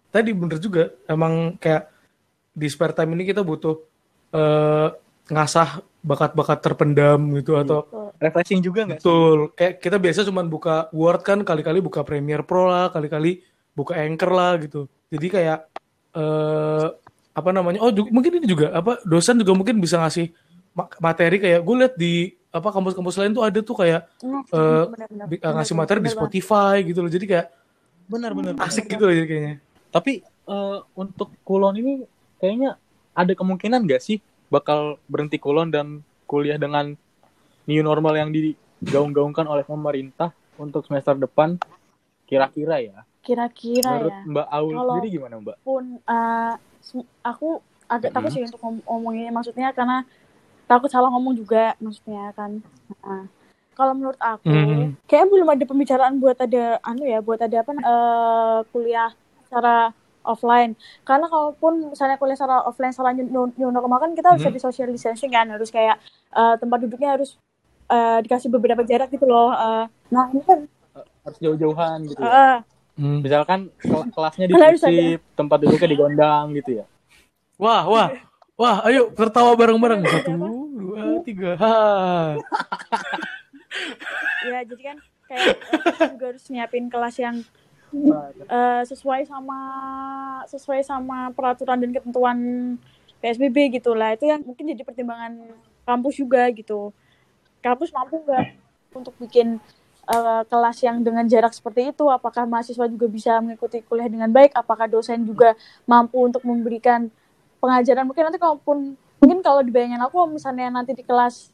tadi 0.09 0.31
bener 0.33 0.59
juga 0.59 0.95
emang 1.05 1.61
kayak 1.61 1.93
di 2.55 2.67
spare 2.71 2.95
time 2.95 3.19
ini 3.19 3.27
kita 3.27 3.43
butuh 3.43 3.83
eh 4.35 4.89
ngasah 5.25 5.81
bakat-bakat 6.05 6.59
terpendam 6.61 7.19
gitu 7.41 7.57
atau 7.57 7.89
Refreshing 8.21 8.61
juga 8.61 8.85
nggak 8.85 9.01
sih? 9.01 9.09
betul 9.09 9.39
kayak 9.57 9.75
kita 9.81 9.97
biasa 9.97 10.21
cuman 10.29 10.47
buka 10.47 10.93
Word 10.93 11.25
kan 11.25 11.41
kali-kali 11.43 11.81
buka 11.81 12.05
Premiere 12.05 12.45
Pro 12.45 12.69
lah 12.69 12.93
kali-kali 12.93 13.41
buka 13.75 13.93
Anchor 13.95 14.31
lah 14.31 14.53
gitu 14.57 14.87
jadi 15.09 15.27
kayak 15.29 15.59
eh 16.13 16.87
apa 17.35 17.51
namanya 17.51 17.83
oh 17.83 17.91
ju- 17.91 18.07
mungkin 18.09 18.39
ini 18.39 18.47
juga 18.47 18.71
apa 18.71 19.03
dosen 19.03 19.37
juga 19.37 19.51
mungkin 19.53 19.77
bisa 19.77 19.99
ngasih 19.99 20.31
ma- 20.71 20.91
materi 21.03 21.37
kayak 21.37 21.61
gue 21.61 21.75
liat 21.77 21.95
di 21.95 22.15
apa 22.49 22.71
kampus-kampus 22.71 23.19
lain 23.19 23.35
tuh 23.35 23.43
ada 23.43 23.59
tuh 23.59 23.75
kayak 23.75 24.07
Nah, 24.23 24.47
eh, 24.47 24.85
benar-benar. 24.87 25.27
bi- 25.27 25.43
ngasih 25.43 25.75
materi 25.75 25.99
di 25.99 26.03
benar 26.05 26.15
banget. 26.15 26.23
Spotify 26.23 26.75
gitu 26.81 26.99
loh 27.03 27.11
jadi 27.11 27.27
kayak 27.27 27.47
Benar-benar. 28.05 28.53
asik 28.61 28.87
gitu 28.87 29.03
loh 29.03 29.13
jadi 29.13 29.27
kayaknya 29.27 29.55
Tapi 29.91 30.13
eh, 30.23 30.79
untuk 30.95 31.35
kulon 31.43 31.75
ini 31.75 31.93
kayaknya 32.39 32.79
ada 33.11 33.33
kemungkinan 33.33 33.83
nggak 33.83 33.99
sih 33.99 34.19
bakal 34.47 35.03
berhenti 35.05 35.37
kulon 35.37 35.67
dan 35.69 35.87
kuliah 36.25 36.55
dengan 36.55 36.95
new 37.65 37.83
normal 37.83 38.15
yang 38.15 38.31
digaung-gaungkan 38.31 39.43
oleh 39.45 39.63
pemerintah 39.63 40.31
untuk 40.55 40.85
semester 40.85 41.17
depan? 41.17 41.59
Kira-kira 42.25 42.79
ya. 42.79 43.03
Kira-kira 43.25 43.91
Menurut 43.97 44.13
ya. 44.13 44.21
Mbak 44.27 44.47
Aul 44.51 44.71
Kalau- 44.71 44.89
sendiri 44.93 45.09
gimana 45.11 45.35
Mbak? 45.41 45.57
pun 45.61 45.85
eh, 45.99 46.53
sem- 46.79 47.09
aku 47.23 47.49
agak 47.87 48.13
takut 48.13 48.31
sih 48.31 48.43
untuk 48.43 48.61
ngom- 48.61 48.85
ngomongin 48.85 49.29
maksudnya 49.29 49.73
karena 49.73 50.05
takut 50.65 50.89
salah 50.89 51.09
ngomong 51.09 51.35
juga 51.35 51.73
maksudnya 51.79 52.33
kan. 52.33 52.61
Nah, 53.01 53.25
kalau 53.73 53.93
menurut 53.93 54.17
aku 54.19 54.45
Mhm. 54.45 55.01
kayaknya 55.03 55.29
belum 55.31 55.49
ada 55.51 55.65
pembicaraan 55.65 56.15
buat 56.17 56.37
ada 56.39 56.79
anu 56.81 57.03
ya 57.03 57.19
buat 57.19 57.41
ada 57.41 57.57
apa 57.59 57.73
eh, 57.75 58.59
kuliah 58.71 59.11
secara 59.43 59.91
offline 60.23 60.73
karena 61.03 61.27
kalaupun 61.27 61.91
misalnya 61.91 62.17
kuliah 62.17 62.33
secara 62.33 62.61
offline 62.63 62.89
secara 62.91 63.13
new, 63.13 63.29
new 63.51 63.69
normal 63.69 63.99
kan 63.99 64.13
kita 64.13 64.31
harus 64.31 64.41
jadi 64.43 64.57
social 64.59 64.89
distancing 64.89 65.29
kan 65.29 65.45
harus 65.47 65.69
kayak 65.69 65.97
eh, 66.31 66.55
tempat 66.57 66.81
duduknya 66.81 67.13
harus 67.15 67.37
eh, 67.87 68.19
dikasih 68.21 68.49
beberapa 68.49 68.81
jarak 68.83 69.09
gitu 69.09 69.25
loh 69.25 69.49
Eh, 69.51 69.85
nah 70.11 70.29
ini 70.29 70.41
kan 70.43 70.69
Harus 71.21 71.39
jauh-jauhan 71.39 72.05
gitu 72.05 72.21
ya. 72.21 72.61
Hmm. 72.95 73.19
Misalkan 73.23 73.71
kel- 73.83 74.11
kelasnya 74.15 74.47
dipisip, 74.51 75.21
tempat 75.35 75.59
duduknya 75.63 75.89
digondang 75.91 76.55
gitu 76.59 76.83
ya. 76.83 76.85
Wah, 77.59 77.87
wah, 77.87 78.09
wah, 78.59 78.77
ayo 78.91 79.11
tertawa 79.15 79.55
bareng-bareng. 79.55 80.03
Satu, 80.03 80.31
dua, 80.75 81.23
tiga. 81.23 81.51
Ha. 81.59 81.75
ya 84.45 84.61
jadi 84.63 84.83
kan 84.95 84.97
kayak 85.27 85.57
eh, 85.57 86.09
juga 86.15 86.25
harus 86.31 86.45
nyiapin 86.53 86.87
kelas 86.87 87.17
yang 87.19 87.37
eh, 88.47 88.83
sesuai 88.87 89.27
sama 89.27 89.61
sesuai 90.47 90.81
sama 90.85 91.33
peraturan 91.33 91.81
dan 91.81 91.91
ketentuan 91.91 92.39
PSBB 93.25 93.81
gitu 93.81 93.97
lah 93.97 94.15
itu 94.15 94.29
yang 94.29 94.45
mungkin 94.45 94.69
jadi 94.69 94.85
pertimbangan 94.85 95.33
kampus 95.89 96.15
juga 96.21 96.45
gitu 96.53 96.93
kampus 97.65 97.91
mampu 97.91 98.21
nggak 98.21 98.47
untuk 98.95 99.15
bikin 99.17 99.59
eh, 100.05 100.43
kelas 100.49 100.77
yang 100.85 101.01
dengan 101.01 101.25
jarak 101.25 101.53
seperti 101.57 101.93
itu 101.93 102.05
apakah 102.09 102.45
mahasiswa 102.45 102.87
juga 102.89 103.07
bisa 103.09 103.41
mengikuti 103.41 103.81
kuliah 103.85 104.09
dengan 104.09 104.31
baik? 104.31 104.53
Apakah 104.53 104.87
dosen 104.89 105.25
juga 105.25 105.57
mampu 105.89 106.21
untuk 106.21 106.45
memberikan 106.45 107.09
pengajaran? 107.59 108.05
Mungkin 108.05 108.29
nanti 108.29 108.41
kalaupun 108.41 108.97
mungkin 109.25 109.39
kalau 109.41 109.65
di 109.65 109.73
bayangan 109.73 110.05
aku 110.05 110.29
misalnya 110.29 110.69
nanti 110.69 110.93
di 110.93 111.01
kelas 111.01 111.49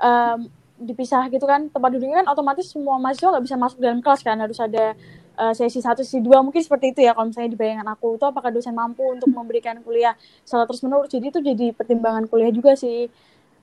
em, 0.00 0.48
dipisah 0.82 1.28
gitu 1.30 1.44
kan 1.44 1.68
tempat 1.70 1.94
duduknya 1.94 2.24
kan 2.24 2.28
otomatis 2.32 2.72
semua 2.72 2.98
mahasiswa 2.98 3.36
nggak 3.36 3.44
bisa 3.44 3.56
masuk 3.60 3.78
dalam 3.78 4.00
kelas 4.02 4.20
kan 4.24 4.34
harus 4.40 4.58
ada 4.58 4.96
uh, 5.38 5.54
sesi 5.54 5.78
satu 5.78 6.02
sesi 6.02 6.18
dua 6.20 6.42
mungkin 6.42 6.60
seperti 6.60 6.92
itu 6.92 7.00
ya 7.06 7.14
kalau 7.16 7.30
misalnya 7.30 7.50
di 7.54 7.58
bayangan 7.58 7.86
aku. 7.94 8.18
Itu 8.18 8.24
apakah 8.28 8.50
dosen 8.52 8.74
mampu 8.74 9.04
untuk 9.06 9.30
memberikan 9.30 9.78
kuliah 9.80 10.18
secara 10.42 10.66
terus 10.68 10.82
menerus 10.84 11.08
jadi 11.08 11.26
itu 11.30 11.38
jadi 11.40 11.66
pertimbangan 11.72 12.26
kuliah 12.28 12.50
juga 12.52 12.74
sih 12.74 13.08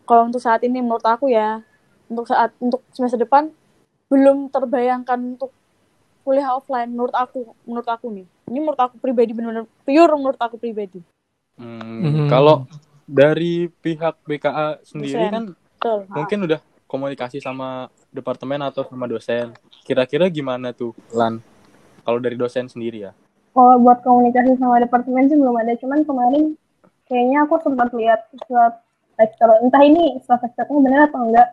kalau 0.07 0.25
untuk 0.29 0.41
saat 0.41 0.63
ini 0.65 0.79
menurut 0.81 1.05
aku 1.05 1.29
ya. 1.29 1.61
Untuk 2.09 2.25
saat 2.25 2.49
untuk 2.57 2.81
semester 2.89 3.21
depan 3.21 3.53
belum 4.09 4.49
terbayangkan 4.49 5.37
untuk 5.37 5.53
kuliah 6.25 6.51
offline 6.51 6.91
menurut 6.91 7.15
aku 7.15 7.53
menurut 7.63 7.87
aku 7.87 8.11
nih 8.11 8.25
ini 8.49 8.57
menurut 8.59 8.81
aku 8.81 8.97
pribadi 8.97 9.31
benar-benar 9.31 9.65
pure 9.85 10.13
menurut 10.17 10.41
aku 10.41 10.57
pribadi 10.57 11.01
Hmm, 11.59 11.99
Mhm. 11.99 12.27
Kalau 12.31 12.63
dari 13.03 13.67
pihak 13.67 14.23
BKA 14.23 14.79
sendiri 14.79 15.27
Dosen. 15.27 15.33
kan 15.35 15.43
betul 15.51 15.99
mungkin 16.07 16.39
udah 16.47 16.59
komunikasi 16.87 17.43
sama 17.43 17.91
departemen 18.09 18.63
atau 18.65 18.81
sama 18.87 19.05
dosen. 19.05 19.53
Kira-kira 19.85 20.25
gimana 20.31 20.73
tuh, 20.73 20.97
Lan? 21.13 21.37
Kalau 22.01 22.17
dari 22.17 22.33
dosen 22.33 22.65
sendiri 22.65 23.05
ya? 23.05 23.11
Kalau 23.53 23.77
buat 23.77 24.01
komunikasi 24.01 24.57
sama 24.57 24.81
departemen 24.81 25.29
sih 25.29 25.37
belum 25.37 25.53
ada, 25.59 25.75
cuman 25.77 26.01
kemarin 26.07 26.43
kayaknya 27.05 27.45
aku 27.45 27.61
sempat 27.61 27.93
lihat 27.93 28.25
surat 28.47 28.81
lecture, 29.19 29.51
entah 29.61 29.83
ini 29.83 30.17
surat 30.25 30.41
lecture-nya 30.41 30.79
benar 30.81 30.99
atau 31.11 31.21
enggak, 31.27 31.47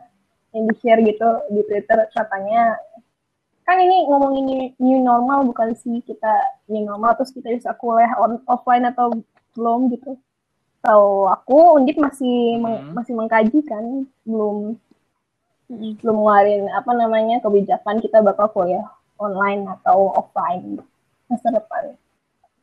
yang 0.51 0.63
di-share 0.65 1.01
gitu 1.01 1.29
di 1.49 1.61
Twitter 1.63 2.07
katanya 2.09 2.79
kan 3.63 3.77
ini 3.77 4.07
ngomongin 4.07 4.43
new, 4.47 4.63
new 4.79 4.99
normal 5.01 5.43
bukan 5.43 5.75
sih 5.75 5.99
kita 5.99 6.31
new 6.67 6.81
normal 6.81 7.15
terus 7.15 7.31
kita 7.31 7.51
bisa 7.51 7.75
kuliah 7.75 8.15
on, 8.15 8.39
offline 8.47 8.83
atau 8.83 9.11
belum 9.53 9.91
gitu. 9.91 10.15
Tahu 10.79 11.27
aku 11.27 11.75
Undip 11.75 11.99
masih 11.99 12.57
meng- 12.57 12.79
Hmm. 12.79 12.93
masih 12.95 13.11
mengkaji 13.11 13.59
kan, 13.63 13.83
belum 14.23 14.79
Mm-mm. 15.67 15.99
belum 15.99 16.15
ngeluarin 16.15 16.71
apa 16.71 16.95
namanya 16.95 17.43
kebijakan 17.43 17.99
kita 17.99 18.23
bakal 18.23 18.47
kuliah 18.47 18.87
online 19.19 19.67
atau 19.67 20.15
offline 20.15 20.79
masa 21.27 21.51
depan. 21.51 21.91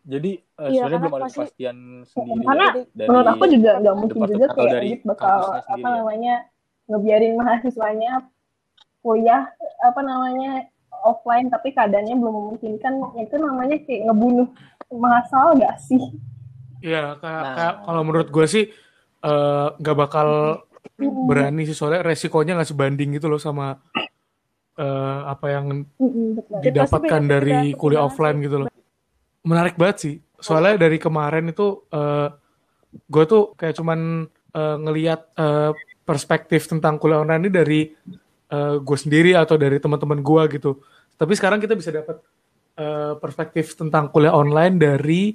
Jadi 0.08 0.40
eh, 0.40 0.68
Iya, 0.72 0.88
sebenarnya 0.88 1.00
belum 1.02 1.12
ada 1.12 1.24
pasti- 1.24 1.36
kepastian 1.36 1.76
sendiri 2.06 2.44
Karena 2.44 2.64
ya 2.64 2.72
dari 2.94 3.08
menurut 3.12 3.28
aku 3.28 3.44
juga 3.52 3.70
nggak 3.76 3.96
mungkin 4.00 4.20
juga 4.24 4.46
kayak 4.48 4.82
bakal 5.04 5.36
apa 5.52 5.76
ya? 5.76 5.92
namanya 6.00 6.34
ngebiarin 6.88 7.36
mahasiswanya 7.40 8.28
kuliah 9.00 9.48
apa 9.84 10.00
namanya 10.00 10.68
offline 11.04 11.52
tapi 11.52 11.76
keadaannya 11.76 12.16
belum 12.16 12.34
memungkinkan 12.34 12.92
itu 13.20 13.36
namanya 13.36 13.76
kayak 13.84 14.08
ngebunuh 14.08 14.48
mahasiswa 14.88 15.52
gak 15.60 15.76
sih? 15.80 16.02
Iya, 16.84 17.16
kayak, 17.20 17.42
Nah. 17.44 17.74
kalau 17.84 18.02
menurut 18.04 18.28
gue 18.28 18.46
sih 18.48 18.64
eh, 19.24 19.68
nggak 19.80 19.96
bakal 19.96 20.28
berani 21.00 21.64
sih 21.64 21.72
soalnya 21.72 22.04
resikonya 22.04 22.60
nggak 22.60 22.70
sebanding 22.76 23.16
gitu 23.16 23.32
loh 23.32 23.40
sama 23.40 23.80
eh, 24.76 25.20
apa 25.24 25.46
yang 25.48 25.88
didapatkan 26.60 27.22
dari 27.24 27.72
kuliah 27.72 28.04
offline 28.04 28.40
gitu 28.44 28.64
loh. 28.64 28.68
Menarik 29.44 29.80
banget 29.80 29.96
sih. 30.00 30.14
Soalnya 30.40 30.76
dari 30.76 31.00
kemarin 31.00 31.48
itu 31.48 31.88
eh 31.88 32.28
gue 32.94 33.24
tuh 33.26 33.56
kayak 33.56 33.80
cuman 33.80 34.28
eh, 34.52 34.76
ngelihat 34.84 35.20
eh, 35.40 35.72
perspektif 36.04 36.68
tentang 36.68 37.00
kuliah 37.00 37.24
online 37.24 37.48
ini 37.48 37.52
dari 37.52 37.80
eh, 38.52 38.76
gue 38.78 38.98
sendiri 39.00 39.32
atau 39.34 39.56
dari 39.56 39.80
teman-teman 39.80 40.20
gue 40.20 40.42
gitu. 40.60 40.80
Tapi 41.16 41.32
sekarang 41.34 41.58
kita 41.58 41.74
bisa 41.74 41.90
dapat 41.90 42.20
eh, 42.76 43.12
perspektif 43.18 43.74
tentang 43.74 44.12
kuliah 44.12 44.36
online 44.36 44.76
dari 44.76 45.34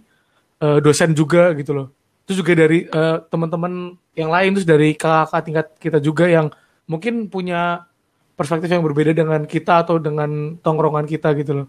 eh, 0.61 0.79
dosen 0.79 1.11
juga 1.17 1.51
gitu 1.57 1.73
loh. 1.73 1.87
Terus 2.29 2.45
juga 2.45 2.53
dari 2.53 2.85
eh, 2.85 3.17
teman-teman 3.27 3.97
yang 4.13 4.29
lain 4.29 4.53
terus 4.53 4.67
dari 4.69 4.93
kakak 4.93 5.41
tingkat 5.41 5.67
kita 5.81 5.97
juga 5.97 6.29
yang 6.29 6.53
mungkin 6.85 7.25
punya 7.29 7.89
perspektif 8.37 8.71
yang 8.71 8.85
berbeda 8.85 9.11
dengan 9.11 9.43
kita 9.43 9.83
atau 9.83 9.99
dengan 9.99 10.55
tongkrongan 10.63 11.09
kita 11.09 11.35
gitu 11.35 11.63
loh. 11.63 11.67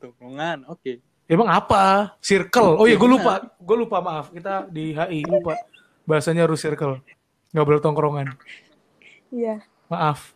Tongkrongan, 0.00 0.68
oke. 0.70 1.14
Emang 1.24 1.48
apa? 1.48 2.14
Circle. 2.20 2.76
Oh 2.76 2.84
iya, 2.84 3.00
gue 3.00 3.08
lupa. 3.08 3.40
Gue 3.56 3.76
lupa 3.80 4.04
maaf. 4.04 4.28
Kita 4.28 4.68
di 4.68 4.92
HI 4.92 5.24
lupa. 5.24 5.56
Bahasanya 6.04 6.44
harus 6.44 6.60
circle. 6.60 7.00
Nggak 7.54 7.64
boleh 7.64 7.80
tongkrongan. 7.80 8.26
iya 9.30 9.62
Maaf. 9.86 10.34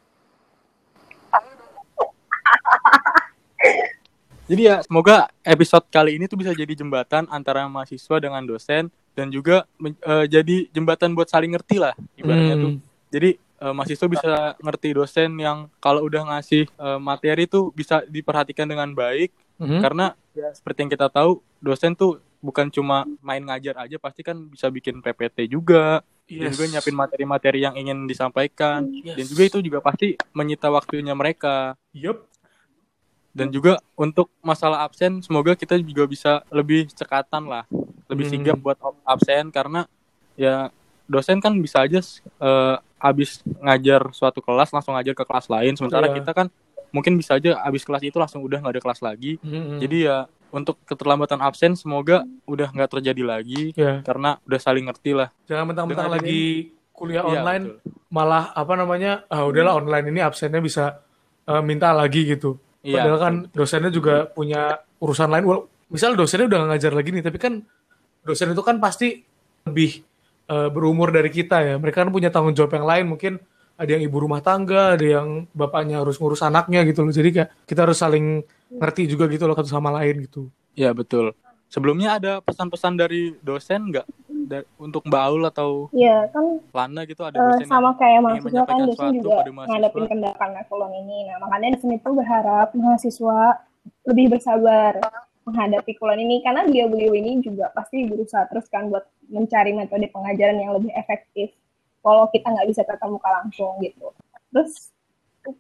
Jadi 4.49 4.63
ya 4.65 4.81
semoga 4.81 5.29
episode 5.43 5.85
kali 5.89 6.17
ini 6.17 6.25
tuh 6.25 6.39
bisa 6.39 6.57
jadi 6.57 6.73
jembatan 6.73 7.29
antara 7.29 7.67
mahasiswa 7.67 8.17
dengan 8.17 8.41
dosen 8.41 8.89
dan 9.13 9.29
juga 9.29 9.69
eh, 9.83 10.25
jadi 10.27 10.71
jembatan 10.71 11.13
buat 11.13 11.29
saling 11.29 11.53
ngerti 11.53 11.77
lah 11.77 11.93
ibaratnya 12.15 12.55
Hmm. 12.55 12.63
tuh. 12.63 12.73
Jadi 13.11 13.31
eh, 13.37 13.73
mahasiswa 13.75 14.07
bisa 14.07 14.33
ngerti 14.57 14.89
dosen 14.95 15.31
yang 15.37 15.67
kalau 15.77 16.01
udah 16.03 16.23
ngasih 16.25 16.65
eh, 16.65 16.99
materi 16.99 17.45
tuh 17.45 17.69
bisa 17.73 18.01
diperhatikan 18.05 18.65
dengan 18.65 18.89
baik 18.91 19.35
Mhm. 19.59 19.83
karena 19.83 20.15
ya 20.33 20.55
seperti 20.55 20.87
yang 20.87 20.93
kita 20.93 21.11
tahu 21.11 21.43
dosen 21.59 21.93
tuh 21.93 22.23
bukan 22.41 22.69
cuma 22.69 23.03
main 23.19 23.41
ngajar 23.41 23.75
aja 23.79 23.97
pasti 23.97 24.23
kan 24.23 24.39
bisa 24.45 24.69
bikin 24.69 24.99
PPT 24.99 25.49
juga 25.49 26.01
dan 26.25 26.45
Yes. 26.45 26.55
juga 26.55 26.65
nyiapin 26.69 26.93
materi-materi 26.95 27.59
yang 27.61 27.75
ingin 27.75 28.05
disampaikan 28.05 28.85
Yes. 28.87 29.17
dan 29.17 29.25
juga 29.27 29.43
itu 29.45 29.59
juga 29.61 29.79
pasti 29.81 30.09
menyita 30.31 30.69
waktunya 30.69 31.13
mereka 31.13 31.75
Yup. 31.91 32.29
dan 33.31 33.49
juga 33.49 33.79
untuk 33.95 34.31
masalah 34.41 34.83
absen 34.83 35.19
semoga 35.19 35.55
kita 35.55 35.79
juga 35.79 36.05
bisa 36.05 36.43
lebih 36.49 36.91
cekatan 36.91 37.45
lah 37.45 37.65
lebih 38.07 38.25
Hmm. 38.25 38.33
sigap 38.35 38.57
buat 38.57 38.77
absen 39.05 39.49
karena 39.49 39.87
ya 40.35 40.71
dosen 41.05 41.39
kan 41.39 41.55
bisa 41.55 41.81
aja 41.81 41.99
eh, 41.99 42.77
habis 42.99 43.41
ngajar 43.57 44.11
suatu 44.11 44.39
kelas 44.39 44.69
langsung 44.69 44.93
ngajar 44.93 45.15
ke 45.15 45.25
kelas 45.25 45.47
lain 45.47 45.75
sementara 45.75 46.07
Iya. 46.07 46.19
kita 46.19 46.31
kan 46.35 46.47
mungkin 46.89 47.15
bisa 47.15 47.37
aja 47.37 47.61
habis 47.63 47.85
kelas 47.85 48.01
itu 48.01 48.17
langsung 48.17 48.41
udah 48.41 48.59
nggak 48.59 48.75
ada 48.75 48.83
kelas 48.83 49.01
lagi 49.01 49.37
Mhm. 49.39 49.79
jadi 49.79 49.97
ya 50.03 50.17
untuk 50.51 50.81
keterlambatan 50.85 51.39
absen 51.39 51.75
semoga 51.75 52.25
udah 52.45 52.73
nggak 52.73 52.91
terjadi 52.95 53.23
lagi 53.23 53.73
ya 53.73 54.01
karena 54.01 54.41
udah 54.45 54.59
saling 54.59 54.89
ngerti 54.89 55.13
lah 55.13 55.29
jangan 55.45 55.69
mentang-mentang 55.69 56.09
lagi 56.09 56.73
kuliah 56.91 57.23
Iya, 57.23 57.31
online 57.39 57.65
betul. 57.79 57.95
malah 58.11 58.45
apa 58.53 58.73
namanya 58.75 59.23
ah 59.29 59.45
udahlah 59.45 59.77
online 59.77 60.11
ini 60.11 60.21
absennya 60.21 60.59
bisa 60.59 60.99
eh, 61.45 61.63
minta 61.63 61.95
lagi 61.95 62.27
gitu. 62.27 62.59
Iya, 62.83 63.07
Padahal 63.07 63.19
kan 63.19 63.35
betul. 63.45 63.57
dosennya 63.57 63.91
juga 63.91 64.15
punya 64.27 64.63
urusan 64.99 65.29
lain. 65.29 65.45
Wal- 65.45 65.67
Misal 65.89 66.13
dosennya 66.15 66.47
udah 66.47 66.61
ngajar 66.69 66.93
lagi 66.93 67.09
nih, 67.11 67.23
tapi 67.23 67.39
kan 67.39 67.65
dosen 68.21 68.51
itu 68.51 68.61
kan 68.61 68.77
pasti 68.77 69.23
lebih 69.65 70.03
eh, 70.49 70.69
berumur 70.69 71.09
dari 71.09 71.29
kita 71.29 71.63
ya. 71.63 71.75
Mereka 71.77 72.03
kan 72.03 72.11
punya 72.11 72.29
tanggung 72.29 72.53
jawab 72.53 72.75
yang 72.75 72.85
lain. 72.85 73.05
Mungkin 73.09 73.33
ada 73.75 73.89
yang 73.89 74.03
ibu 74.03 74.19
rumah 74.19 74.43
tangga, 74.43 74.99
ada 74.99 75.07
yang 75.07 75.47
bapaknya 75.55 76.03
harus 76.03 76.19
ngurus 76.19 76.43
anaknya 76.43 76.83
gitu 76.83 77.07
loh. 77.07 77.15
Jadi 77.15 77.31
kayak 77.33 77.49
kita 77.63 77.87
harus 77.87 77.97
saling 77.97 78.43
ngerti 78.69 79.03
juga 79.09 79.25
gitu 79.33 79.45
loh 79.49 79.57
satu 79.57 79.71
sama 79.71 79.91
lain 79.97 80.29
gitu. 80.29 80.53
Iya 80.77 80.93
betul 80.93 81.33
sebelumnya 81.69 82.17
ada 82.17 82.33
pesan-pesan 82.41 82.97
dari 82.97 83.37
dosen 83.45 83.93
nggak 83.93 84.07
untuk 84.81 85.05
Mbak 85.05 85.23
Aul 85.29 85.43
atau 85.45 85.93
Iya 85.93 86.25
kan 86.33 86.65
Lana 86.73 87.05
gitu 87.05 87.21
ada 87.21 87.37
Eh, 87.37 87.45
dosen 87.53 87.69
yang 87.69 87.71
sama 87.71 87.91
kayak 88.01 88.21
mahasiswa 88.25 88.65
kan 88.65 88.79
dosen 88.89 89.13
juga 89.21 89.45
ngadepin 89.45 90.05
kendaraan 90.09 90.53
eselon 90.57 90.93
ini. 91.05 91.29
Nah 91.29 91.37
makanya 91.45 91.77
dosen 91.77 91.93
itu 91.93 92.11
berharap 92.17 92.69
mahasiswa 92.73 93.41
lebih 94.09 94.27
bersabar 94.33 94.93
menghadapi 95.45 95.93
kuliah 95.97 96.21
ini 96.21 96.45
karena 96.45 96.65
beliau-beliau 96.69 97.13
ini 97.17 97.41
juga 97.41 97.73
pasti 97.73 98.05
berusaha 98.05 98.49
terus 98.53 98.69
kan 98.69 98.89
buat 98.93 99.05
mencari 99.29 99.73
metode 99.77 100.09
pengajaran 100.13 100.57
yang 100.61 100.77
lebih 100.77 100.93
efektif 100.97 101.53
kalau 102.01 102.29
kita 102.33 102.49
nggak 102.49 102.69
bisa 102.69 102.85
tatap 102.89 103.09
muka 103.13 103.29
langsung 103.45 103.77
gitu. 103.85 104.13
Terus 104.49 104.93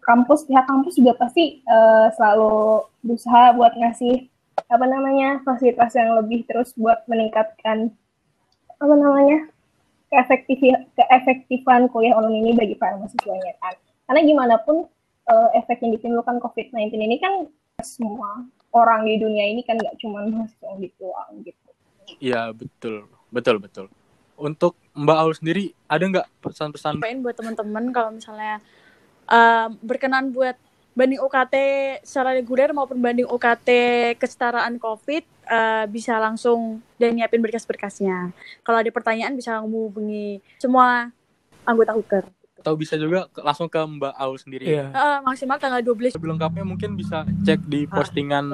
kampus 0.04 0.44
pihak 0.44 0.64
kampus 0.68 0.94
juga 1.00 1.16
pasti 1.16 1.64
eh, 1.64 2.06
selalu 2.16 2.84
berusaha 3.04 3.56
buat 3.56 3.72
ngasih 3.76 4.28
apa 4.68 4.84
namanya 4.84 5.40
fasilitas 5.46 5.94
yang 5.94 6.18
lebih 6.18 6.44
terus 6.44 6.74
buat 6.74 7.06
meningkatkan 7.06 7.94
apa 8.78 8.94
namanya 8.94 9.48
keefektif 10.08 10.58
keefektifan 10.96 11.88
kuliah 11.92 12.16
online 12.16 12.52
ini 12.52 12.52
bagi 12.56 12.74
para 12.76 12.96
mahasiswanya 12.96 13.54
kan. 13.62 13.74
Karena 14.08 14.20
gimana 14.24 14.54
pun 14.60 14.88
eh, 15.28 15.48
efek 15.62 15.84
yang 15.84 15.92
ditimbulkan 15.96 16.40
COVID-19 16.40 16.96
ini 16.96 17.16
kan 17.20 17.48
semua 17.84 18.44
orang 18.74 19.06
di 19.06 19.16
dunia 19.22 19.44
ini 19.48 19.62
kan 19.64 19.78
nggak 19.78 19.96
cuma 20.02 20.26
mahasiswa 20.26 20.74
gitu 20.82 21.08
doang 21.08 21.30
gitu. 21.44 21.68
Iya 22.18 22.52
betul 22.52 23.06
betul 23.30 23.56
betul. 23.60 23.86
Untuk 24.38 24.78
Mbak 24.94 25.18
Aul 25.18 25.34
sendiri 25.34 25.64
ada 25.90 26.04
nggak 26.06 26.26
pesan-pesan? 26.42 27.02
sampaikan 27.02 27.26
buat 27.26 27.34
teman-teman 27.34 27.90
kalau 27.90 28.10
misalnya 28.14 28.62
um, 29.28 29.68
berkenan 29.84 30.32
buat 30.32 30.56
banding 30.98 31.22
UKT 31.22 31.54
secara 32.02 32.34
reguler 32.34 32.74
maupun 32.74 32.98
banding 32.98 33.28
UKT 33.30 33.68
kesetaraan 34.18 34.82
COVID 34.82 35.22
uh, 35.46 35.84
bisa 35.86 36.18
langsung 36.18 36.82
dan 36.98 37.14
nyiapin 37.14 37.38
berkas-berkasnya. 37.38 38.34
Kalau 38.66 38.78
ada 38.82 38.90
pertanyaan 38.90 39.38
bisa 39.38 39.62
menghubungi 39.62 40.42
semua 40.58 41.14
anggota 41.62 41.94
Huker. 41.94 42.26
Atau 42.68 42.76
bisa 42.76 42.94
juga 42.94 43.24
ke- 43.26 43.40
langsung 43.40 43.64
ke 43.64 43.80
Mbak 43.80 44.12
Aul 44.14 44.36
sendiri. 44.36 44.64
Iya. 44.68 44.92
Eh, 44.92 45.18
maksimal 45.24 45.56
tanggal 45.56 45.80
12 45.80 46.12
Lebih 46.12 46.28
lengkapnya 46.28 46.62
mungkin 46.62 46.90
bisa 46.94 47.24
cek 47.42 47.64
di 47.64 47.88
postingan 47.88 48.44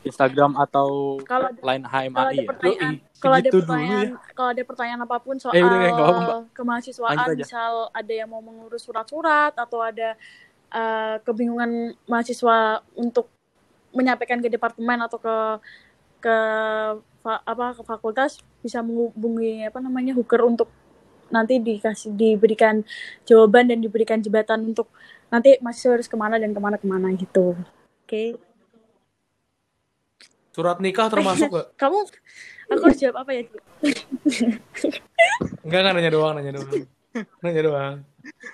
Instagram 0.00 0.54
atau 0.56 1.18
kalau 1.20 1.50
ada- 1.50 1.58
lain 1.60 1.82
kalau 1.82 2.30
ada 2.30 2.38
ya. 2.38 2.46
pertanyaan 2.46 2.94
Yoi. 2.94 3.18
kalau 3.18 3.34
ada 3.34 3.50
pertanyaan 3.50 4.06
ya. 4.06 4.14
kalau 4.30 4.48
ada 4.48 4.62
pertanyaan 4.62 5.00
apa 5.02 5.16
pun 5.18 5.34
soal 5.36 5.52
Eh, 5.52 5.60
udah, 5.60 5.74
nggak 5.74 5.90
apa-apa, 5.92 6.22
Mbak. 6.22 6.38
kemahasiswaan 6.54 7.16
misal 7.34 7.72
ada 7.90 8.12
yang 8.14 8.28
mau 8.28 8.38
mengurus 8.38 8.80
surat-surat 8.80 9.50
atau 9.52 9.82
ada 9.82 10.14
eh, 10.70 11.16
kebingungan 11.20 11.70
mahasiswa 12.04 12.56
untuk 12.94 13.26
menyampaikan 13.90 14.38
ke 14.38 14.46
departemen 14.48 14.98
atau 15.00 15.18
ke 15.18 15.36
ke 16.20 16.36
apa 17.24 17.66
ke 17.72 17.82
fakultas 17.82 18.36
bisa 18.58 18.78
menghubungi 18.80 19.64
apa 19.64 19.78
namanya 19.78 20.12
hooker 20.12 20.42
untuk 20.42 20.70
nanti 21.32 21.60
dikasih 21.60 22.12
diberikan 22.12 22.84
jawaban 23.24 23.68
dan 23.70 23.80
diberikan 23.80 24.20
jembatan 24.20 24.74
untuk 24.74 24.88
nanti 25.28 25.56
mahasiswa 25.60 26.00
harus 26.00 26.08
ke 26.08 26.16
mana 26.16 26.36
dan 26.36 26.52
ke 26.52 26.60
mana 26.60 26.76
ke 26.76 26.86
mana 26.86 27.08
gitu 27.16 27.56
oke 28.04 28.24
Surat 30.54 30.78
nikah 30.78 31.10
termasuk 31.10 31.50
gak? 31.50 31.66
kamu 31.82 32.06
aku 32.70 32.82
harus 32.86 32.98
jawab 33.02 33.26
apa 33.26 33.30
ya? 33.34 33.42
Enggak 35.66 35.80
kan 35.82 35.92
nanya 35.98 36.10
doang, 36.14 36.38
nanya 36.38 36.52
doang. 36.54 36.86
Nanya 37.42 37.62
doang. 37.66 37.94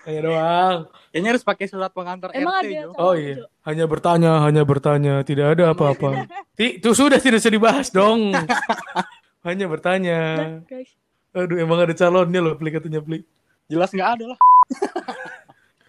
Nanya 0.08 0.20
doang. 0.24 0.76
Kayaknya 1.12 1.28
harus 1.36 1.44
pakai 1.44 1.68
surat 1.68 1.92
pengantar 1.92 2.32
Emang 2.32 2.56
RT, 2.56 2.72
ada 2.72 2.72
Jo. 2.72 2.88
Oh 2.96 3.12
iya, 3.12 3.44
Jo? 3.44 3.52
hanya 3.68 3.84
bertanya, 3.84 4.32
hanya 4.48 4.62
bertanya, 4.64 5.14
tidak 5.28 5.60
ada 5.60 5.76
apa-apa. 5.76 6.24
Itu 6.56 6.96
sudah 6.96 7.20
tidak 7.20 7.44
usah 7.44 7.52
dibahas 7.52 7.92
dong. 7.92 8.32
hanya 9.44 9.68
bertanya. 9.68 10.18
Udah, 10.40 10.72
guys 10.72 10.96
Aduh, 11.31 11.59
emang 11.59 11.78
ada 11.78 11.95
calonnya 11.95 12.41
loh, 12.43 12.55
Pli 12.55 12.70
katanya 12.70 12.99
Pli. 12.99 13.22
Jelas 13.66 13.91
nggak 13.91 14.11
ada 14.18 14.24
lah. 14.35 14.39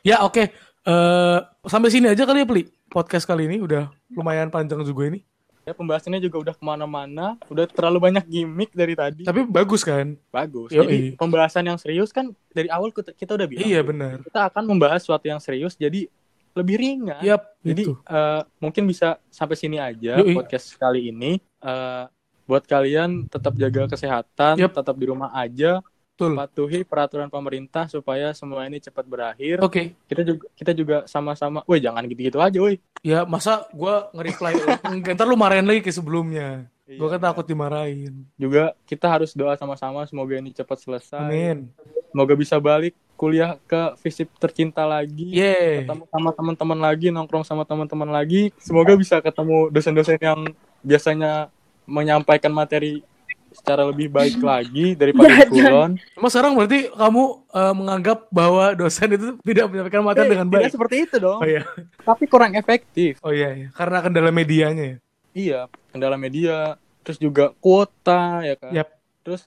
Ya 0.01 0.25
oke, 0.25 0.49
Eh, 0.81 1.39
sampai 1.69 1.93
sini 1.93 2.09
aja 2.09 2.25
kali 2.25 2.41
ya 2.41 2.47
Pli. 2.49 2.65
Podcast 2.89 3.29
kali 3.29 3.45
ini 3.45 3.61
udah 3.61 3.93
lumayan 4.09 4.49
panjang 4.49 4.81
juga 4.81 5.13
ini. 5.13 5.21
Ya 5.61 5.77
pembahasannya 5.77 6.17
juga 6.17 6.41
udah 6.41 6.53
ke 6.57 6.63
mana-mana. 6.65 7.37
Udah 7.53 7.69
terlalu 7.69 8.09
banyak 8.09 8.25
gimmick 8.25 8.73
dari 8.73 8.97
tadi. 8.97 9.21
Tapi 9.21 9.45
bagus 9.45 9.85
kan? 9.85 10.17
Bagus. 10.33 10.73
Yoi. 10.73 10.81
Jadi 10.81 10.97
pembahasan 11.13 11.69
yang 11.69 11.77
serius 11.77 12.09
kan 12.09 12.33
dari 12.49 12.65
awal 12.65 12.89
kita, 12.89 13.13
udah 13.13 13.45
bilang. 13.45 13.61
Iya 13.61 13.85
benar. 13.85 14.25
Kita 14.25 14.49
akan 14.49 14.63
membahas 14.73 15.05
sesuatu 15.05 15.29
yang 15.29 15.37
serius 15.37 15.77
jadi 15.77 16.09
lebih 16.57 16.75
ringan. 16.81 17.21
Yap, 17.21 17.61
Jadi 17.61 17.81
itu. 17.85 17.93
eh, 18.01 18.41
mungkin 18.57 18.83
bisa 18.89 19.21
sampai 19.29 19.53
sini 19.53 19.77
aja 19.77 20.17
Yoi. 20.17 20.33
podcast 20.33 20.81
kali 20.81 21.13
ini. 21.13 21.37
Eh, 21.61 22.03
buat 22.51 22.67
kalian 22.67 23.31
tetap 23.31 23.55
jaga 23.55 23.87
kesehatan, 23.87 24.59
Yap. 24.59 24.75
tetap 24.75 24.99
di 24.99 25.07
rumah 25.07 25.31
aja, 25.31 25.79
Betul. 26.11 26.35
patuhi 26.35 26.79
peraturan 26.83 27.31
pemerintah 27.31 27.87
supaya 27.87 28.35
semua 28.35 28.67
ini 28.67 28.83
cepat 28.83 29.07
berakhir. 29.07 29.63
Oke. 29.63 29.95
Kita 30.03 30.27
juga 30.27 30.43
kita 30.59 30.71
juga 30.75 30.97
sama-sama. 31.07 31.63
Woi, 31.63 31.79
jangan 31.79 32.03
gitu-gitu 32.11 32.43
aja, 32.43 32.59
woi. 32.59 32.75
Ya 33.07 33.23
masa 33.23 33.63
gua 33.71 34.11
nge-reply 34.11 34.51
ntar 35.15 35.23
lu 35.31 35.39
marahin 35.39 35.63
lagi 35.63 35.79
kayak 35.79 35.95
sebelumnya. 35.95 36.67
Gua 36.99 37.07
kan 37.07 37.23
takut 37.23 37.47
dimarahin. 37.47 38.27
Juga 38.35 38.75
kita 38.83 39.07
harus 39.07 39.31
doa 39.31 39.55
sama-sama 39.55 40.03
semoga 40.03 40.35
ini 40.35 40.51
cepat 40.51 40.83
selesai. 40.83 41.23
Amin. 41.23 41.71
Semoga 42.11 42.35
bisa 42.35 42.59
balik 42.59 42.99
kuliah 43.15 43.55
ke 43.63 43.95
visip 44.03 44.27
tercinta 44.43 44.83
lagi. 44.83 45.39
Yeay. 45.39 45.87
Ketemu 45.87 46.03
sama 46.11 46.29
teman-teman 46.35 46.79
lagi, 46.83 47.07
nongkrong 47.15 47.47
sama 47.47 47.63
teman-teman 47.63 48.11
lagi. 48.11 48.51
Semoga 48.59 48.99
bisa 48.99 49.23
ketemu 49.23 49.71
dosen-dosen 49.71 50.19
yang 50.19 50.51
biasanya 50.83 51.47
menyampaikan 51.91 52.55
materi 52.55 53.03
secara 53.51 53.83
lebih 53.83 54.07
baik 54.07 54.39
lagi 54.51 54.95
daripada 54.95 55.43
kulon. 55.43 55.99
Cuma 56.15 56.27
sekarang 56.31 56.55
berarti 56.55 56.87
kamu 56.87 57.23
eh, 57.51 57.73
menganggap 57.75 58.19
bahwa 58.31 58.71
dosen 58.71 59.11
itu 59.11 59.35
tidak 59.43 59.65
menyampaikan 59.67 60.03
materi 60.07 60.27
dengan 60.31 60.47
Tidak 60.47 60.61
baik. 60.63 60.71
seperti 60.71 60.95
itu 61.03 61.15
dong. 61.19 61.39
Oh 61.43 61.47
iya. 61.47 61.67
Tapi 61.99 62.23
kurang 62.31 62.55
efektif. 62.55 63.19
Oh 63.19 63.35
iya, 63.35 63.51
iya. 63.51 63.67
Karena 63.75 63.99
kendala 63.99 64.31
medianya 64.31 64.85
ya. 64.95 64.97
Iya, 65.31 65.59
kendala 65.91 66.15
media, 66.15 66.75
terus 67.03 67.19
juga 67.19 67.51
kuota 67.59 68.39
ya 68.43 68.55
kan. 68.55 68.71
Yap. 68.71 68.87
Terus 69.23 69.41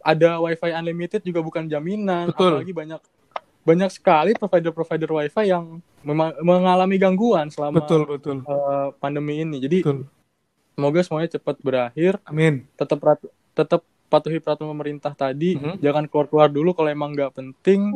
ada 0.00 0.38
wifi 0.40 0.70
unlimited 0.70 1.20
juga 1.20 1.42
bukan 1.42 1.66
jaminan, 1.66 2.30
Betul. 2.30 2.56
apalagi 2.56 2.72
banyak 2.72 3.00
banyak 3.60 3.90
sekali 3.92 4.32
provider-provider 4.32 5.10
wifi 5.12 5.52
yang 5.52 5.84
mengalami 6.40 6.96
gangguan 6.96 7.52
selama 7.52 7.82
Betul, 7.84 8.08
betul. 8.08 8.36
eh, 8.42 8.88
pandemi 8.98 9.42
ini. 9.44 9.58
Jadi 9.60 9.78
Betul. 9.84 9.98
Semoga 10.80 11.04
semuanya 11.04 11.36
cepat 11.36 11.60
berakhir. 11.60 12.16
Amin. 12.24 12.64
Tetap 12.80 12.96
tetap 13.52 13.84
patuhi 14.08 14.40
peraturan 14.40 14.72
pemerintah 14.72 15.12
tadi. 15.12 15.60
Mhm. 15.60 15.84
Jangan 15.84 16.04
keluar-keluar 16.08 16.48
dulu 16.48 16.72
kalau 16.72 16.88
emang 16.88 17.12
nggak 17.12 17.36
penting. 17.36 17.92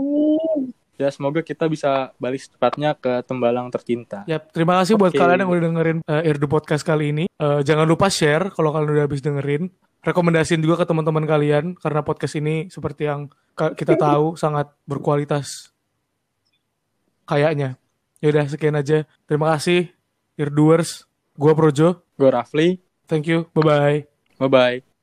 Ya 0.95 1.11
semoga 1.11 1.43
kita 1.43 1.67
bisa 1.67 2.15
balik 2.23 2.39
secepatnya 2.39 2.95
ke 2.95 3.27
tembalang 3.27 3.67
tercinta. 3.67 4.23
Ya, 4.31 4.39
terima 4.39 4.79
kasih 4.79 4.95
buat 4.95 5.11
Oke. 5.11 5.19
kalian 5.19 5.43
yang 5.43 5.51
udah 5.51 5.63
dengerin 5.67 5.99
eh, 6.07 6.31
Irdu 6.31 6.47
Podcast 6.47 6.87
kali 6.87 7.11
ini. 7.11 7.25
Eh, 7.27 7.61
jangan 7.67 7.83
lupa 7.83 8.07
share 8.07 8.55
kalau 8.55 8.71
kalian 8.71 8.95
udah 8.95 9.05
habis 9.11 9.19
dengerin. 9.19 9.75
Rekomendasiin 10.05 10.63
juga 10.63 10.85
ke 10.85 10.87
teman-teman 10.87 11.25
kalian 11.27 11.75
karena 11.81 12.05
podcast 12.05 12.37
ini 12.37 12.69
seperti 12.69 13.09
yang 13.09 13.33
kita 13.57 13.97
tahu 13.97 14.37
sangat 14.43 14.71
berkualitas. 14.87 15.73
Kayaknya. 17.27 17.81
Ya 18.23 18.27
udah 18.31 18.45
sekian 18.47 18.77
aja. 18.79 19.09
Terima 19.27 19.51
kasih 19.57 19.91
Irduers. 20.39 21.09
Gua 21.35 21.57
Projo. 21.59 22.04
Gue 22.19 22.31
Rafli, 22.31 22.79
Thank 23.07 23.27
you. 23.27 23.47
Bye 23.55 23.63
bye. 23.63 24.07
bye 24.39 24.49
bye. 24.49 24.94